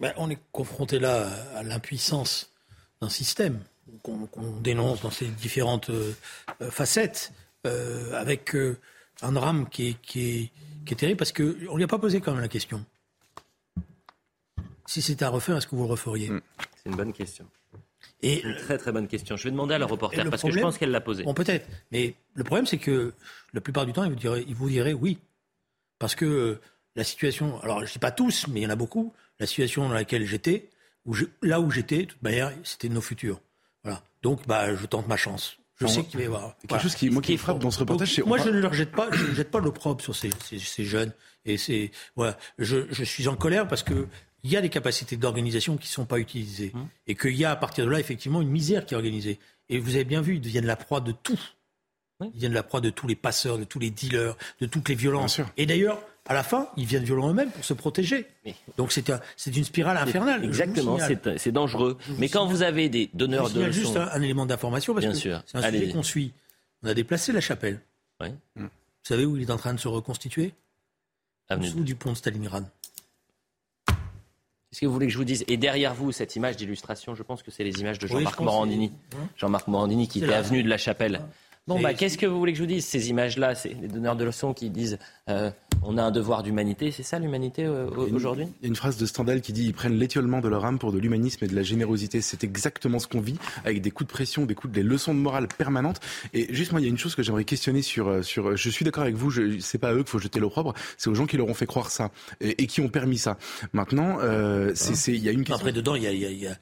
Ben, 0.01 0.15
on 0.17 0.31
est 0.31 0.39
confronté 0.51 0.99
là 0.99 1.29
à 1.55 1.63
l'impuissance 1.63 2.51
d'un 3.03 3.11
système 3.11 3.61
qu'on 4.03 4.27
dénonce 4.63 5.03
dans 5.03 5.11
ses 5.11 5.27
différentes 5.27 5.91
euh, 5.91 6.15
euh, 6.63 6.71
facettes, 6.71 7.35
avec 8.15 8.57
un 9.21 9.33
drame 9.33 9.69
qui 9.69 9.89
est, 9.89 10.01
qui 10.01 10.51
est, 10.87 10.95
terrible, 10.95 11.19
parce 11.19 11.33
qu'on 11.33 11.43
ne 11.43 11.77
lui 11.77 11.85
a 11.85 11.87
pas 11.87 11.99
posé 11.99 12.23
quand 12.23 12.33
même 12.33 12.41
la 12.41 12.49
question. 12.49 12.83
Si 14.87 15.03
c'était 15.03 15.27
à 15.27 15.29
refaire, 15.29 15.59
est-ce 15.59 15.67
que 15.67 15.77
vous 15.77 15.85
le 15.85 15.91
referiez? 15.91 16.31
C'est 16.83 16.89
une 16.89 16.97
bonne 16.97 17.13
question. 17.13 17.45
Et 18.23 18.43
une 18.43 18.57
très 18.57 18.77
très 18.77 18.93
bonne 18.93 19.09
question. 19.09 19.37
Je 19.37 19.45
vais 19.45 19.51
demander 19.51 19.75
à 19.75 19.79
la 19.79 19.87
reporter 19.87 20.29
parce 20.29 20.43
que 20.43 20.51
je 20.51 20.61
pense 20.61 20.79
qu'elle 20.79 20.91
l'a 20.91 21.01
posée. 21.01 21.25
Bon, 21.25 21.35
peut-être. 21.35 21.67
Mais 21.91 22.15
le 22.35 22.45
problème, 22.45 22.67
c'est 22.67 22.79
que 22.79 23.15
la 23.55 23.61
plupart 23.61 23.87
du 23.87 23.93
temps, 23.93 24.05
il 24.05 24.55
vous 24.55 24.69
dirait 24.69 24.93
oui. 24.93 25.19
Parce 25.99 26.15
que 26.15 26.25
euh, 26.25 26.61
la 26.97 27.05
situation, 27.05 27.61
alors 27.63 27.81
je 27.81 27.85
ne 27.85 27.93
dis 27.93 27.99
pas 27.99 28.11
tous, 28.11 28.47
mais 28.49 28.61
il 28.61 28.63
y 28.65 28.67
en 28.67 28.71
a 28.71 28.77
beaucoup, 28.77 29.13
la 29.39 29.47
situation 29.47 29.89
dans 29.89 29.95
laquelle 29.95 30.25
j'étais, 30.25 30.69
où 31.07 31.15
là 31.43 31.61
où 31.61 31.71
j'étais, 31.71 31.99
de 31.99 32.05
toute 32.05 32.23
manière, 32.23 32.53
c'était 32.65 32.89
nos 32.89 33.01
futurs. 33.01 33.41
Voilà. 33.85 34.03
Donc, 34.23 34.47
bah, 34.47 34.75
je 34.75 34.87
tente 34.87 35.09
ma 35.09 35.17
chance. 35.17 35.57
Je 35.81 35.87
sais 35.87 36.05
qu'il 36.05 36.19
va 36.19 36.23
y 36.23 36.27
avoir. 36.27 36.57
Quelque 36.69 36.83
chose 36.83 36.95
qui, 36.95 37.09
moi, 37.09 37.23
qui 37.23 37.39
frappe 37.39 37.59
dans 37.59 37.71
ce 37.71 37.79
reportage, 37.79 38.15
c'est. 38.15 38.23
Moi, 38.23 38.37
je 38.39 38.51
ne 38.51 38.61
leur 38.61 38.75
jette 38.75 38.93
pas, 38.93 39.09
je 39.13 39.25
ne 39.25 39.35
jette 39.35 39.51
pas 39.51 39.61
l'opprobre 39.61 40.03
sur 40.03 40.15
ces, 40.15 40.31
ces, 40.45 40.59
ces, 40.59 40.85
jeunes. 40.85 41.13
Et 41.47 41.57
c'est, 41.57 41.91
voilà. 42.17 42.37
Je, 42.59 42.85
je 42.91 43.05
suis 43.05 43.29
en 43.29 43.37
colère 43.37 43.67
parce 43.67 43.83
que 43.83 44.07
il 44.43 44.51
y 44.51 44.57
a 44.57 44.61
des 44.61 44.69
capacités 44.69 45.17
d'organisation 45.17 45.77
qui 45.77 45.89
ne 45.89 45.93
sont 45.93 46.07
pas 46.07 46.19
utilisées. 46.19 46.73
Hum. 46.75 46.89
Et 47.07 47.15
qu'il 47.15 47.37
y 47.37 47.45
a, 47.45 47.51
à 47.51 47.57
partir 47.57 47.85
de 47.85 47.91
là, 47.91 48.01
effectivement, 48.01 48.41
une 48.41 48.51
misère 48.51 48.87
qui 48.87 48.95
est 48.95 48.97
organisée. 48.97 49.39
Et 49.69 49.79
vous 49.79 49.95
avez 49.95 50.05
bien 50.05 50.21
vu, 50.21 50.37
ils 50.37 50.41
deviennent 50.41 50.67
la 50.67 50.77
proie 50.77 51.01
de 51.01 51.13
tout. 51.13 51.41
Ils 52.21 52.33
deviennent 52.33 52.53
la 52.53 52.63
proie 52.63 52.81
de 52.81 52.91
tous 52.91 53.07
les 53.07 53.17
passeurs, 53.17 53.57
de 53.57 53.65
tous 53.65 53.79
les 53.79 53.91
dealers, 53.91 54.37
de 54.61 54.67
toutes 54.67 54.89
les 54.89 54.95
violences. 54.95 55.41
Et 55.57 55.65
d'ailleurs, 55.65 56.03
à 56.27 56.35
la 56.35 56.43
fin, 56.43 56.69
ils 56.77 56.85
viennent 56.85 57.05
violents 57.05 57.31
eux-mêmes 57.31 57.51
pour 57.51 57.65
se 57.65 57.73
protéger. 57.73 58.27
Donc 58.77 58.93
c'est 58.93 59.57
une 59.57 59.65
spirale 59.65 59.97
infernale. 59.97 60.45
Exactement, 60.45 60.99
c'est 61.37 61.53
dangereux. 61.53 61.99
Mais 62.19 62.29
quand 62.29 62.47
vous 62.47 62.63
avez 62.63 62.89
des 62.89 63.11
donneurs 63.15 63.51
de 63.51 63.61
leçons... 63.63 63.73
juste 63.73 63.97
un, 63.97 64.21
élément 64.21 64.47
d'information 64.47 64.93
parce 64.93 65.07
Bien 65.07 65.13
que 65.13 65.19
sûr. 65.19 65.43
c'est 65.47 65.59
un 65.59 65.71
sujet 65.71 65.93
qu'on 65.93 66.03
suit. 66.03 66.33
On 66.83 66.89
a 66.89 66.95
déplacé 66.95 67.33
la 67.33 67.41
chapelle. 67.41 67.81
Vous 68.21 68.69
savez 69.03 69.25
où 69.25 69.37
il 69.37 69.43
est 69.43 69.51
en 69.51 69.57
train 69.57 69.73
de 69.75 69.81
se 69.81 69.89
reconstituer? 69.89 70.53
En 71.49 71.57
dessous 71.57 71.83
du 71.83 71.97
pont 71.97 72.13
de 72.13 72.17
Stalingrad. 72.17 72.67
Est-ce 74.73 74.81
que 74.81 74.87
vous 74.87 74.93
voulez 74.93 75.07
que 75.07 75.13
je 75.13 75.19
vous 75.19 75.25
dise 75.25 75.45
Et 75.49 75.57
derrière 75.57 75.95
vous, 75.95 76.13
cette 76.13 76.37
image 76.37 76.57
d'illustration, 76.57 77.17
je 77.17 77.25
pense 77.25 77.43
que 77.43 77.51
c'est 77.51 77.65
les 77.65 77.81
images 77.81 77.99
de 77.99 78.07
Jean-Marc 78.07 78.39
Morandini. 78.39 78.93
Hein 79.15 79.27
Jean-Marc 79.37 79.67
Morandini 79.67 80.07
qui 80.07 80.23
était 80.23 80.33
avenue 80.33 80.63
de 80.63 80.69
la 80.69 80.79
Chapelle. 80.79 81.23
Bon, 81.67 81.81
bah, 81.81 81.93
qu'est-ce 81.95 82.17
que 82.17 82.27
vous 82.27 82.39
voulez 82.39 82.53
que 82.53 82.59
je 82.59 82.63
vous 82.63 82.69
dise 82.69 82.85
Ces 82.85 83.11
images-là, 83.11 83.55
c'est 83.55 83.71
les 83.71 83.89
donneurs 83.89 84.17
de 84.17 84.25
leçons 84.25 84.55
qui 84.55 84.71
disent 84.71 84.99
euh, 85.29 85.51
on 85.83 85.99
a 85.99 86.03
un 86.03 86.11
devoir 86.11 86.43
d'humanité. 86.43 86.91
C'est 86.91 87.03
ça 87.03 87.19
l'humanité 87.19 87.65
euh, 87.65 87.89
aujourd'hui? 87.91 88.47
Il 88.61 88.65
y 88.65 88.67
a 88.67 88.69
une 88.69 88.77
phrase 88.77 88.97
de 88.97 89.07
Stendhal 89.07 89.41
qui 89.41 89.53
dit 89.53 89.67
ils 89.67 89.75
prennent 89.75 89.99
l'étiolement 89.99 90.41
de 90.41 90.49
leur 90.49 90.65
âme 90.65 90.79
pour 90.79 90.93
de 90.93 90.99
l'humanisme 90.99 91.45
et 91.45 91.49
de 91.49 91.55
la 91.55 91.63
générosité. 91.63 92.21
C'est 92.21 92.45
exactement 92.45 92.99
ce 92.99 93.07
qu'on 93.07 93.21
vit 93.21 93.39
avec 93.65 93.81
des 93.81 93.91
coups 93.91 94.09
de 94.09 94.13
pression, 94.13 94.47
des 94.47 94.55
coups 94.55 94.73
de 94.73 94.81
des 94.81 94.87
leçons 94.87 95.15
de 95.15 95.19
morale 95.19 95.49
permanentes. 95.49 96.01
Et 96.33 96.53
juste 96.55 96.73
moi, 96.73 96.81
il 96.81 96.85
y 96.85 96.87
a 96.87 96.91
une 96.91 96.99
chose 96.99 97.15
que 97.15 97.23
j'aimerais 97.23 97.45
questionner 97.45 97.83
sur 97.83 98.09
euh, 98.09 98.23
sur. 98.23 98.57
Je 98.57 98.71
suis 98.71 98.85
d'accord 98.85 99.03
avec 99.03 99.17
vous. 99.17 99.31
Je, 99.31 99.59
c'est 99.61 99.79
pas 99.79 99.91
à 99.91 99.93
eux 99.95 99.99
qu'il 99.99 100.09
faut 100.09 100.19
jeter 100.19 100.41
l'opprobre. 100.41 100.75
C'est 100.97 101.11
aux 101.11 101.15
gens 101.15 101.27
qui 101.27 101.37
leur 101.37 101.49
ont 101.49 101.55
fait 101.55 101.67
croire 101.67 101.91
ça 101.91 102.11
et, 102.41 102.67
qui 102.67 102.81
ont 102.81 102.89
permis 102.89 103.19
ça. 103.19 103.37
Maintenant, 103.73 104.19
euh, 104.21 104.73
c'est 104.75 105.13
il 105.13 105.23
y 105.23 105.29
a 105.29 105.33
une 105.33 105.41
question. 105.41 105.57
Après 105.57 105.73
dedans, 105.73 105.95
il 105.95 106.03
y 106.03 106.07
a, 106.07 106.13
y 106.13 106.47
a 106.47 106.55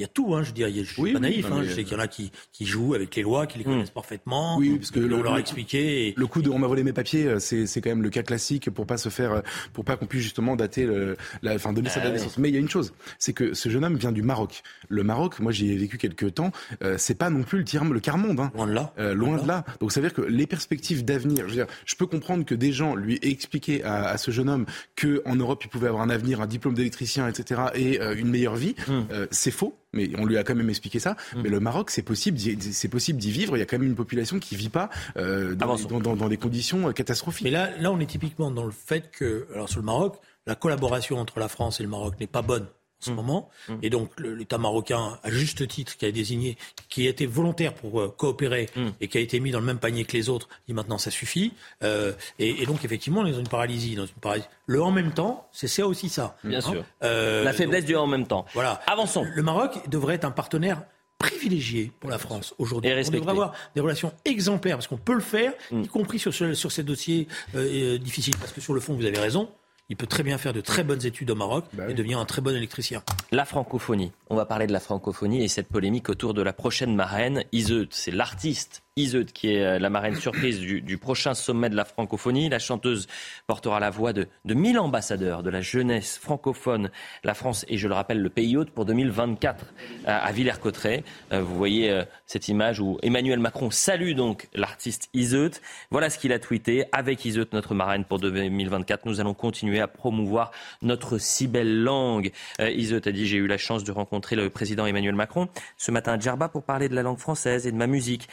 il 0.00 0.04
y 0.04 0.06
a 0.06 0.08
tout, 0.08 0.34
hein, 0.34 0.42
je 0.42 0.48
veux 0.48 0.54
dire, 0.54 0.68
je 0.72 0.90
suis 0.90 1.12
pas 1.12 1.18
naïf, 1.18 1.44
hein, 1.52 1.60
je 1.62 1.72
sais 1.72 1.84
qu'il 1.84 1.92
y 1.92 1.96
en 1.96 2.02
a 2.02 2.08
qui, 2.08 2.32
qui 2.52 2.64
jouent 2.64 2.94
avec 2.94 3.14
les 3.14 3.22
lois, 3.22 3.46
qui 3.46 3.58
les 3.58 3.64
hmm. 3.64 3.68
connaissent 3.68 3.90
parfaitement. 3.90 4.56
Oui, 4.56 4.78
parce 4.78 4.90
que 4.90 5.00
on 5.00 5.22
leur 5.22 5.34
a 5.34 5.40
expliqué. 5.40 6.14
Le 6.16 6.26
coup 6.26 6.40
de 6.40 6.48
on 6.48 6.58
m'a 6.58 6.66
volé 6.66 6.82
mes 6.82 6.94
papiers, 6.94 7.26
euh, 7.26 7.38
c'est 7.38 7.66
c'est 7.66 7.82
quand 7.82 7.90
même 7.90 8.02
le 8.02 8.08
cas 8.08 8.22
classique 8.22 8.70
pour 8.70 8.86
pas 8.86 8.96
se 8.96 9.10
faire, 9.10 9.32
euh, 9.32 9.40
pour 9.74 9.84
pas 9.84 9.98
qu'on 9.98 10.06
puisse 10.06 10.22
justement 10.22 10.56
dater 10.56 10.86
le, 10.86 11.18
la, 11.42 11.54
enfin 11.54 11.74
donner 11.74 11.90
sa 11.90 12.00
date 12.00 12.14
naissance. 12.14 12.38
Mais 12.38 12.48
il 12.48 12.54
y 12.54 12.56
a 12.56 12.60
une 12.60 12.70
chose, 12.70 12.94
c'est 13.18 13.34
que 13.34 13.52
ce 13.52 13.68
jeune 13.68 13.84
homme 13.84 13.96
vient 13.96 14.10
du 14.10 14.22
Maroc. 14.22 14.62
Le 14.88 15.02
Maroc, 15.04 15.38
moi 15.38 15.52
j'y 15.52 15.70
ai 15.70 15.76
vécu 15.76 15.98
quelques 15.98 16.32
temps, 16.32 16.50
euh, 16.82 16.94
c'est 16.96 17.14
pas 17.14 17.28
non 17.28 17.42
plus 17.42 17.58
le 17.58 17.64
tiers, 17.64 17.84
le 17.84 18.00
quart 18.00 18.16
monde. 18.16 18.40
Hein. 18.40 18.50
Loin 18.54 18.66
de 18.68 18.72
là. 18.72 18.92
loin 19.12 19.36
de 19.36 19.46
là. 19.46 19.66
Donc 19.80 19.92
ça 19.92 20.00
veut 20.00 20.08
dire 20.08 20.14
que 20.14 20.22
les 20.22 20.46
perspectives 20.46 21.04
d'avenir, 21.04 21.44
je 21.44 21.50
veux 21.50 21.64
dire, 21.64 21.66
je 21.84 21.94
peux 21.94 22.06
comprendre 22.06 22.46
que 22.46 22.54
des 22.54 22.72
gens 22.72 22.94
lui 22.94 23.18
expliquaient 23.20 23.82
à, 23.82 24.06
à 24.06 24.16
ce 24.16 24.30
jeune 24.30 24.48
homme 24.48 24.64
que 24.96 25.20
en 25.26 25.36
Europe 25.36 25.62
il 25.62 25.68
pouvait 25.68 25.88
avoir 25.88 26.02
un 26.02 26.10
avenir, 26.10 26.40
un 26.40 26.46
diplôme 26.46 26.74
d'électricien, 26.74 27.28
etc. 27.28 27.60
et 27.74 28.00
une 28.16 28.30
meilleure 28.30 28.56
vie. 28.56 28.74
Hmm. 28.88 29.02
c'est 29.30 29.50
faux 29.50 29.76
mais 29.92 30.10
on 30.18 30.24
lui 30.24 30.38
a 30.38 30.44
quand 30.44 30.54
même 30.54 30.70
expliqué 30.70 30.98
ça. 30.98 31.16
Mm. 31.34 31.42
Mais 31.42 31.48
le 31.48 31.60
Maroc, 31.60 31.90
c'est 31.90 32.02
possible, 32.02 32.38
c'est 32.38 32.88
possible 32.88 33.18
d'y 33.18 33.30
vivre. 33.30 33.56
Il 33.56 33.60
y 33.60 33.62
a 33.62 33.66
quand 33.66 33.78
même 33.78 33.88
une 33.88 33.96
population 33.96 34.38
qui 34.38 34.56
vit 34.56 34.68
pas 34.68 34.90
euh, 35.16 35.54
dans, 35.54 35.76
dans, 35.76 36.16
dans, 36.16 36.28
des 36.28 36.36
conditions 36.36 36.88
euh, 36.88 36.92
catastrophiques. 36.92 37.44
Mais 37.44 37.50
là, 37.50 37.70
là, 37.78 37.90
on 37.92 38.00
est 38.00 38.06
typiquement 38.06 38.50
dans 38.50 38.64
le 38.64 38.70
fait 38.70 39.10
que, 39.10 39.46
alors 39.54 39.68
sur 39.68 39.80
le 39.80 39.86
Maroc, 39.86 40.16
la 40.46 40.54
collaboration 40.54 41.18
entre 41.18 41.38
la 41.38 41.48
France 41.48 41.80
et 41.80 41.82
le 41.82 41.88
Maroc 41.88 42.14
n'est 42.20 42.26
pas 42.26 42.42
bonne 42.42 42.66
ce 43.00 43.10
mm. 43.10 43.14
moment. 43.14 43.48
Mm. 43.68 43.74
Et 43.82 43.90
donc 43.90 44.10
l'État 44.18 44.58
marocain, 44.58 45.18
à 45.22 45.30
juste 45.30 45.66
titre, 45.66 45.96
qui 45.96 46.06
a 46.06 46.12
désigné, 46.12 46.56
qui 46.88 47.06
a 47.06 47.10
été 47.10 47.26
volontaire 47.26 47.74
pour 47.74 48.00
euh, 48.00 48.14
coopérer 48.16 48.68
mm. 48.76 48.88
et 49.00 49.08
qui 49.08 49.18
a 49.18 49.20
été 49.20 49.40
mis 49.40 49.50
dans 49.50 49.60
le 49.60 49.66
même 49.66 49.78
panier 49.78 50.04
que 50.04 50.16
les 50.16 50.28
autres, 50.28 50.48
dit 50.68 50.74
maintenant 50.74 50.98
ça 50.98 51.10
suffit. 51.10 51.52
Euh, 51.82 52.12
et, 52.38 52.64
donc 52.66 52.84
effectivement, 52.84 53.20
on 53.20 53.26
est 53.26 53.32
dans 53.32 53.40
une 53.40 53.48
paralysie. 53.48 53.96
Dans 53.96 54.06
une 54.06 54.12
paralysie. 54.20 54.48
Le 54.66 54.82
en 54.82 54.92
même 54.92 55.12
temps, 55.12 55.48
c'est 55.52 55.68
ça 55.68 55.86
aussi 55.86 56.08
ça. 56.08 56.36
Bien 56.44 56.58
hein 56.58 56.60
sûr. 56.60 56.84
Euh, 57.02 57.42
La 57.42 57.52
faiblesse 57.52 57.84
du 57.84 57.96
en 57.96 58.06
même 58.06 58.26
temps. 58.26 58.44
Voilà. 58.54 58.80
Avançons. 58.86 59.26
Le 59.34 59.42
Maroc 59.42 59.88
devrait 59.88 60.14
être 60.14 60.24
un 60.24 60.30
partenaire 60.30 60.82
privilégié 61.18 61.92
pour 62.00 62.08
la 62.08 62.18
France 62.18 62.54
aujourd'hui. 62.58 62.90
On 62.90 63.10
devrait 63.10 63.30
avoir 63.30 63.52
des 63.74 63.80
relations 63.82 64.12
exemplaires 64.24 64.76
parce 64.76 64.86
qu'on 64.86 64.96
peut 64.96 65.12
le 65.12 65.20
faire, 65.20 65.52
y 65.70 65.86
compris 65.86 66.18
sur, 66.18 66.32
sur 66.32 66.72
ces 66.72 66.82
dossiers 66.82 67.28
difficiles. 67.54 68.36
Parce 68.38 68.52
que 68.52 68.60
sur 68.60 68.72
le 68.72 68.80
fond, 68.80 68.94
vous 68.94 69.04
avez 69.04 69.18
raison, 69.18 69.50
il 69.90 69.96
peut 69.96 70.06
très 70.06 70.22
bien 70.22 70.38
faire 70.38 70.52
de 70.52 70.60
très 70.60 70.84
bonnes 70.84 71.04
études 71.04 71.30
au 71.30 71.34
Maroc 71.34 71.64
bah 71.72 71.90
et 71.90 71.94
devenir 71.94 72.20
un 72.20 72.24
très 72.24 72.40
bon 72.40 72.54
électricien. 72.54 73.02
La 73.32 73.44
francophonie. 73.44 74.12
On 74.30 74.36
va 74.36 74.46
parler 74.46 74.68
de 74.68 74.72
la 74.72 74.78
francophonie 74.78 75.42
et 75.42 75.48
cette 75.48 75.66
polémique 75.66 76.08
autour 76.08 76.32
de 76.32 76.42
la 76.42 76.52
prochaine 76.52 76.94
marraine. 76.94 77.44
Iseut, 77.52 77.88
c'est 77.90 78.12
l'artiste 78.12 78.82
Iseut, 79.00 79.24
qui 79.24 79.54
est 79.54 79.64
euh, 79.64 79.78
la 79.78 79.90
marraine 79.90 80.14
surprise 80.14 80.60
du, 80.60 80.98
prochain 80.98 81.34
sommet 81.34 81.68
de 81.68 81.76
la 81.76 81.84
francophonie. 81.84 82.48
La 82.48 82.58
chanteuse 82.58 83.06
portera 83.46 83.80
la 83.80 83.90
voix 83.90 84.12
de, 84.12 84.28
de 84.44 84.54
1000 84.54 84.78
ambassadeurs 84.78 85.42
de 85.42 85.50
la 85.50 85.60
jeunesse 85.60 86.18
francophone, 86.18 86.90
la 87.24 87.34
France 87.34 87.64
et 87.68 87.78
je 87.78 87.88
le 87.88 87.94
rappelle 87.94 88.20
le 88.20 88.28
pays 88.28 88.56
hôte 88.56 88.70
pour 88.70 88.84
2024 88.84 89.66
à, 90.06 90.30
Villers-Cotterêts. 90.32 91.04
Euh, 91.32 91.42
vous 91.42 91.56
voyez 91.56 91.90
euh, 91.90 92.04
cette 92.26 92.48
image 92.48 92.80
où 92.80 92.98
Emmanuel 93.02 93.38
Macron 93.38 93.70
salue 93.70 94.14
donc 94.14 94.48
l'artiste 94.54 95.08
Iseut. 95.14 95.52
Voilà 95.90 96.10
ce 96.10 96.18
qu'il 96.18 96.32
a 96.32 96.38
tweeté. 96.38 96.84
Avec 96.92 97.24
Iseut, 97.24 97.48
notre 97.52 97.74
marraine 97.74 98.04
pour 98.04 98.18
2024, 98.18 99.06
nous 99.06 99.20
allons 99.20 99.34
continuer 99.34 99.80
à 99.80 99.88
promouvoir 99.88 100.50
notre 100.82 101.18
si 101.18 101.46
belle 101.46 101.82
langue. 101.82 102.32
Iseut 102.58 103.02
a 103.04 103.12
dit 103.12 103.26
j'ai 103.26 103.38
eu 103.38 103.46
la 103.46 103.58
chance 103.58 103.84
de 103.84 103.92
rencontrer 103.92 104.36
le 104.36 104.50
président 104.50 104.86
Emmanuel 104.86 105.14
Macron 105.14 105.48
ce 105.76 105.90
matin 105.90 106.12
à 106.12 106.18
Djerba 106.18 106.48
pour 106.48 106.62
parler 106.62 106.88
de 106.88 106.94
la 106.94 107.02
langue 107.02 107.18
française 107.18 107.66
et 107.66 107.72
de 107.72 107.76
ma 107.76 107.86
musique. 107.86 108.28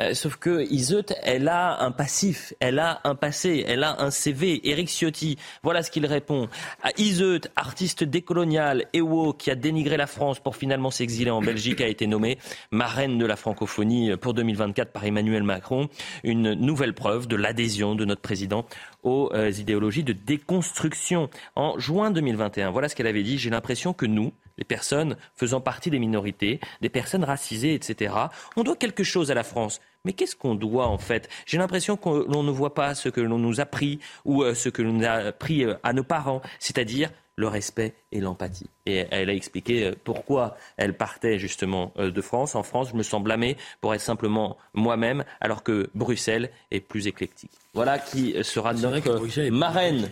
Euh, 0.00 0.14
sauf 0.14 0.36
que 0.36 0.70
Iseut, 0.70 1.06
elle 1.22 1.48
a 1.48 1.82
un 1.82 1.90
passif, 1.90 2.52
elle 2.60 2.78
a 2.78 3.00
un 3.04 3.14
passé, 3.14 3.64
elle 3.66 3.82
a 3.82 4.02
un 4.02 4.10
CV. 4.10 4.68
Eric 4.68 4.88
Ciotti, 4.88 5.38
voilà 5.62 5.82
ce 5.82 5.90
qu'il 5.90 6.04
répond. 6.06 6.48
À 6.82 6.90
Iseut, 6.98 7.40
artiste 7.56 8.04
décolonial, 8.04 8.86
Ewo, 8.92 9.32
qui 9.32 9.50
a 9.50 9.54
dénigré 9.54 9.96
la 9.96 10.06
France 10.06 10.38
pour 10.40 10.56
finalement 10.56 10.90
s'exiler 10.90 11.30
en 11.30 11.40
Belgique, 11.40 11.80
a 11.80 11.88
été 11.88 12.06
nommée 12.06 12.38
marraine 12.70 13.18
de 13.18 13.26
la 13.26 13.36
francophonie 13.36 14.16
pour 14.16 14.34
2024 14.34 14.92
par 14.92 15.04
Emmanuel 15.04 15.42
Macron. 15.42 15.88
Une 16.24 16.52
nouvelle 16.54 16.94
preuve 16.94 17.26
de 17.26 17.36
l'adhésion 17.36 17.94
de 17.94 18.04
notre 18.04 18.22
président 18.22 18.66
aux 19.02 19.30
euh, 19.32 19.50
idéologies 19.50 20.04
de 20.04 20.12
déconstruction. 20.12 21.30
En 21.54 21.78
juin 21.78 22.10
2021, 22.10 22.70
voilà 22.70 22.88
ce 22.88 22.96
qu'elle 22.96 23.06
avait 23.06 23.22
dit. 23.22 23.38
J'ai 23.38 23.50
l'impression 23.50 23.92
que 23.92 24.04
nous, 24.06 24.32
les 24.58 24.64
personnes 24.64 25.16
faisant 25.34 25.60
partie 25.60 25.90
des 25.90 25.98
minorités, 25.98 26.60
des 26.80 26.88
personnes 26.88 27.24
racisées, 27.24 27.74
etc. 27.74 28.14
On 28.56 28.62
doit 28.62 28.76
quelque 28.76 29.04
chose 29.04 29.30
à 29.30 29.34
la 29.34 29.44
France. 29.44 29.80
Mais 30.04 30.12
qu'est-ce 30.12 30.36
qu'on 30.36 30.54
doit 30.54 30.86
en 30.86 30.98
fait? 30.98 31.28
J'ai 31.46 31.58
l'impression 31.58 31.96
que 31.96 32.26
l'on 32.30 32.44
ne 32.44 32.50
voit 32.52 32.74
pas 32.74 32.94
ce 32.94 33.08
que 33.08 33.20
l'on 33.20 33.38
nous 33.38 33.60
a 33.60 33.66
pris 33.66 33.98
ou 34.24 34.44
euh, 34.44 34.54
ce 34.54 34.68
que 34.68 34.80
l'on 34.80 35.02
a 35.02 35.12
appris 35.12 35.64
euh, 35.64 35.74
à 35.82 35.92
nos 35.92 36.04
parents, 36.04 36.42
c'est-à-dire 36.60 37.10
le 37.34 37.48
respect 37.48 37.92
et 38.12 38.20
l'empathie. 38.20 38.70
Et 38.86 39.04
elle 39.10 39.28
a 39.28 39.34
expliqué 39.34 39.84
euh, 39.84 39.94
pourquoi 40.04 40.56
elle 40.76 40.96
partait 40.96 41.40
justement 41.40 41.92
de 41.96 42.20
France. 42.20 42.54
En 42.54 42.62
France, 42.62 42.90
je 42.92 42.96
me 42.96 43.02
sens 43.02 43.20
blâmée 43.20 43.56
pour 43.80 43.94
être 43.94 44.00
simplement 44.00 44.56
moi-même, 44.74 45.24
alors 45.40 45.64
que 45.64 45.90
Bruxelles 45.94 46.50
est 46.70 46.80
plus 46.80 47.08
éclectique. 47.08 47.50
Voilà 47.74 47.98
qui 47.98 48.36
sera 48.44 48.74
notre 48.74 49.50
marraine, 49.50 50.08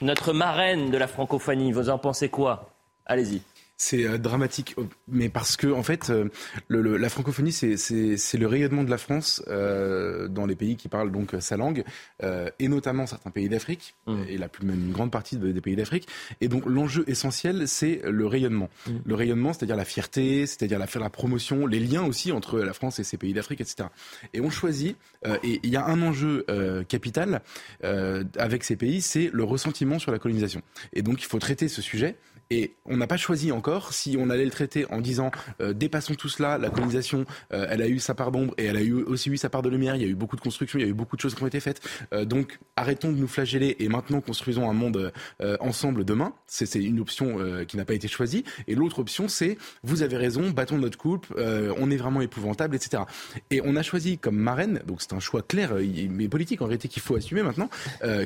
notre 0.00 0.32
marraine 0.32 0.90
de 0.90 0.98
la 0.98 1.06
francophonie. 1.06 1.70
Vous 1.70 1.88
en 1.88 1.98
pensez 1.98 2.28
quoi? 2.28 2.68
Allez-y 3.06 3.40
c'est 3.76 4.06
euh, 4.06 4.18
dramatique, 4.18 4.74
euh, 4.78 4.84
mais 5.08 5.28
parce 5.28 5.56
que 5.56 5.66
en 5.66 5.82
fait, 5.82 6.10
euh, 6.10 6.28
le, 6.68 6.96
la 6.96 7.08
francophonie, 7.08 7.52
c'est 7.52 8.38
le 8.38 8.46
rayonnement 8.46 8.84
de 8.84 8.90
la 8.90 8.98
France 8.98 9.42
euh, 9.48 10.28
dans 10.28 10.46
les 10.46 10.56
pays 10.56 10.76
qui 10.76 10.88
parlent 10.88 11.12
donc 11.12 11.34
sa 11.40 11.56
langue, 11.56 11.84
euh, 12.22 12.48
et 12.58 12.68
notamment 12.68 13.06
certains 13.06 13.30
pays 13.30 13.48
d'Afrique, 13.48 13.94
mmh. 14.06 14.22
et 14.28 14.38
la 14.38 14.48
plus 14.48 14.66
même 14.66 14.86
une 14.86 14.92
grande 14.92 15.10
partie 15.10 15.36
des 15.36 15.60
pays 15.60 15.76
d'Afrique. 15.76 16.08
Et 16.40 16.48
donc 16.48 16.64
l'enjeu 16.66 17.04
essentiel, 17.06 17.68
c'est 17.68 18.00
le 18.04 18.26
rayonnement. 18.26 18.70
Mmh. 18.86 18.92
Le 19.04 19.14
rayonnement, 19.14 19.52
c'est-à-dire 19.52 19.76
la 19.76 19.84
fierté, 19.84 20.46
c'est-à-dire 20.46 20.78
la 20.78 20.86
la 20.96 21.10
promotion, 21.10 21.66
les 21.66 21.80
liens 21.80 22.04
aussi 22.04 22.32
entre 22.32 22.58
la 22.60 22.72
France 22.72 22.98
et 23.00 23.04
ces 23.04 23.18
pays 23.18 23.34
d'Afrique, 23.34 23.60
etc. 23.60 23.90
Et 24.32 24.40
on 24.40 24.48
choisit, 24.48 24.96
et 25.42 25.60
il 25.62 25.68
y 25.68 25.76
a 25.76 25.84
un 25.84 26.00
enjeu 26.00 26.46
capital 26.88 27.42
avec 27.82 28.64
ces 28.64 28.76
pays, 28.76 29.02
c'est 29.02 29.28
le 29.30 29.44
ressentiment 29.44 29.98
sur 29.98 30.10
la 30.10 30.18
colonisation. 30.18 30.62
Et 30.94 31.02
donc 31.02 31.20
il 31.20 31.26
faut 31.26 31.38
traiter 31.38 31.68
ce 31.68 31.82
sujet 31.82 32.16
et 32.50 32.74
on 32.84 32.96
n'a 32.96 33.06
pas 33.06 33.16
choisi 33.16 33.50
encore 33.52 33.92
si 33.92 34.16
on 34.18 34.30
allait 34.30 34.44
le 34.44 34.50
traiter 34.50 34.86
en 34.90 35.00
disant 35.00 35.30
euh, 35.60 35.72
dépassons 35.72 36.14
tout 36.14 36.28
cela, 36.28 36.58
la 36.58 36.70
colonisation, 36.70 37.24
euh, 37.52 37.66
elle 37.68 37.82
a 37.82 37.88
eu 37.88 37.98
sa 37.98 38.14
part 38.14 38.30
d'ombre 38.30 38.54
et 38.58 38.66
elle 38.66 38.76
a 38.76 38.82
eu 38.82 38.92
aussi 38.92 39.30
eu 39.30 39.36
sa 39.36 39.48
part 39.48 39.62
de 39.62 39.68
lumière. 39.68 39.96
Il 39.96 40.02
y 40.02 40.04
a 40.04 40.08
eu 40.08 40.14
beaucoup 40.14 40.36
de 40.36 40.40
constructions, 40.40 40.78
il 40.78 40.82
y 40.82 40.84
a 40.84 40.88
eu 40.88 40.94
beaucoup 40.94 41.16
de 41.16 41.20
choses 41.20 41.34
qui 41.34 41.42
ont 41.42 41.46
été 41.46 41.60
faites. 41.60 41.80
Euh, 42.12 42.24
donc 42.24 42.58
arrêtons 42.76 43.10
de 43.10 43.16
nous 43.16 43.26
flageller 43.26 43.76
et 43.80 43.88
maintenant 43.88 44.20
construisons 44.20 44.68
un 44.68 44.72
monde 44.72 45.12
ensemble 45.60 46.04
demain. 46.04 46.32
C'est 46.46 46.74
une 46.74 47.00
option 47.00 47.38
qui 47.66 47.76
n'a 47.76 47.84
pas 47.84 47.94
été 47.94 48.08
choisie. 48.08 48.44
Et 48.68 48.74
l'autre 48.74 48.98
option, 48.98 49.28
c'est 49.28 49.56
vous 49.82 50.02
avez 50.02 50.16
raison, 50.16 50.50
battons 50.50 50.78
notre 50.78 50.98
coupe, 50.98 51.26
on 51.36 51.90
est 51.90 51.96
vraiment 51.96 52.20
épouvantable, 52.20 52.76
etc. 52.76 53.04
Et 53.50 53.60
on 53.64 53.76
a 53.76 53.82
choisi 53.82 54.18
comme 54.18 54.36
marraine, 54.36 54.82
donc 54.86 55.00
c'est 55.00 55.12
un 55.12 55.20
choix 55.20 55.42
clair 55.42 55.74
mais 56.10 56.28
politique 56.28 56.62
en 56.62 56.66
réalité 56.66 56.88
qu'il 56.88 57.02
faut 57.02 57.16
assumer 57.16 57.42
maintenant, 57.42 57.70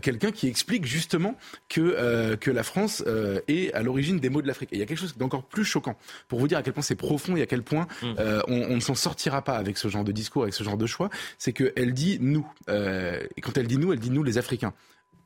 quelqu'un 0.02 0.32
qui 0.32 0.48
explique 0.48 0.84
justement 0.84 1.36
que 1.68 2.36
que 2.36 2.50
la 2.50 2.62
France 2.62 3.04
est 3.48 3.72
à 3.72 3.82
l'origine 3.82 4.09
des 4.18 4.30
mots 4.30 4.42
de 4.42 4.46
l'Afrique. 4.46 4.72
Et 4.72 4.76
il 4.76 4.78
y 4.80 4.82
a 4.82 4.86
quelque 4.86 4.98
chose 4.98 5.16
d'encore 5.16 5.44
plus 5.44 5.64
choquant 5.64 5.96
pour 6.28 6.40
vous 6.40 6.48
dire 6.48 6.58
à 6.58 6.62
quel 6.62 6.72
point 6.72 6.82
c'est 6.82 6.96
profond 6.96 7.36
et 7.36 7.42
à 7.42 7.46
quel 7.46 7.62
point 7.62 7.86
mm. 8.02 8.14
euh, 8.18 8.42
on, 8.48 8.74
ne 8.74 8.80
s'en 8.80 8.94
sortira 8.94 9.42
pas 9.42 9.56
avec 9.56 9.78
ce 9.78 9.88
genre 9.88 10.04
de 10.04 10.12
discours, 10.12 10.42
avec 10.42 10.54
ce 10.54 10.64
genre 10.64 10.76
de 10.76 10.86
choix. 10.86 11.10
C'est 11.38 11.52
qu'elle 11.52 11.94
dit 11.94 12.18
nous. 12.20 12.46
Euh, 12.68 13.22
et 13.36 13.40
quand 13.40 13.56
elle 13.58 13.66
dit 13.66 13.78
nous, 13.78 13.92
elle 13.92 14.00
dit 14.00 14.10
nous 14.10 14.22
les 14.22 14.38
Africains 14.38 14.72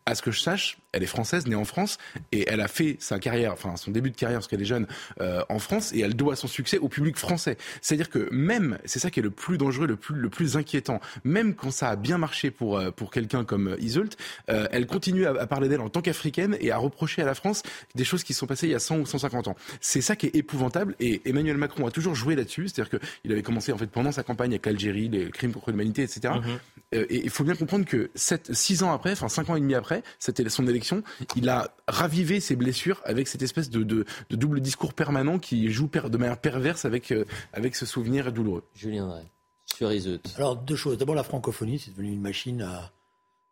à 0.07 0.14
ce 0.14 0.23
que 0.23 0.31
je 0.31 0.40
sache, 0.40 0.79
elle 0.93 1.03
est 1.03 1.07
française, 1.07 1.47
née 1.47 1.55
en 1.55 1.64
France, 1.64 1.99
et 2.31 2.45
elle 2.49 2.61
a 2.61 2.69
fait 2.69 2.97
sa 3.01 3.19
carrière, 3.19 3.53
enfin 3.53 3.77
son 3.77 3.90
début 3.90 4.11
de 4.11 4.17
carrière, 4.17 4.38
parce 4.38 4.49
qu'elle 4.49 4.61
est 4.61 4.67
jeune, 4.67 4.87
euh, 5.21 5.43
en 5.49 5.59
France, 5.59 5.93
et 5.93 6.01
elle 6.01 6.14
doit 6.14 6.37
son 6.37 6.47
succès 6.47 6.79
au 6.79 6.88
public 6.88 7.17
français. 7.17 7.57
C'est-à-dire 7.81 8.11
que 8.11 8.29
même, 8.31 8.79
c'est 8.85 8.99
ça 8.99 9.11
qui 9.11 9.21
est 9.21 9.23
le 9.23 9.31
plus 9.31 9.57
dangereux, 9.57 9.87
le 9.87 9.97
plus, 9.97 10.14
le 10.14 10.29
plus 10.29 10.57
inquiétant, 10.57 11.01
même 11.25 11.55
quand 11.55 11.71
ça 11.71 11.88
a 11.88 11.97
bien 11.97 12.19
marché 12.19 12.51
pour, 12.51 12.79
euh, 12.79 12.90
pour 12.90 13.11
quelqu'un 13.11 13.45
comme 13.45 13.69
euh, 13.69 14.69
elle 14.71 14.87
continue 14.87 15.27
à, 15.27 15.31
à 15.31 15.47
parler 15.47 15.69
d'elle 15.69 15.81
en 15.81 15.88
tant 15.88 16.03
qu'africaine 16.03 16.57
et 16.61 16.71
à 16.71 16.77
reprocher 16.77 17.23
à 17.23 17.25
la 17.25 17.35
France 17.35 17.62
des 17.94 18.05
choses 18.05 18.25
qui 18.25 18.35
sont 18.35 18.46
passées 18.46 18.67
il 18.67 18.73
y 18.73 18.75
a 18.75 18.81
100 18.81 18.98
ou 18.98 19.07
150 19.07 19.48
ans. 19.48 19.57
C'est 19.81 20.00
ça 20.00 20.17
qui 20.17 20.27
est 20.27 20.37
épouvantable, 20.37 20.94
et 21.00 21.23
Emmanuel 21.25 21.57
Macron 21.57 21.87
a 21.87 21.90
toujours 21.90 22.15
joué 22.15 22.37
là-dessus, 22.37 22.69
c'est-à-dire 22.69 23.00
qu'il 23.23 23.33
avait 23.33 23.42
commencé 23.42 23.73
en 23.73 23.79
fait 23.79 23.87
pendant 23.87 24.13
sa 24.13 24.23
campagne 24.23 24.50
avec 24.50 24.67
l'Algérie, 24.67 25.09
les 25.09 25.31
crimes 25.31 25.52
contre 25.52 25.71
l'humanité, 25.71 26.02
etc. 26.02 26.35
Mm-hmm. 26.35 27.07
et 27.09 27.25
il 27.25 27.31
faut 27.31 27.44
bien 27.44 27.55
comprendre 27.55 27.85
que 27.85 28.11
7, 28.15 28.55
6 28.55 28.83
ans 28.83 28.92
après, 28.92 29.13
enfin 29.13 29.29
5 29.29 29.50
ans 29.50 29.57
et 29.57 29.61
demi 29.61 29.75
après, 29.75 29.94
c'était 30.19 30.49
son 30.49 30.67
élection, 30.67 31.03
il 31.37 31.49
a 31.49 31.75
ravivé 31.88 32.40
ses 32.40 32.57
blessures 32.57 33.01
avec 33.05 33.29
cette 33.29 33.42
espèce 33.42 33.71
de, 33.71 33.83
de, 33.83 34.05
de 34.31 34.37
double 34.37 34.61
discours 34.61 34.95
permanent 34.95 35.38
qui 35.38 35.71
joue 35.71 35.88
per, 35.88 36.11
de 36.11 36.17
manière 36.17 36.38
perverse 36.38 36.85
avec, 36.85 37.13
euh, 37.13 37.25
avec 37.53 37.77
ce 37.77 37.87
souvenir 37.87 38.33
douloureux. 38.33 38.65
Julien 38.75 39.07
Drey, 39.07 39.25
sur 39.65 39.92
Iseut. 39.92 40.21
Alors, 40.37 40.57
deux 40.57 40.77
choses. 40.77 40.99
D'abord, 40.99 41.15
la 41.15 41.25
francophonie, 41.25 41.79
c'est 41.79 41.90
devenu 41.90 42.13
une 42.13 42.21
machine 42.21 42.63
à, 42.63 42.90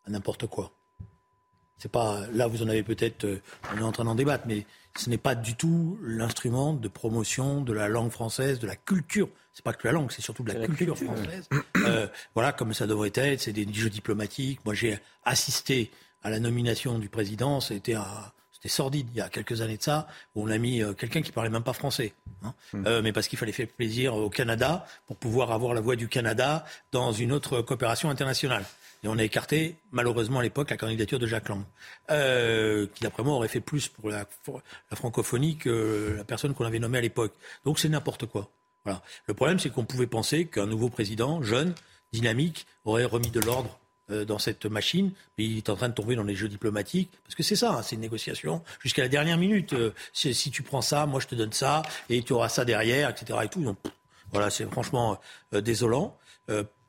à 0.07 0.11
n'importe 0.11 0.47
quoi. 0.47 0.73
C'est 1.79 1.91
pas 1.91 2.21
là 2.33 2.47
vous 2.47 2.63
en 2.63 2.69
avez 2.69 2.85
peut-être 2.85 3.25
euh, 3.25 3.43
on 3.75 3.79
est 3.79 3.83
en 3.83 3.91
train 3.91 4.05
d'en 4.05 4.15
débattre 4.15 4.45
mais 4.47 4.67
ce 4.97 5.11
n'est 5.11 5.19
pas 5.19 5.35
du 5.35 5.57
tout 5.57 5.99
l'instrument 6.01 6.75
de 6.75 6.87
promotion 6.87 7.61
de 7.61 7.73
la 7.73 7.89
langue 7.89 8.13
française 8.13 8.61
de 8.61 8.69
la 8.69 8.77
culture 8.77 9.29
c'est 9.53 9.65
pas 9.65 9.73
que 9.73 9.89
la 9.89 9.93
langue 9.93 10.13
c'est 10.13 10.23
surtout 10.23 10.45
de 10.45 10.53
la, 10.53 10.61
la 10.61 10.67
culture, 10.67 10.95
culture, 10.95 11.13
française 11.13 11.49
euh, 11.79 12.07
voilà 12.37 12.53
comme 12.53 12.73
ça 12.73 12.87
devrait 12.87 13.11
être 13.13 13.41
c'est 13.41 13.53
des 13.53 13.67
jeux 13.73 13.91
diplomatiques 13.91 14.65
moi 14.65 14.75
j'ai 14.75 15.01
assisté 15.25 15.91
à 16.23 16.31
la 16.31 16.41
nomination 16.41 16.99
du 16.99 17.09
président, 17.09 17.61
c'était 17.61 17.97
c'était 18.53 18.69
sordide 18.69 19.09
il 19.13 19.19
y 19.19 19.21
a 19.21 19.29
quelques 19.29 19.61
années 19.61 19.77
de 19.77 19.83
ça, 19.83 20.07
où 20.35 20.45
on 20.45 20.49
a 20.49 20.57
mis 20.57 20.83
euh, 20.83 20.93
quelqu'un 20.93 21.21
qui 21.21 21.33
parlait 21.33 21.51
même 21.51 21.65
pas 21.65 21.73
français, 21.73 22.13
hein. 22.45 22.55
Hmm. 22.73 22.87
euh, 22.87 23.03
mais 23.03 23.13
parce 23.13 23.27
qu'il 23.27 23.39
fallait 23.39 23.51
faire 23.51 23.67
plaisir 23.67 24.15
au 24.15 24.31
Canada 24.31 24.87
pour 25.07 25.17
pouvoir 25.17 25.51
avoir 25.51 25.75
la 25.75 25.81
voix 25.81 25.97
du 25.97 26.07
Canada 26.07 26.65
dans 26.93 27.11
une 27.11 27.33
autre 27.33 27.61
coopération 27.63 28.09
internationale. 28.09 28.65
Et 29.05 29.09
on 29.09 29.19
a 29.19 29.25
écarté, 29.25 29.75
malheureusement 29.91 30.39
à 30.39 30.43
l'époque, 30.45 30.71
la 30.71 30.77
candidature 30.77 31.19
de 31.19 31.27
Jacques 31.27 31.49
Lang, 31.49 31.65
euh, 32.13 32.87
qui 32.95 33.03
d'après 33.03 33.25
moi 33.25 33.35
aurait 33.35 33.49
fait 33.49 33.61
plus 33.61 33.89
pour 33.89 34.11
la, 34.11 34.27
la 34.91 34.97
francophonie 34.97 35.57
que 35.57 36.15
la 36.17 36.23
personne 36.23 36.55
qu'on 36.55 36.65
avait 36.65 36.79
nommée 36.79 36.99
à 36.99 37.01
l'époque. 37.01 37.35
Donc 37.65 37.81
c'est 37.81 37.89
n'importe 37.89 38.27
quoi. 38.27 38.49
Voilà. 38.85 39.03
Le 39.27 39.35
problème, 39.35 39.59
c'est 39.59 39.71
qu'on 39.71 39.85
pouvait 39.85 40.07
penser 40.07 40.47
qu'un 40.47 40.67
nouveau 40.67 40.89
président, 40.89 41.43
jeune, 41.43 41.75
dynamique, 42.13 42.67
aurait 42.85 43.05
remis 43.05 43.31
de 43.31 43.41
l'ordre 43.41 43.77
dans 44.13 44.39
cette 44.39 44.67
machine, 44.67 45.13
mais 45.37 45.45
il 45.45 45.59
est 45.59 45.71
en 45.71 45.77
train 45.77 45.89
de 45.89 45.95
tomber 45.95 46.17
dans 46.17 46.25
les 46.25 46.35
jeux 46.35 46.49
diplomatiques, 46.49 47.11
parce 47.25 47.35
que 47.35 47.43
c'est 47.43 47.57
ça, 47.57 47.73
hein, 47.73 47.83
c'est 47.83 47.97
une 47.97 48.03
négociation 48.03 48.63
jusqu'à 48.81 49.03
la 49.03 49.09
dernière 49.09 49.39
minute. 49.39 49.73
Euh, 49.73 49.93
si, 50.13 50.51
tu 50.51 50.63
prends 50.63 50.83
ça, 50.83 51.07
moi 51.07 51.21
je 51.21 51.27
te 51.27 51.35
donne 51.35 51.53
ça, 51.53 51.83
et 52.09 52.23
tu 52.23 52.33
auras 52.33 52.49
ça 52.49 52.65
derrière, 52.65 53.11
etc. 53.11 53.39
Et 53.45 53.49
tout. 53.49 53.63
Donc, 53.63 53.79
voilà, 54.31 54.51
c'est 54.51 54.65
franchement 54.71 55.19
euh, 55.55 55.61
désolant, 55.61 56.17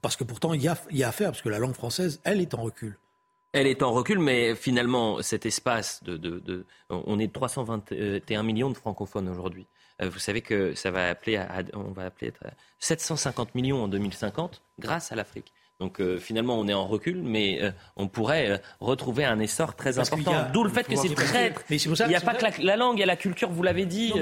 parce 0.02 0.16
que 0.16 0.24
pourtant 0.24 0.54
il 0.54 0.62
y 0.62 0.68
a, 0.68 0.78
il 0.92 1.08
parce 1.18 1.42
que 1.42 1.50
la 1.50 1.60
langue 1.60 1.74
française, 1.74 2.20
elle 2.24 2.42
est 2.42 2.54
en 2.54 2.64
recul. 2.64 2.98
Elle 3.54 3.68
est 3.68 3.84
en 3.84 3.92
recul, 3.92 4.18
mais 4.18 4.56
finalement, 4.56 5.22
cet 5.22 5.46
espace 5.46 6.04
de, 6.04 6.66
on 6.90 7.20
est 7.20 7.32
321 7.32 8.44
millions 8.44 8.72
de 8.72 8.76
francophones 8.76 9.30
aujourd'hui. 9.30 9.68
Vous 10.02 10.20
savez 10.20 10.42
que 10.42 10.74
ça 10.74 10.90
va 10.90 11.10
appeler, 11.10 11.40
on 11.74 11.92
va 11.92 12.06
appeler 12.06 12.34
à 12.44 12.50
750 12.80 13.54
millions 13.54 13.84
en 13.84 13.88
2050 13.88 14.62
grâce 14.80 15.12
à 15.12 15.16
l'Afrique. 15.16 15.54
Donc 15.84 16.00
euh, 16.00 16.18
finalement, 16.18 16.58
on 16.58 16.66
est 16.70 16.74
en 16.74 16.88
recul, 16.88 17.22
mais 17.22 17.62
euh, 17.62 17.70
on 17.98 18.08
pourrait 18.08 18.52
euh, 18.52 18.58
retrouver 18.80 19.26
un 19.26 19.38
essor 19.42 19.76
très 19.76 20.00
important. 20.00 20.46
D'où 20.54 20.64
le 20.64 20.70
fait 20.70 20.86
que 20.86 20.96
c'est 20.96 21.14
très. 21.14 21.54
Il 21.70 22.08
n'y 22.08 22.16
a 22.16 22.22
pas 22.22 22.36
que 22.36 22.62
la, 22.64 22.78
langue 22.78 23.02
et 23.02 23.06
la 23.06 23.18
culture, 23.18 23.50
vous 23.50 23.64
l'avez 23.64 23.86
dit, 23.86 24.14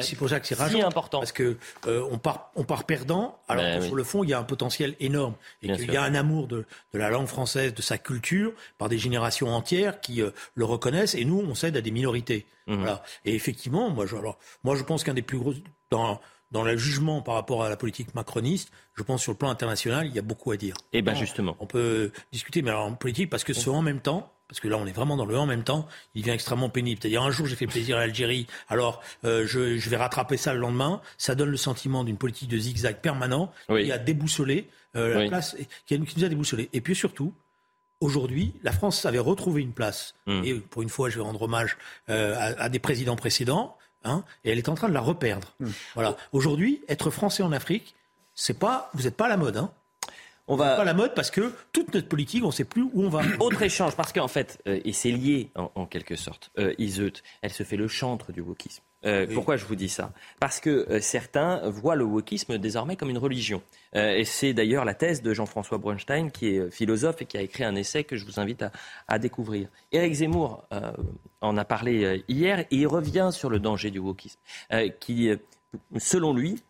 C'est 0.00 0.16
pour 0.16 0.30
ça 0.30 0.40
que 0.40 0.46
c'est 0.46 0.54
si 0.54 0.80
important. 0.80 1.18
Parce 1.18 1.32
que 1.32 1.58
on 1.86 2.16
part, 2.16 2.52
on 2.56 2.64
part 2.64 2.84
perdant, 2.84 3.38
alors 3.48 3.64
ben 3.64 3.82
sur 3.82 3.94
le 3.94 4.02
fond, 4.02 4.24
il 4.24 4.30
y 4.30 4.32
a 4.32 4.38
un 4.38 4.44
potentiel 4.44 4.96
énorme 4.98 5.34
et 5.62 5.70
qu'il 5.74 5.92
y 5.92 5.96
a 5.98 6.02
un 6.02 6.14
amour 6.14 6.46
de, 6.46 6.64
de, 6.94 6.98
la 6.98 7.10
langue 7.10 7.26
française, 7.26 7.74
de 7.74 7.82
sa 7.82 7.98
culture, 7.98 8.54
par 8.78 8.88
des 8.88 8.96
générations 8.96 9.48
entières 9.48 10.00
qui 10.00 10.22
le 10.54 10.64
reconnaissent, 10.64 11.14
et 11.14 11.26
nous, 11.26 11.44
on 11.46 11.54
cède 11.54 11.76
à 11.76 11.82
des 11.82 11.90
minorités. 11.90 12.46
Mmh. 12.66 12.76
Voilà. 12.76 13.02
Et 13.26 13.34
effectivement, 13.34 13.90
moi, 13.90 14.06
je, 14.06 14.16
alors, 14.16 14.38
moi, 14.64 14.74
je 14.74 14.84
pense 14.84 15.04
qu'un 15.04 15.12
des 15.12 15.22
plus 15.22 15.38
gros 15.38 15.52
dans 15.90 16.18
dans 16.50 16.64
le 16.64 16.76
jugement 16.76 17.22
par 17.22 17.34
rapport 17.34 17.64
à 17.64 17.68
la 17.68 17.76
politique 17.76 18.14
macroniste, 18.14 18.70
je 18.94 19.02
pense 19.02 19.22
sur 19.22 19.32
le 19.32 19.38
plan 19.38 19.50
international, 19.50 20.06
il 20.06 20.14
y 20.14 20.18
a 20.18 20.22
beaucoup 20.22 20.50
à 20.50 20.56
dire. 20.56 20.74
Et 20.92 20.98
eh 20.98 21.02
bien 21.02 21.14
justement. 21.14 21.56
On 21.60 21.66
peut 21.66 22.10
discuter, 22.32 22.62
mais 22.62 22.70
alors 22.70 22.86
en 22.86 22.94
politique, 22.94 23.30
parce 23.30 23.44
que 23.44 23.52
ce 23.52 23.70
en 23.70 23.82
même 23.82 24.00
temps, 24.00 24.32
parce 24.48 24.58
que 24.58 24.66
là 24.66 24.76
on 24.78 24.86
est 24.86 24.92
vraiment 24.92 25.16
dans 25.16 25.26
le 25.26 25.38
en 25.38 25.46
même 25.46 25.62
temps, 25.62 25.86
il 26.14 26.22
devient 26.22 26.32
extrêmement 26.34 26.68
pénible. 26.68 27.00
C'est-à-dire 27.00 27.22
un 27.22 27.30
jour 27.30 27.46
j'ai 27.46 27.56
fait 27.56 27.68
plaisir 27.68 27.96
à 27.96 28.00
l'Algérie, 28.00 28.46
alors 28.68 29.00
euh, 29.24 29.46
je, 29.46 29.78
je, 29.78 29.90
vais 29.90 29.96
rattraper 29.96 30.36
ça 30.36 30.52
le 30.52 30.60
lendemain. 30.60 31.00
Ça 31.18 31.34
donne 31.34 31.50
le 31.50 31.56
sentiment 31.56 32.02
d'une 32.02 32.18
politique 32.18 32.48
de 32.48 32.58
zigzag 32.58 33.00
permanent 33.00 33.52
qui 33.68 33.92
a 33.92 33.98
déboussolé 33.98 34.68
euh, 34.96 35.22
la 35.22 35.28
place, 35.28 35.56
qui, 35.86 35.98
nous 35.98 36.24
a 36.24 36.28
déboussolé. 36.28 36.68
Et 36.72 36.80
puis 36.80 36.96
surtout, 36.96 37.32
aujourd'hui, 38.00 38.54
la 38.64 38.72
France 38.72 39.06
avait 39.06 39.20
retrouvé 39.20 39.62
une 39.62 39.72
place. 39.72 40.14
Hum. 40.26 40.42
Et 40.44 40.54
pour 40.54 40.82
une 40.82 40.88
fois, 40.88 41.10
je 41.10 41.16
vais 41.16 41.22
rendre 41.22 41.42
hommage 41.42 41.76
euh, 42.08 42.34
à, 42.36 42.64
à, 42.64 42.68
des 42.68 42.80
présidents 42.80 43.16
précédents. 43.16 43.76
Hein, 44.04 44.24
et 44.44 44.50
elle 44.50 44.58
est 44.58 44.68
en 44.68 44.74
train 44.74 44.88
de 44.88 44.94
la 44.94 45.00
reperdre. 45.00 45.54
Hmm. 45.60 45.70
Voilà. 45.94 46.16
Aujourd'hui, 46.32 46.82
être 46.88 47.10
français 47.10 47.42
en 47.42 47.52
Afrique, 47.52 47.94
c'est 48.34 48.58
pas, 48.58 48.90
vous 48.94 49.02
n'êtes 49.02 49.16
pas 49.16 49.26
à 49.26 49.28
la 49.28 49.36
mode. 49.36 49.56
Hein. 49.56 49.70
On 50.48 50.56
va 50.56 50.74
pas 50.74 50.82
à 50.82 50.84
la 50.84 50.94
mode 50.94 51.14
parce 51.14 51.30
que 51.30 51.52
toute 51.72 51.94
notre 51.94 52.08
politique, 52.08 52.42
on 52.42 52.48
ne 52.48 52.52
sait 52.52 52.64
plus 52.64 52.82
où 52.82 53.04
on 53.04 53.08
va. 53.08 53.22
Autre 53.40 53.62
échange, 53.62 53.94
parce 53.94 54.12
qu'en 54.12 54.26
fait, 54.26 54.60
euh, 54.66 54.80
et 54.84 54.92
c'est 54.92 55.12
lié 55.12 55.50
en, 55.54 55.86
quelque 55.86 56.16
sorte, 56.16 56.50
euh, 56.58 56.74
Iseut, 56.78 57.12
elle 57.42 57.52
se 57.52 57.62
fait 57.62 57.76
le 57.76 57.86
chantre 57.86 58.32
du 58.32 58.40
wokisme. 58.40 58.82
Euh, 59.06 59.26
pourquoi 59.32 59.56
je 59.56 59.64
vous 59.64 59.76
dis 59.76 59.88
ça? 59.88 60.12
Parce 60.40 60.60
que 60.60 60.70
euh, 60.90 61.00
certains 61.00 61.68
voient 61.70 61.96
le 61.96 62.04
wokisme 62.04 62.58
désormais 62.58 62.96
comme 62.96 63.08
une 63.08 63.18
religion. 63.18 63.62
Euh, 63.96 64.12
et 64.16 64.24
c'est 64.24 64.52
d'ailleurs 64.52 64.84
la 64.84 64.94
thèse 64.94 65.22
de 65.22 65.32
Jean-François 65.32 65.78
Brunstein, 65.78 66.30
qui 66.30 66.48
est 66.48 66.70
philosophe 66.70 67.22
et 67.22 67.24
qui 67.24 67.38
a 67.38 67.40
écrit 67.40 67.64
un 67.64 67.74
essai 67.76 68.04
que 68.04 68.16
je 68.16 68.26
vous 68.26 68.38
invite 68.38 68.62
à, 68.62 68.72
à 69.08 69.18
découvrir. 69.18 69.68
Éric 69.90 70.12
Zemmour 70.12 70.64
en 71.40 71.56
a 71.56 71.64
parlé 71.64 72.22
hier 72.28 72.60
et 72.60 72.66
il 72.70 72.86
revient 72.86 73.30
sur 73.32 73.48
le 73.48 73.58
danger 73.58 73.90
du 73.90 73.98
wokisme, 73.98 74.38
qui, 75.00 75.30
selon 75.96 76.34
lui, 76.34 76.62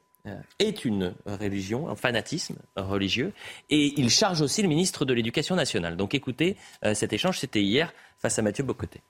est 0.58 0.84
une 0.84 1.14
religion, 1.26 1.88
un 1.88 1.96
fanatisme 1.96 2.56
religieux, 2.76 3.32
et 3.70 3.98
il 3.98 4.10
charge 4.10 4.40
aussi 4.40 4.62
le 4.62 4.68
ministre 4.68 5.04
de 5.04 5.12
l'Éducation 5.12 5.56
nationale. 5.56 5.96
Donc 5.96 6.14
écoutez, 6.14 6.56
cet 6.94 7.12
échange, 7.12 7.38
c'était 7.38 7.62
hier 7.62 7.92
face 8.18 8.38
à 8.38 8.42
Mathieu 8.42 8.64
Bocoté. 8.64 9.00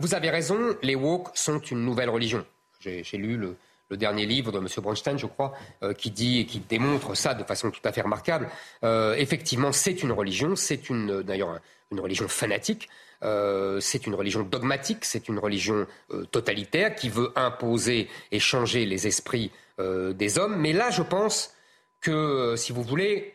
Vous 0.00 0.14
avez 0.14 0.30
raison, 0.30 0.76
les 0.82 0.94
woke 0.94 1.36
sont 1.36 1.58
une 1.58 1.84
nouvelle 1.84 2.08
religion. 2.08 2.46
J'ai 2.78 3.02
lu 3.14 3.36
le, 3.36 3.56
dernier 3.96 4.26
livre 4.26 4.52
de 4.52 4.58
M. 4.58 4.68
Bronstein, 4.76 5.16
je 5.16 5.26
crois, 5.26 5.54
euh, 5.82 5.92
qui 5.92 6.12
dit 6.12 6.38
et 6.38 6.46
qui 6.46 6.60
démontre 6.60 7.16
ça 7.16 7.34
de 7.34 7.42
façon 7.42 7.72
tout 7.72 7.80
à 7.82 7.90
fait 7.90 8.02
remarquable. 8.02 8.48
Euh, 8.84 9.14
effectivement, 9.14 9.72
c'est 9.72 10.04
une 10.04 10.12
religion, 10.12 10.54
c'est 10.54 10.88
une 10.88 11.22
d'ailleurs 11.22 11.58
une 11.90 11.98
religion 11.98 12.28
fanatique, 12.28 12.88
euh, 13.24 13.80
c'est 13.80 14.06
une 14.06 14.14
religion 14.14 14.42
dogmatique, 14.42 15.04
c'est 15.04 15.28
une 15.28 15.40
religion 15.40 15.84
totalitaire 16.30 16.94
qui 16.94 17.08
veut 17.08 17.32
imposer 17.34 18.08
et 18.30 18.38
changer 18.38 18.86
les 18.86 19.08
esprits 19.08 19.50
des 19.78 20.38
hommes. 20.38 20.60
Mais 20.60 20.72
là, 20.72 20.90
je 20.90 21.02
pense 21.02 21.54
que, 22.00 22.54
si 22.56 22.70
vous 22.70 22.84
voulez, 22.84 23.34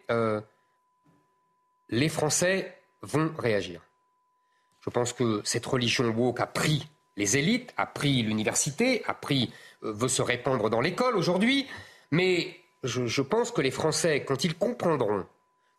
les 1.90 2.10
Français 2.10 2.78
vont 3.02 3.34
réagir. 3.38 3.82
Je 4.84 4.90
pense 4.90 5.14
que 5.14 5.42
cette 5.44 5.66
religion 5.66 6.06
woke 6.10 6.42
a 6.42 6.48
pris 6.48 6.88
les 7.16 7.38
élites, 7.38 7.74
a 7.78 7.86
pris 7.86 8.22
l'université, 8.24 9.04
a 9.08 9.14
pris, 9.14 9.52
euh, 9.84 9.94
veut 9.94 10.08
se 10.08 10.22
répandre 10.22 10.70
dans 10.70 10.82
l'école 10.82 11.16
aujourd'hui. 11.16 11.68
Mais 12.12 12.60
je, 12.84 13.22
pense 13.22 13.52
que 13.52 13.62
les 13.62 13.72
Français, 13.72 14.24
quand 14.26 14.44
ils 14.44 14.56
comprendront 14.56 15.26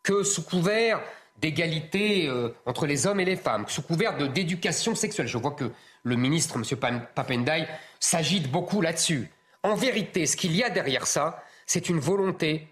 que 0.01 0.23
sous 0.23 0.43
couvert 0.43 1.01
d'égalité 1.37 2.27
euh, 2.27 2.49
entre 2.65 2.87
les 2.87 3.05
hommes 3.05 3.19
et 3.19 3.25
les 3.25 3.35
femmes, 3.35 3.65
sous 3.67 3.81
couvert 3.81 4.17
d'éducation 4.17 4.95
sexuelle, 4.95 5.27
je 5.27 5.37
vois 5.37 5.51
que 5.51 5.71
le 6.03 6.15
ministre, 6.15 6.57
M. 6.57 6.97
Papendai, 7.13 7.67
s'agite 7.99 8.49
beaucoup 8.49 8.81
là-dessus. 8.81 9.29
En 9.63 9.75
vérité, 9.75 10.25
ce 10.25 10.37
qu'il 10.37 10.55
y 10.55 10.63
a 10.63 10.69
derrière 10.69 11.07
ça, 11.07 11.43
c'est 11.65 11.89
une 11.89 11.99
volonté 11.99 12.67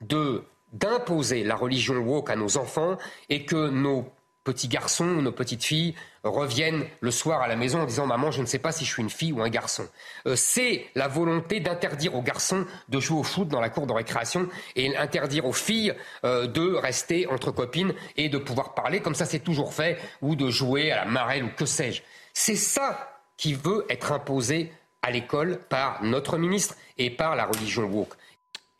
d'imposer 0.00 1.44
la 1.44 1.56
religion 1.56 1.96
woke 1.96 2.30
à 2.30 2.36
nos 2.36 2.56
enfants 2.58 2.98
et 3.28 3.44
que 3.44 3.70
nos 3.70 4.10
petits 4.44 4.68
garçons 4.68 5.06
ou 5.06 5.22
nos 5.22 5.32
petites 5.32 5.64
filles 5.64 5.94
reviennent 6.22 6.84
le 7.00 7.10
soir 7.10 7.42
à 7.42 7.48
la 7.48 7.56
maison 7.56 7.80
en 7.80 7.86
disant 7.86 8.06
maman 8.06 8.30
je 8.30 8.40
ne 8.40 8.46
sais 8.46 8.58
pas 8.58 8.72
si 8.72 8.84
je 8.84 8.92
suis 8.92 9.02
une 9.02 9.10
fille 9.10 9.32
ou 9.32 9.42
un 9.42 9.48
garçon. 9.48 9.88
Euh, 10.26 10.36
c'est 10.36 10.86
la 10.94 11.08
volonté 11.08 11.60
d'interdire 11.60 12.14
aux 12.14 12.22
garçons 12.22 12.66
de 12.88 13.00
jouer 13.00 13.18
au 13.18 13.22
foot 13.22 13.48
dans 13.48 13.60
la 13.60 13.70
cour 13.70 13.86
de 13.86 13.92
récréation 13.92 14.48
et 14.76 14.96
interdire 14.96 15.46
aux 15.46 15.52
filles 15.52 15.94
euh, 16.24 16.46
de 16.46 16.74
rester 16.74 17.26
entre 17.26 17.50
copines 17.50 17.94
et 18.16 18.28
de 18.28 18.38
pouvoir 18.38 18.74
parler 18.74 19.00
comme 19.00 19.14
ça 19.14 19.24
c'est 19.24 19.40
toujours 19.40 19.74
fait 19.74 19.98
ou 20.22 20.36
de 20.36 20.50
jouer 20.50 20.92
à 20.92 20.96
la 20.96 21.04
marelle 21.06 21.44
ou 21.44 21.50
que 21.56 21.66
sais-je. 21.66 22.02
C'est 22.32 22.56
ça 22.56 23.20
qui 23.36 23.54
veut 23.54 23.84
être 23.88 24.12
imposé 24.12 24.72
à 25.02 25.10
l'école 25.10 25.60
par 25.68 26.02
notre 26.02 26.38
ministre 26.38 26.76
et 26.96 27.10
par 27.10 27.36
la 27.36 27.44
religion 27.44 27.84
woke. 27.84 28.14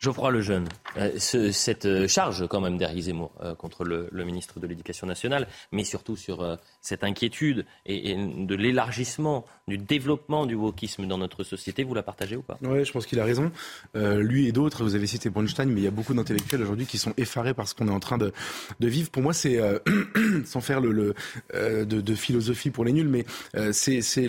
Geoffroy 0.05 0.33
Lejeune, 0.33 0.69
euh, 0.99 1.13
cette 1.19 1.87
euh, 1.87 2.07
charge 2.07 2.47
quand 2.47 2.61
même 2.61 2.77
d'Éric 2.77 3.05
Zemmour 3.05 3.33
euh, 3.43 3.55
contre 3.55 3.85
le, 3.85 4.11
ministre 4.13 4.61
de 4.61 4.67
l'Éducation 4.67 5.07
nationale, 5.07 5.49
mais 5.73 5.83
surtout 5.83 6.15
sur 6.15 6.59
cette 6.83 7.05
inquiétude 7.05 7.65
et, 7.87 8.15
de 8.15 8.55
l'élargissement, 8.55 9.47
du 9.67 9.79
développement 9.79 10.45
du 10.45 10.55
wokisme 10.55 11.07
dans 11.07 11.17
notre 11.17 11.43
société, 11.43 11.85
vous 11.85 11.95
la 11.95 12.03
partagez 12.03 12.37
ou 12.37 12.43
pas? 12.43 12.59
Oui, 12.63 12.85
je 12.85 12.93
pense 12.93 13.07
qu'il 13.07 13.19
a 13.19 13.25
raison. 13.25 13.51
lui 13.95 14.47
et 14.47 14.53
d'autres, 14.53 14.85
vous 14.85 14.95
avez 14.95 15.07
cité 15.07 15.31
Bronstein, 15.31 15.67
mais 15.67 15.81
il 15.81 15.85
y 15.85 15.87
a 15.87 15.91
beaucoup 15.91 16.13
d'intellectuels 16.13 16.63
aujourd'hui 16.63 16.87
qui 16.87 16.99
sont 16.99 17.15
effarés 17.17 17.55
par 17.55 17.67
ce 17.67 17.75
qu'on 17.75 17.89
est 17.89 17.93
en 17.93 18.01
train 18.01 18.19
de, 18.19 18.33
vivre. 18.81 19.11
Pour 19.11 19.23
moi, 19.23 19.33
c'est, 19.33 19.59
sans 20.45 20.61
faire 20.61 20.81
de, 20.83 21.15
philosophie 22.15 22.71
pour 22.71 22.85
les 22.85 22.93
nuls, 22.93 23.09
mais 23.09 23.25
c'est, 23.73 24.27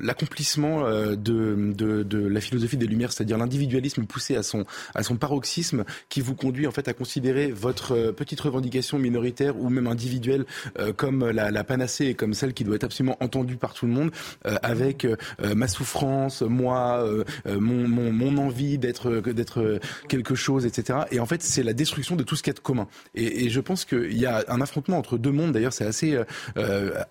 l'accomplissement 0.00 0.82
de 1.14 2.28
la 2.28 2.40
philosophie 2.40 2.76
des 2.76 2.86
Lumières, 2.86 3.12
c'est-à-dire 3.12 3.38
l'individualisme 3.38 4.04
poussé 4.04 4.36
à 4.36 4.42
son 4.42 4.61
à 4.94 5.02
son 5.02 5.16
paroxysme 5.16 5.84
qui 6.08 6.20
vous 6.20 6.34
conduit 6.34 6.66
en 6.66 6.70
fait 6.70 6.88
à 6.88 6.92
considérer 6.92 7.50
votre 7.50 7.92
euh, 7.92 8.12
petite 8.12 8.40
revendication 8.40 8.98
minoritaire 8.98 9.58
ou 9.58 9.68
même 9.68 9.86
individuelle 9.86 10.44
euh, 10.78 10.92
comme 10.92 11.30
la, 11.30 11.64
panacée 11.64 12.06
et 12.06 12.14
comme 12.14 12.34
celle 12.34 12.54
qui 12.54 12.64
doit 12.64 12.76
être 12.76 12.84
absolument 12.84 13.16
entendue 13.20 13.56
par 13.56 13.72
tout 13.72 13.86
le 13.86 13.92
monde 13.92 14.10
euh, 14.46 14.56
avec 14.62 15.06
ma 15.54 15.68
souffrance, 15.68 16.42
moi, 16.42 17.04
mon, 17.46 18.36
envie 18.36 18.78
d'être 18.78 19.20
d'être 19.32 19.80
quelque 20.08 20.34
chose, 20.34 20.66
etc. 20.66 21.00
Et 21.10 21.20
en 21.20 21.26
fait, 21.26 21.42
c'est 21.42 21.62
la 21.62 21.72
destruction 21.72 22.16
de 22.16 22.22
tout 22.22 22.36
ce 22.36 22.42
qui 22.42 22.50
est 22.50 22.60
commun. 22.60 22.88
Et, 23.14 23.48
je 23.48 23.60
pense 23.60 23.84
qu'il 23.84 24.16
y 24.16 24.26
a 24.26 24.44
un 24.48 24.60
affrontement 24.60 24.98
entre 24.98 25.18
deux 25.18 25.30
mondes. 25.30 25.52
D'ailleurs, 25.52 25.72
c'est 25.72 25.86
assez 25.86 26.18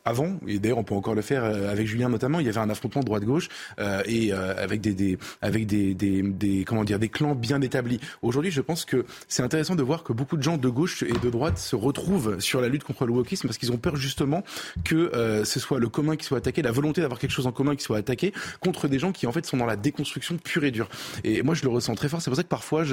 avant, 0.06 0.40
et 0.48 0.60
d'ailleurs 0.60 0.80
on 0.80 0.84
peut 0.84 0.96
encore 0.96 1.16
le 1.16 1.22
faire 1.22 1.44
avec 1.44 1.88
Julien 1.88 2.10
notamment. 2.10 2.40
Il 2.40 2.46
y 2.46 2.50
avait 2.50 2.60
un 2.60 2.70
affrontement 2.70 3.02
droite-gauche 3.02 3.50
et 4.06 4.34
avec 4.34 4.82
des, 4.82 5.18
avec 5.42 5.66
des 5.66 6.64
comment 6.66 6.84
dire 6.84 7.00
des 7.00 7.10
clans 7.10 7.36
bien 7.42 7.62
établi. 7.62 8.00
Aujourd'hui, 8.22 8.52
je 8.52 8.62
pense 8.62 8.86
que 8.86 9.06
c'est 9.28 9.44
intéressant 9.44 9.76
de 9.76 9.84
voir 9.84 10.04
que 10.04 10.14
beaucoup 10.14 10.38
de 10.38 10.44
gens 10.44 10.58
de 10.58 10.70
gauche 10.70 11.04
et 11.04 11.12
de 11.12 11.30
droite 11.30 11.58
se 11.58 11.76
retrouvent 11.76 12.40
sur 12.40 12.62
la 12.62 12.70
lutte 12.70 12.84
contre 12.84 13.06
le 13.06 13.12
wokisme 13.12 13.48
parce 13.48 13.58
qu'ils 13.58 13.72
ont 13.72 13.78
peur 13.78 13.96
justement 13.96 14.44
que 14.86 14.96
euh, 14.96 15.44
ce 15.44 15.60
soit 15.60 15.80
le 15.80 15.90
commun 15.90 16.16
qui 16.16 16.26
soit 16.26 16.38
attaqué, 16.38 16.62
la 16.62 16.72
volonté 16.72 17.02
d'avoir 17.02 17.20
quelque 17.20 17.32
chose 17.32 17.48
en 17.48 17.52
commun 17.52 17.76
qui 17.76 17.84
soit 17.84 17.98
attaqué 17.98 18.34
contre 18.62 18.88
des 18.88 19.00
gens 19.00 19.12
qui 19.12 19.28
en 19.28 19.32
fait 19.32 19.46
sont 19.46 19.58
dans 19.58 19.66
la 19.66 19.76
déconstruction 19.76 20.38
pure 20.38 20.64
et 20.64 20.72
dure. 20.72 20.88
Et 21.24 21.42
moi, 21.42 21.56
je 21.56 21.64
le 21.64 21.70
ressens 21.70 21.96
très 21.96 22.08
fort. 22.08 22.22
C'est 22.22 22.30
pour 22.30 22.38
ça 22.38 22.44
que 22.44 22.48
parfois, 22.48 22.84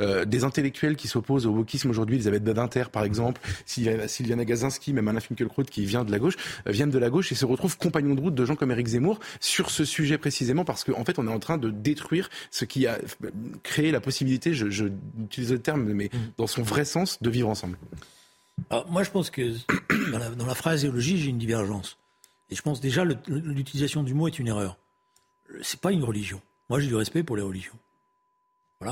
euh, 0.00 0.24
des 0.24 0.44
intellectuels 0.44 0.96
qui 0.96 1.08
s'opposent 1.08 1.46
au 1.46 1.52
wokisme 1.52 1.90
aujourd'hui, 1.90 2.16
Elisabeth 2.16 2.44
Badinter 2.44 2.84
par 2.92 3.04
exemple, 3.04 3.40
Sylviana 3.64 4.44
Gazinski, 4.44 4.92
même 4.92 5.08
Alain 5.08 5.20
Finkielkraut 5.20 5.64
qui 5.64 5.84
vient 5.84 6.04
de 6.04 6.10
la 6.10 6.18
gauche, 6.18 6.36
euh, 6.66 6.72
viennent 6.72 6.90
de 6.90 6.98
la 6.98 7.10
gauche 7.10 7.30
et 7.32 7.34
se 7.34 7.44
retrouvent 7.44 7.78
compagnons 7.78 8.14
de 8.14 8.20
route 8.20 8.34
de 8.34 8.44
gens 8.44 8.56
comme 8.56 8.72
Eric 8.72 8.88
Zemmour 8.88 9.20
sur 9.40 9.70
ce 9.70 9.84
sujet 9.84 10.18
précisément 10.18 10.64
parce 10.64 10.84
qu'en 10.84 11.00
en 11.00 11.04
fait, 11.04 11.18
on 11.18 11.26
est 11.26 11.32
en 11.32 11.38
train 11.38 11.58
de 11.58 11.70
détruire 11.70 12.30
ce 12.50 12.64
qui 12.64 12.86
a 12.86 12.98
créé 13.62 13.83
la 13.90 14.00
possibilité, 14.00 14.54
je, 14.54 14.70
je 14.70 14.86
utilise 15.22 15.52
le 15.52 15.58
terme, 15.58 15.84
mais 15.92 16.10
mm. 16.12 16.18
dans 16.36 16.46
son 16.46 16.62
vrai 16.62 16.84
sens, 16.84 17.20
de 17.22 17.30
vivre 17.30 17.48
ensemble 17.48 17.78
Moi, 18.88 19.02
je 19.02 19.10
pense 19.10 19.30
que 19.30 19.52
dans 20.12 20.18
la, 20.18 20.30
dans 20.30 20.46
la 20.46 20.54
phraséologie, 20.54 21.18
j'ai 21.18 21.30
une 21.30 21.38
divergence. 21.38 21.98
Et 22.50 22.54
je 22.54 22.62
pense 22.62 22.80
déjà 22.80 23.04
l'utilisation 23.04 24.02
du 24.02 24.14
mot 24.14 24.28
est 24.28 24.38
une 24.38 24.48
erreur. 24.48 24.76
C'est 25.62 25.80
pas 25.80 25.92
une 25.92 26.04
religion. 26.04 26.40
Moi, 26.68 26.80
j'ai 26.80 26.88
du 26.88 26.94
respect 26.94 27.22
pour 27.22 27.36
les 27.36 27.42
religions 27.42 27.74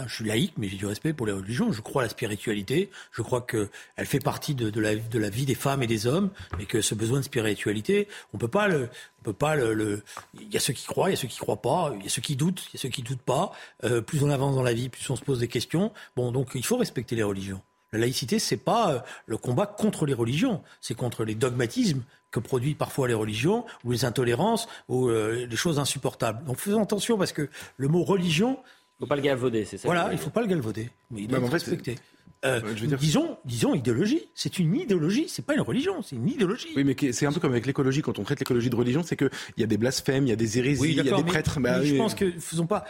je 0.07 0.15
suis 0.15 0.25
laïque, 0.25 0.55
mais 0.57 0.69
j'ai 0.69 0.77
du 0.77 0.87
respect 0.87 1.13
pour 1.13 1.27
les 1.27 1.33
religions. 1.33 1.73
Je 1.73 1.81
crois 1.81 2.03
à 2.03 2.05
la 2.07 2.09
spiritualité. 2.09 2.91
Je 3.13 3.23
crois 3.23 3.43
qu'elle 3.43 3.69
fait 4.07 4.21
partie 4.21 4.55
de, 4.55 4.81
la, 4.81 5.29
vie 5.31 5.47
des 5.47 5.55
femmes 5.55 5.83
et 5.83 5.87
des 5.87 6.07
hommes, 6.07 6.31
et 6.59 6.67
que 6.67 6.81
ce 6.81 6.95
besoin 6.95 7.19
de 7.19 7.25
spiritualité, 7.25 8.09
on 8.33 8.39
peut 8.39 8.49
pas 8.49 8.69
on 8.71 9.25
peut 9.25 9.33
pas 9.33 9.55
le, 9.55 10.03
Il 10.35 10.53
y 10.53 10.57
a 10.57 10.61
ceux 10.61 10.73
qui 10.73 10.87
croient, 10.87 11.11
il 11.11 11.13
y 11.13 11.15
a 11.15 11.17
ceux 11.17 11.29
qui 11.29 11.39
croient 11.39 11.63
pas, 11.63 11.93
il 11.97 12.03
y 12.03 12.07
a 12.07 12.11
ceux 12.11 12.23
qui 12.23 12.37
doutent, 12.37 12.65
il 12.73 12.77
y 12.77 12.79
a 12.79 12.81
ceux 12.81 12.89
qui 12.89 13.03
doutent 13.03 13.23
pas. 13.23 13.53
Euh, 13.85 14.01
plus 14.01 14.23
on 14.23 14.31
avance 14.31 14.57
dans 14.57 14.63
la 14.63 14.73
vie, 14.73 14.89
plus 14.89 15.09
on 15.11 15.17
se 15.17 15.23
pose 15.23 15.39
des 15.39 15.49
questions. 15.49 15.93
Bon, 16.17 16.33
donc 16.33 16.51
il 16.55 16.65
faut 16.65 16.77
respecter 16.77 17.15
les 17.15 17.23
religions. 17.23 17.61
La 17.93 17.99
laïcité, 17.99 18.39
c'est 18.39 18.57
pas 18.57 18.93
euh, 18.93 19.01
le 19.27 19.37
combat 19.37 19.67
contre 19.67 20.07
les 20.07 20.15
religions, 20.15 20.63
c'est 20.81 20.95
contre 20.95 21.25
les 21.25 21.35
dogmatismes 21.35 22.03
que 22.31 22.41
produisent 22.41 22.77
parfois 22.77 23.07
les 23.07 23.15
religions, 23.15 23.67
ou 23.85 23.93
les 23.93 24.05
intolérances, 24.05 24.67
ou 24.89 25.09
euh, 25.09 25.47
les 25.47 25.57
choses 25.57 25.79
insupportables. 25.79 26.43
Donc 26.45 26.57
faisons 26.57 26.83
attention 26.83 27.19
parce 27.19 27.33
que 27.33 27.49
le 27.77 27.89
mot 27.89 28.03
religion, 28.03 28.59
faut 29.03 29.09
pas 29.09 29.17
le 29.17 29.23
galvauder, 29.23 29.65
c'est 29.65 29.79
ça 29.79 29.89
Voilà, 29.89 30.11
il 30.13 30.19
faut 30.19 30.31
pas 30.31 30.43
le 30.43 30.47
galvauder, 30.47 30.89
mais 31.11 31.23
il 31.23 31.27
doit 31.27 31.41
être 31.41 31.51
respecté. 31.51 31.97
Euh, 32.45 32.61
disons, 33.01 33.37
disons 33.45 33.75
idéologie. 33.75 34.29
C'est 34.33 34.61
une 34.61 34.77
idéologie, 34.77 35.27
c'est 35.29 35.45
pas 35.45 35.55
une 35.55 35.61
religion, 35.61 36.03
c'est 36.03 36.15
une 36.15 36.29
idéologie. 36.29 36.69
Oui, 36.77 36.85
mais 36.85 37.13
c'est 37.13 37.27
un 37.27 37.33
peu 37.33 37.41
comme 37.41 37.51
avec 37.51 37.67
l'écologie. 37.67 38.01
Quand 38.01 38.21
on 38.21 38.23
traite 38.23 38.39
l'écologie 38.39 38.71
de 38.71 38.77
religion, 38.77 39.03
c'est 39.03 39.17
qu'il 39.17 39.31
y 39.57 39.65
a 39.65 39.67
des 39.67 39.77
blasphèmes, 39.77 40.27
il 40.27 40.31
y 40.31 40.33
a 40.33 40.37
des 40.37 40.59
hérésies, 40.59 40.91
il 40.91 40.95
y 40.95 41.01
a 41.01 41.17
des 41.17 41.25
prêtres. 41.25 41.59
Mais, 41.59 41.71
bah 41.71 41.85
je 41.85 41.97
pense 41.97 42.15
que 42.15 42.31
faisons 42.39 42.67
pas. 42.67 42.85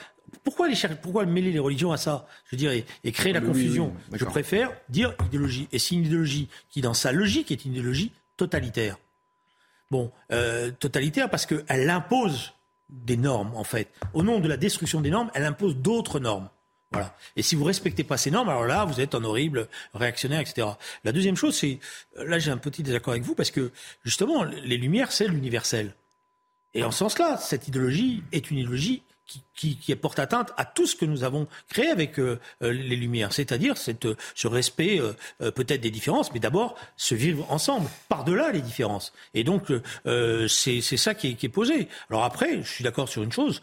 Pourquoi, 0.45 0.69
les, 0.69 0.77
pourquoi 1.01 1.25
mêler 1.25 1.51
les 1.51 1.59
religions 1.59 1.93
à 1.93 1.97
ça 1.97 2.27
Je 2.47 2.57
veux 2.57 2.59
dire, 2.59 2.73
et, 2.73 3.13
créer 3.13 3.33
la 3.33 3.41
confusion? 3.41 3.95
je 4.13 4.25
préfère 4.27 4.71
dire 4.91 5.15
idéologie. 5.27 5.67
Et 5.73 5.79
c'est 5.79 5.95
une 5.95 6.05
idéologie 6.05 6.49
qui, 6.69 6.83
dans 6.83 6.95
sa 6.95 7.13
logique, 7.13 7.51
est 7.51 7.65
une 7.65 7.73
idéologie 7.73 8.13
totalitaire. 8.37 8.99
Bon, 9.91 10.11
euh, 10.31 10.71
totalitaire 10.79 11.31
parce 11.31 11.47
qu'elle 11.47 11.91
impose 11.91 12.53
des 12.93 13.17
normes, 13.17 13.53
en 13.57 13.65
fait. 13.65 13.89
Au 14.13 14.23
nom 14.23 14.39
de 14.39 14.49
la 14.49 14.57
destruction 14.57 15.01
des 15.01 15.11
normes, 15.11 15.31
elle 15.35 15.45
impose 15.45 15.77
d'autres 15.77 16.21
normes. 16.21 16.49
Voilà. 16.93 17.17
Et 17.37 17.43
si 17.43 17.57
vous 17.57 17.65
respectez 17.65 18.05
pas 18.05 18.19
ces 18.19 18.31
normes, 18.31 18.51
alors 18.51 18.67
là, 18.67 18.85
vous 18.85 19.01
êtes 19.01 19.15
un 19.15 19.25
horrible 19.25 19.69
réactionnaire, 19.95 20.41
etc. 20.41 20.69
La 21.05 21.13
deuxième 21.13 21.37
chose, 21.37 21.57
c'est, 21.57 21.81
là, 22.17 22.39
j'ai 22.39 22.51
un 22.51 22.59
petit 22.59 22.83
désaccord 22.83 23.13
avec 23.13 23.25
vous 23.25 23.35
parce 23.35 23.51
que, 23.51 23.73
justement, 24.05 24.45
les 24.45 24.77
Lumières, 24.77 25.11
c'est 25.11 25.27
l'universel. 25.27 25.95
Et 26.75 26.85
en 26.85 26.91
ce 26.91 26.99
sens-là, 26.99 27.39
cette 27.39 27.67
idéologie 27.69 28.23
est 28.33 28.51
une 28.51 28.59
idéologie 28.59 29.03
qui, 29.27 29.77
qui, 29.77 29.95
porte 29.97 30.19
atteinte 30.19 30.53
à 30.57 30.65
tout 30.65 30.87
ce 30.87 30.97
que 30.97 31.05
nous 31.05 31.25
avons 31.25 31.47
créé 31.69 31.89
avec 31.89 32.19
euh, 32.19 32.39
euh, 32.63 32.73
les 32.73 32.97
Lumières, 32.97 33.33
c'est-à-dire 33.33 33.75
euh, 34.05 34.15
ce 34.35 34.47
respect 34.47 35.01
peut-être 35.39 35.81
des 35.81 35.91
différences, 35.91 36.33
mais 36.33 36.41
d'abord 36.41 36.75
se 36.97 37.15
vivre 37.15 37.51
ensemble, 37.51 37.89
par-delà 38.09 38.51
les 38.51 38.61
différences. 38.61 39.13
Et 39.35 39.45
donc 39.45 39.73
c'est 40.49 40.81
ça 40.81 41.15
qui 41.15 41.29
est, 41.29 41.35
qui 41.35 41.47
est, 41.47 41.49
posé. 41.49 41.89
Alors 42.11 42.25
après, 42.25 42.63
je 42.63 42.69
suis 42.69 42.85
d'accord 42.85 43.09
sur 43.09 43.23
une 43.23 43.33
chose, 43.33 43.63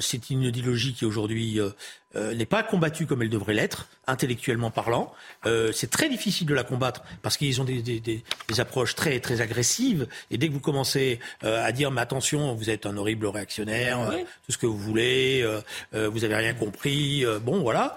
c'est 0.00 0.30
une 0.30 0.42
idéologie 0.42 0.94
qui 0.94 1.04
aujourd'hui 1.04 1.60
euh, 2.14 2.34
n'est 2.34 2.46
pas 2.46 2.62
combattue 2.62 3.06
comme 3.06 3.22
elle 3.22 3.30
devrait 3.30 3.54
l'être, 3.54 3.88
intellectuellement 4.06 4.70
parlant. 4.70 5.12
Euh, 5.46 5.72
c'est 5.72 5.90
très 5.90 6.10
difficile 6.10 6.46
de 6.46 6.54
la 6.54 6.62
combattre 6.62 7.02
parce 7.22 7.38
qu'ils 7.38 7.60
ont 7.60 7.64
des, 7.64 7.80
des, 7.80 8.00
des, 8.00 8.22
des, 8.48 8.60
approches 8.60 8.94
très, 8.94 9.18
très 9.20 9.40
agressives. 9.40 10.06
Et 10.30 10.36
dès 10.36 10.48
que 10.48 10.52
vous 10.52 10.60
commencez 10.60 11.20
euh, 11.44 11.64
à 11.64 11.72
dire, 11.72 11.90
mais 11.90 12.02
attention, 12.02 12.54
vous 12.54 12.68
êtes 12.68 12.84
un 12.84 12.98
horrible 12.98 13.26
réactionnaire, 13.26 14.00
euh, 14.00 14.18
tout 14.44 14.52
ce 14.52 14.58
que 14.58 14.66
vous 14.66 14.76
voulez, 14.76 15.42
euh, 15.42 16.08
vous 16.08 16.24
avez 16.24 16.36
rien 16.36 16.52
compris, 16.52 17.24
bon, 17.42 17.60
voilà. 17.60 17.96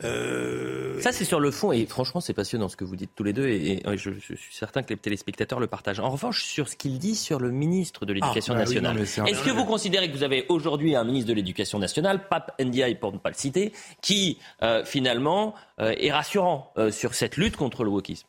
Ça, 0.00 1.12
c'est 1.12 1.24
sur 1.24 1.38
le 1.38 1.50
fond. 1.50 1.70
Et 1.72 1.86
franchement, 1.86 2.20
c'est 2.20 2.34
passionnant 2.34 2.68
ce 2.68 2.76
que 2.76 2.84
vous 2.84 2.96
dites 2.96 3.10
tous 3.14 3.24
les 3.24 3.32
deux. 3.32 3.46
Et, 3.46 3.82
je, 3.94 4.10
je, 4.10 4.34
suis 4.34 4.54
certain 4.54 4.82
que 4.82 4.90
les 4.90 4.96
téléspectateurs 4.96 5.60
le 5.60 5.66
partagent. 5.66 6.00
En 6.00 6.10
revanche, 6.10 6.44
sur 6.44 6.68
ce 6.68 6.76
qu'il 6.76 6.98
dit 6.98 7.14
sur 7.14 7.38
le 7.38 7.50
ministre 7.50 8.06
de 8.06 8.12
l'Éducation 8.12 8.54
ah, 8.54 8.58
bah 8.58 8.64
nationale, 8.64 8.98
est-ce 9.00 9.42
que 9.42 9.50
vous 9.50 9.64
considérez 9.64 10.10
que 10.10 10.16
vous 10.16 10.24
avez 10.24 10.46
aujourd'hui 10.48 10.96
un 10.96 11.04
ministre 11.12 11.28
de 11.28 11.34
l'Éducation 11.34 11.78
nationale, 11.78 12.28
Pape 12.28 12.60
Ndiaye 12.60 12.96
pour 12.96 13.12
ne 13.12 13.18
pas 13.18 13.30
le 13.30 13.34
citer, 13.34 13.72
qui 14.00 14.38
euh, 14.62 14.84
finalement 14.84 15.54
euh, 15.80 15.94
est 15.98 16.10
rassurant 16.10 16.72
euh, 16.78 16.90
sur 16.90 17.14
cette 17.14 17.36
lutte 17.36 17.56
contre 17.56 17.84
le 17.84 17.90
wokisme. 17.90 18.26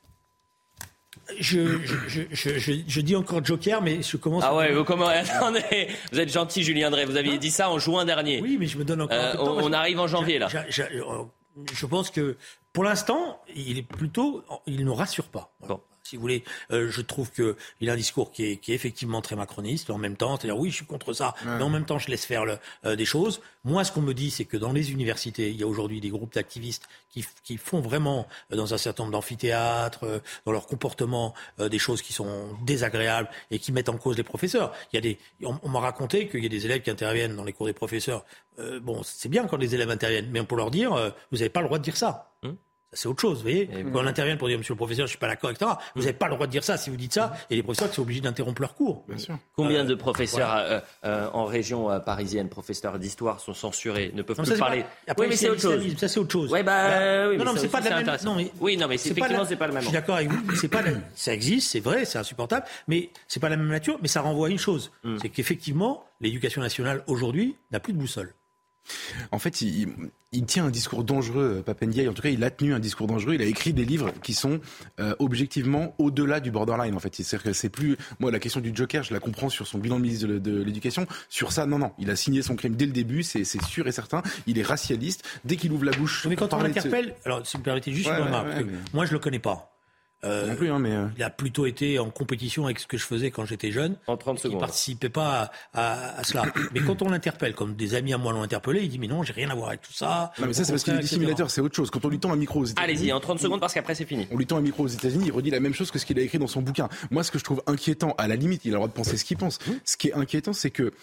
Je, 1.39 1.79
je, 2.07 3.01
dis 3.01 3.15
encore 3.15 3.43
Joker, 3.45 3.81
mais 3.81 4.01
je 4.01 4.17
commence. 4.17 4.43
Ah 4.45 4.55
ouais, 4.55 4.73
vous, 4.73 4.83
comment, 4.83 5.07
attendez, 5.07 5.87
vous 6.11 6.19
êtes 6.19 6.31
gentil, 6.31 6.63
Julien 6.63 6.91
Drey. 6.91 7.05
Vous 7.05 7.15
aviez 7.15 7.37
dit 7.37 7.51
ça 7.51 7.69
en 7.69 7.79
juin 7.79 8.03
dernier. 8.03 8.41
Oui, 8.41 8.57
mais 8.59 8.67
je 8.67 8.77
me 8.77 8.83
donne 8.83 9.01
encore. 9.01 9.17
on, 9.39 9.71
arrive 9.71 9.99
en 9.99 10.07
janvier 10.07 10.37
là. 10.37 10.47
Je, 10.69 11.85
pense 11.85 12.09
que 12.09 12.35
pour 12.73 12.83
l'instant, 12.83 13.39
il 13.55 13.77
est 13.77 13.83
plutôt, 13.83 14.43
il 14.67 14.83
ne 14.83 14.91
rassure 14.91 15.25
pas. 15.25 15.53
Bon 15.67 15.79
si 16.03 16.17
vous 16.17 16.21
voulez. 16.21 16.43
Euh, 16.71 16.89
je 16.91 17.01
trouve 17.01 17.31
qu'il 17.31 17.89
a 17.89 17.93
un 17.93 17.97
discours 17.97 18.31
qui 18.31 18.45
est, 18.45 18.57
qui 18.57 18.71
est, 18.71 18.75
effectivement 18.75 19.21
très 19.21 19.35
macroniste 19.35 19.89
en 19.89 19.97
même 19.97 20.17
temps. 20.17 20.37
C'est-à-dire, 20.37 20.57
oui, 20.57 20.69
je 20.69 20.75
suis 20.75 20.85
contre 20.85 21.13
ça, 21.13 21.33
mais 21.45 21.63
en 21.63 21.69
même 21.69 21.85
temps, 21.85 21.99
je 21.99 22.09
laisse 22.09 22.25
faire 22.25 22.45
le, 22.45 22.57
euh, 22.85 22.95
des 22.95 23.05
choses. 23.05 23.41
Moi, 23.63 23.83
ce 23.83 23.91
qu'on 23.91 24.01
me 24.01 24.13
dit, 24.13 24.29
c'est 24.29 24.45
que 24.45 24.57
dans 24.57 24.73
les 24.73 24.91
universités, 24.91 25.49
il 25.49 25.55
y 25.55 25.63
a 25.63 25.67
aujourd'hui 25.67 26.01
des 26.01 26.09
groupes 26.09 26.33
d'activistes 26.33 26.87
qui, 27.09 27.25
qui, 27.43 27.57
font 27.57 27.79
vraiment, 27.79 28.27
euh, 28.51 28.57
dans 28.57 28.73
un 28.73 28.77
certain 28.77 29.03
nombre 29.03 29.13
d'amphithéâtres, 29.13 30.21
dans 30.45 30.51
leur 30.51 30.67
comportement, 30.67 31.33
des 31.59 31.79
choses 31.79 32.01
qui 32.01 32.13
sont 32.13 32.57
désagréables 32.65 33.29
et 33.51 33.59
qui 33.59 33.71
mettent 33.71 33.89
en 33.89 33.97
cause 33.97 34.17
les 34.17 34.23
professeurs. 34.23 34.73
Il 34.91 34.97
y 34.97 34.99
a 34.99 35.01
des, 35.01 35.17
on, 35.43 35.69
m'a 35.69 35.79
raconté 35.79 36.27
qu'il 36.27 36.43
y 36.43 36.45
a 36.45 36.49
des 36.49 36.65
élèves 36.65 36.81
qui 36.81 36.89
interviennent 36.89 37.35
dans 37.35 37.43
les 37.43 37.53
cours 37.53 37.67
des 37.67 37.73
professeurs. 37.73 38.25
bon, 38.81 39.01
c'est 39.03 39.29
bien 39.29 39.47
quand 39.47 39.57
les 39.57 39.73
élèves 39.75 39.89
interviennent, 39.89 40.29
mais 40.31 40.43
pour 40.43 40.57
leur 40.57 40.71
dire, 40.71 40.91
vous 41.31 41.37
n'avez 41.37 41.49
pas 41.49 41.61
le 41.61 41.67
droit 41.67 41.77
de 41.77 41.83
dire 41.83 41.97
ça. 41.97 42.32
C'est 42.93 43.07
autre 43.07 43.21
chose, 43.21 43.37
vous 43.37 43.43
voyez. 43.43 43.69
Quand 43.91 44.03
on 44.03 44.07
intervient 44.07 44.37
pour 44.37 44.47
dire, 44.47 44.57
monsieur 44.57 44.73
le 44.73 44.77
professeur, 44.77 45.05
je 45.05 45.11
suis 45.11 45.19
pas 45.19 45.27
d'accord, 45.27 45.51
etc. 45.51 45.71
Vous 45.95 46.01
n'avez 46.01 46.13
pas 46.13 46.27
le 46.27 46.35
droit 46.35 46.47
de 46.47 46.51
dire 46.51 46.63
ça 46.63 46.77
si 46.77 46.89
vous 46.89 46.95
dites 46.95 47.13
ça. 47.13 47.33
Et 47.49 47.55
les 47.55 47.63
professeurs 47.63 47.89
qui 47.89 47.95
sont 47.95 48.01
obligés 48.01 48.21
d'interrompre 48.21 48.61
leur 48.61 48.75
cours. 48.75 49.03
Bien 49.07 49.17
sûr. 49.17 49.37
Combien 49.55 49.85
de 49.85 49.95
professeurs 49.95 50.53
euh, 50.55 50.79
euh, 51.05 51.27
en 51.33 51.45
région 51.45 51.91
euh, 51.91 51.99
parisienne, 51.99 52.49
professeurs 52.49 52.99
d'histoire, 52.99 53.39
sont 53.39 53.53
censurés, 53.53 54.11
ne 54.13 54.21
peuvent 54.21 54.41
plus 54.41 54.57
parler? 54.57 54.85
Après, 55.07 55.25
oui, 55.25 55.29
mais 55.29 55.35
c'est 55.35 55.49
autre 55.49 55.61
chose. 55.61 55.97
Ça, 55.97 56.07
c'est 56.07 56.19
autre 56.19 56.31
chose. 56.31 56.51
Ouais, 56.51 56.63
bah, 56.63 57.29
oui, 57.29 57.37
non, 57.37 57.45
non, 57.45 57.53
mais 57.53 57.59
c'est 57.59 57.67
pas 57.67 57.81
de 57.81 57.89
la 57.89 58.01
même. 58.01 58.17
Non, 58.23 58.35
mais 58.35 58.51
oui, 58.59 58.77
non, 58.77 58.87
mais 58.87 58.95
effectivement, 58.95 59.45
c'est 59.45 59.55
pas 59.55 59.67
le 59.67 59.73
même. 59.73 59.81
Je 59.81 59.87
suis 59.87 59.93
d'accord 59.93 60.15
avec 60.15 60.29
vous. 60.29 60.55
C'est 60.55 60.67
pas 60.67 60.83
Ça 61.15 61.33
existe, 61.33 61.71
c'est 61.71 61.79
vrai, 61.79 62.05
c'est 62.05 62.17
insupportable, 62.17 62.65
mais 62.87 63.09
c'est 63.27 63.39
pas 63.39 63.49
la 63.49 63.57
même 63.57 63.67
nature. 63.67 63.97
Mais 64.01 64.07
ça 64.07 64.21
renvoie 64.21 64.47
à 64.47 64.51
une 64.51 64.59
chose, 64.59 64.91
hmm. 65.03 65.17
c'est 65.21 65.29
qu'effectivement, 65.29 66.05
l'éducation 66.21 66.61
nationale 66.61 67.03
aujourd'hui 67.07 67.55
n'a 67.71 67.79
plus 67.79 67.93
de 67.93 67.97
boussole. 67.97 68.33
En 69.31 69.39
fait, 69.39 69.61
il, 69.61 69.89
il, 70.31 70.45
tient 70.45 70.65
un 70.65 70.69
discours 70.69 71.03
dangereux, 71.03 71.57
euh, 71.59 71.61
Papendiaï. 71.61 72.07
En 72.07 72.13
tout 72.13 72.21
cas, 72.21 72.29
il 72.29 72.43
a 72.43 72.49
tenu 72.49 72.73
un 72.73 72.79
discours 72.79 73.07
dangereux. 73.07 73.35
Il 73.35 73.41
a 73.41 73.45
écrit 73.45 73.73
des 73.73 73.85
livres 73.85 74.11
qui 74.21 74.33
sont 74.33 74.59
euh, 74.99 75.15
objectivement 75.19 75.95
au-delà 75.97 76.39
du 76.39 76.51
borderline. 76.51 76.95
En 76.95 76.99
fait, 76.99 77.15
c'est-à-dire 77.15 77.43
que 77.43 77.53
c'est 77.53 77.69
plus 77.69 77.97
moi 78.19 78.31
la 78.31 78.39
question 78.39 78.59
du 78.59 78.71
Joker, 78.73 79.03
je 79.03 79.13
la 79.13 79.19
comprends 79.19 79.49
sur 79.49 79.67
son 79.67 79.77
bilan 79.79 79.97
de 79.97 80.01
ministre 80.01 80.27
de, 80.27 80.63
l'Éducation. 80.63 81.07
Sur 81.29 81.51
ça, 81.51 81.65
non, 81.65 81.79
non, 81.79 81.91
il 81.97 82.09
a 82.09 82.15
signé 82.15 82.41
son 82.41 82.55
crime 82.55 82.75
dès 82.75 82.85
le 82.85 82.91
début. 82.91 83.23
C'est 83.23 83.43
sûr 83.63 83.87
et 83.87 83.91
certain. 83.91 84.21
Il 84.47 84.57
est 84.57 84.63
racialiste. 84.63 85.23
Dès 85.45 85.55
qu'il 85.55 85.71
ouvre 85.71 85.85
la 85.85 85.91
bouche, 85.91 86.25
mais 86.27 86.35
quand 86.35 86.53
on 86.53 86.61
l'interpelle, 86.61 87.15
alors 87.25 87.45
si 87.45 87.53
vous 87.53 87.59
me 87.59 87.63
permettez 87.63 87.91
juste 87.91 88.09
une 88.09 88.23
remarque, 88.23 88.65
moi 88.93 89.05
je 89.05 89.13
le 89.13 89.19
connais 89.19 89.39
pas. 89.39 89.72
Euh, 90.23 90.55
plus, 90.55 90.71
hein, 90.71 90.79
mais 90.79 90.91
euh. 90.91 91.07
Il 91.17 91.23
a 91.23 91.29
plutôt 91.29 91.65
été 91.65 91.99
en 91.99 92.09
compétition 92.09 92.65
avec 92.65 92.79
ce 92.79 92.87
que 92.87 92.97
je 92.97 93.05
faisais 93.05 93.31
quand 93.31 93.45
j'étais 93.45 93.71
jeune. 93.71 93.95
En 94.07 94.17
30 94.17 94.39
secondes. 94.39 94.57
Il 94.57 94.59
participait 94.59 95.09
pas 95.09 95.51
à, 95.73 96.19
à, 96.19 96.23
cela. 96.23 96.43
mais 96.73 96.81
quand 96.81 97.01
on 97.01 97.09
l'interpelle, 97.09 97.55
comme 97.55 97.75
des 97.75 97.95
amis 97.95 98.13
à 98.13 98.17
moi 98.17 98.31
l'ont 98.31 98.43
interpellé, 98.43 98.81
il 98.83 98.89
dit 98.89 98.99
mais 98.99 99.07
non, 99.07 99.23
j'ai 99.23 99.33
rien 99.33 99.49
à 99.49 99.55
voir 99.55 99.69
avec 99.69 99.81
tout 99.81 99.93
ça. 99.93 100.31
Non, 100.39 100.47
mais 100.47 100.53
ça 100.53 100.63
c'est 100.63 100.71
parce 100.71 100.83
qu'il 100.83 100.93
est 100.93 100.99
dissimulateur, 100.99 101.51
c'est 101.51 101.61
autre 101.61 101.75
chose. 101.75 101.91
Quand 101.91 102.03
on 102.05 102.09
lui 102.09 102.19
tend 102.19 102.31
un 102.31 102.37
micro 102.37 102.61
aux 102.61 102.65
États-Unis. 102.65 102.93
Allez-y, 102.93 103.13
en 103.13 103.19
30 103.19 103.39
secondes 103.39 103.59
parce 103.59 103.73
qu'après 103.73 103.95
c'est 103.95 104.05
fini. 104.05 104.27
On 104.31 104.37
lui 104.37 104.45
tend 104.45 104.57
un 104.57 104.61
micro 104.61 104.83
aux 104.83 104.87
États-Unis, 104.87 105.25
il 105.27 105.31
redit 105.31 105.49
la 105.49 105.59
même 105.59 105.73
chose 105.73 105.91
que 105.91 105.99
ce 105.99 106.05
qu'il 106.05 106.17
a 106.19 106.21
écrit 106.21 106.39
dans 106.39 106.47
son 106.47 106.61
bouquin. 106.61 106.89
Moi, 107.11 107.23
ce 107.23 107.31
que 107.31 107.39
je 107.39 107.43
trouve 107.43 107.61
inquiétant, 107.67 108.15
à 108.17 108.27
la 108.27 108.35
limite, 108.35 108.65
il 108.65 108.69
a 108.69 108.71
le 108.71 108.77
droit 108.77 108.87
de 108.87 108.93
penser 108.93 109.17
ce 109.17 109.25
qu'il 109.25 109.37
pense. 109.37 109.59
Ce 109.85 109.97
qui 109.97 110.09
est 110.09 110.13
inquiétant, 110.13 110.53
c'est 110.53 110.71
que 110.71 110.93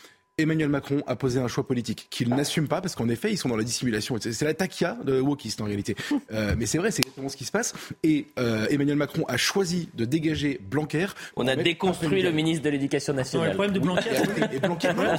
Emmanuel 0.41 0.69
Macron 0.69 1.03
a 1.07 1.17
posé 1.17 1.41
un 1.41 1.49
choix 1.49 1.67
politique 1.67 2.07
qu'il 2.11 2.29
n'assume 2.31 2.69
pas 2.69 2.81
parce 2.81 2.95
qu'en 2.95 3.09
effet, 3.09 3.33
ils 3.33 3.37
sont 3.37 3.49
dans 3.49 3.57
la 3.57 3.65
dissimulation. 3.65 4.17
C'est 4.21 4.43
la 4.43 4.55
taquia 4.55 4.97
de 5.05 5.21
wokiste 5.21 5.61
en 5.61 5.65
réalité. 5.65 5.97
Euh, 6.33 6.55
mais 6.57 6.67
c'est 6.67 6.79
vrai, 6.79 6.93
c'est 6.93 7.01
exactement 7.01 7.29
ce 7.29 7.37
qui 7.37 7.45
se 7.45 7.51
passe. 7.51 7.75
Et 8.05 8.27
euh, 8.39 8.67
Emmanuel 8.71 8.97
Macron 8.97 9.25
a 9.27 9.37
choisi 9.37 9.89
de 9.95 10.05
dégager 10.05 10.61
Blanquer. 10.63 11.07
On 11.35 11.49
a 11.49 11.57
déconstruit 11.57 12.23
le 12.23 12.31
ministre 12.31 12.65
de 12.65 12.71
l'Éducation 12.71 13.15
nationale. 13.15 13.49
le 13.49 13.55
problème 13.55 13.75
de 13.75 13.81
Blanquer, 13.81 14.11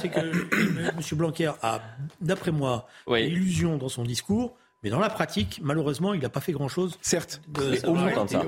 c'est 0.00 0.08
que 0.08 0.20
M. 0.20 1.00
Blanquer 1.12 1.52
a, 1.60 1.82
d'après 2.20 2.50
moi, 2.50 2.88
oui. 3.06 3.24
illusion 3.24 3.76
dans 3.76 3.90
son 3.90 4.04
discours 4.04 4.54
mais 4.82 4.90
dans 4.90 4.98
la 4.98 5.10
pratique, 5.10 5.60
malheureusement, 5.62 6.12
il 6.12 6.20
n'a 6.20 6.28
pas 6.28 6.40
fait 6.40 6.52
grand-chose. 6.52 6.98
Certes, 7.00 7.40
mais 7.58 7.84
au, 7.86 7.94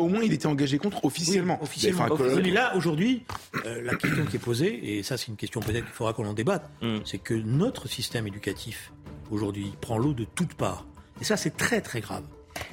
moins, 0.08 0.22
il 0.22 0.32
était 0.32 0.46
engagé 0.46 0.78
contre 0.78 1.04
officiellement. 1.04 1.62
officiellement. 1.62 2.06
Mais, 2.18 2.50
là, 2.50 2.74
aujourd'hui, 2.76 3.22
euh, 3.64 3.82
la 3.82 3.94
question 3.94 4.24
qui 4.24 4.36
est 4.36 4.40
posée, 4.40 4.98
et 4.98 5.02
ça 5.04 5.16
c'est 5.16 5.28
une 5.28 5.36
question 5.36 5.60
peut-être 5.60 5.84
qu'il 5.84 5.94
faudra 5.94 6.12
qu'on 6.12 6.26
en 6.26 6.32
débatte, 6.32 6.68
mm. 6.82 6.98
c'est 7.04 7.18
que 7.18 7.34
notre 7.34 7.88
système 7.88 8.26
éducatif, 8.26 8.92
aujourd'hui, 9.30 9.72
prend 9.80 9.96
l'eau 9.96 10.12
de 10.12 10.24
toutes 10.24 10.54
parts. 10.54 10.86
Et 11.20 11.24
ça, 11.24 11.36
c'est 11.36 11.56
très 11.56 11.80
très 11.80 12.00
grave. 12.00 12.24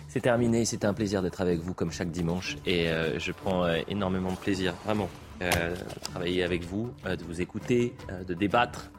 C'est 0.07 0.22
terminé, 0.22 0.66
c'était 0.66 0.88
un 0.88 0.93
plaisir 0.93 1.22
d'être 1.22 1.41
avec 1.41 1.59
vous 1.59 1.74
comme 1.76 1.91
chaque 1.91 2.09
dimanche. 2.09 2.57
Et 2.66 2.89
euh, 2.89 3.20
je 3.20 3.32
prends 3.32 3.66
euh, 3.66 3.82
énormément 3.88 4.32
de 4.32 4.38
plaisir, 4.38 4.74
vraiment, 4.86 5.09
de 5.39 5.99
travailler 6.03 6.43
avec 6.43 6.64
vous, 6.64 6.91
de 7.03 7.24
vous 7.24 7.41
écouter, 7.41 7.95
de 8.28 8.36
débattre 8.36 8.91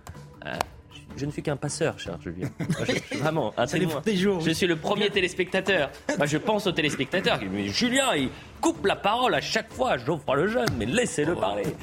je 1.17 1.27
ne 1.27 1.31
suis 1.31 1.43
qu'un 1.43 1.57
passeur, 1.57 1.99
cher 1.99 2.19
Julien. 2.21 2.49
vraiment, 3.19 3.53
un 3.57 3.67
témoin. 3.67 4.03
Je 4.07 4.51
suis 4.51 4.67
le 4.67 4.77
premier 4.77 5.11
téléspectateur. 5.11 5.91
Moi, 6.17 6.27
je 6.27 6.39
pense 6.39 6.67
aux 6.67 6.73
téléspectateurs. 6.73 7.41
Mais 7.53 7.69
Julien, 7.69 8.15
il 8.17 8.31
coupe 8.61 8.87
la 8.87 8.97
parole 8.97 9.35
à 9.35 9.41
chaque 9.41 9.73
fois. 9.73 9.97
Geoffroy 9.97 10.37
le 10.37 10.47
jeune, 10.49 10.69
mais 10.79 10.87
laissez-le 10.87 11.35
parler. 11.35 11.65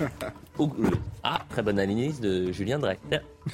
Ah, 1.23 1.39
très 1.49 1.61
bonne 1.61 1.79
analyse 1.79 2.19
de 2.19 2.51
Julien 2.51 2.79
Drey. 2.79 2.97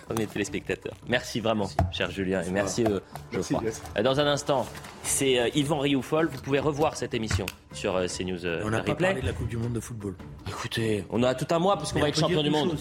Premier 0.08 0.26
téléspectateur. 0.26 0.94
Merci 1.08 1.40
vraiment, 1.40 1.70
cher 1.92 2.10
Julien, 2.10 2.42
et 2.42 2.50
merci 2.50 2.84
euh, 2.84 3.00
Geoffroy. 3.32 3.62
Euh, 3.98 4.04
dans 4.04 4.20
un 4.20 4.26
instant, 4.26 4.66
c'est 5.04 5.40
euh, 5.40 5.50
Yvan 5.54 5.80
Rioufol. 5.80 6.28
Vous 6.28 6.42
pouvez 6.42 6.60
revoir 6.60 6.96
cette 6.96 7.14
émission 7.14 7.46
sur 7.74 7.94
CNews. 8.08 8.46
on 8.64 8.70
n'a 8.70 8.82
pas 8.82 8.96
parlé 8.96 9.22
de 9.22 9.26
la 9.28 9.34
Coupe 9.34 9.48
du 9.48 9.58
Monde 9.58 9.74
de 9.74 9.80
football. 9.80 10.16
Écoutez, 10.48 11.06
on 11.12 11.22
a 11.24 11.36
tout 11.36 11.54
un 11.54 11.60
mois 11.60 11.78
parce 11.78 11.94
qu'on 11.94 12.00
va 12.00 12.10
être 12.10 12.20
champion 12.20 12.42
du 12.42 12.50
monde. 12.50 12.76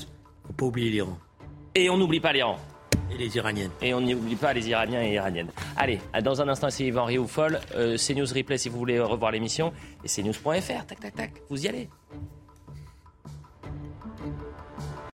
Faut 0.46 0.52
pas 0.52 0.66
oublier 0.66 0.90
l'Iran. 0.90 1.18
Et 1.74 1.90
on 1.90 1.96
n'oublie 1.96 2.20
pas 2.20 2.32
l'Iran. 2.32 2.58
Et 3.12 3.18
les 3.18 3.36
Iraniennes. 3.36 3.70
Et 3.80 3.94
on 3.94 4.00
n'oublie 4.00 4.36
pas 4.36 4.52
les 4.52 4.68
Iraniens 4.68 5.02
et 5.02 5.14
Iraniennes. 5.14 5.50
Allez, 5.76 6.00
dans 6.22 6.40
un 6.40 6.48
instant, 6.48 6.70
c'est 6.70 6.84
Yvan 6.84 7.04
Rioufol. 7.04 7.60
Euh, 7.74 7.96
CNews 7.96 8.26
Replay 8.34 8.58
si 8.58 8.68
vous 8.68 8.78
voulez 8.78 8.98
revoir 9.00 9.30
l'émission. 9.30 9.72
Et 10.04 10.08
cnews.fr, 10.08 10.86
tac, 10.86 11.00
tac, 11.00 11.14
tac. 11.14 11.32
Vous 11.48 11.64
y 11.64 11.68
allez. 11.68 11.88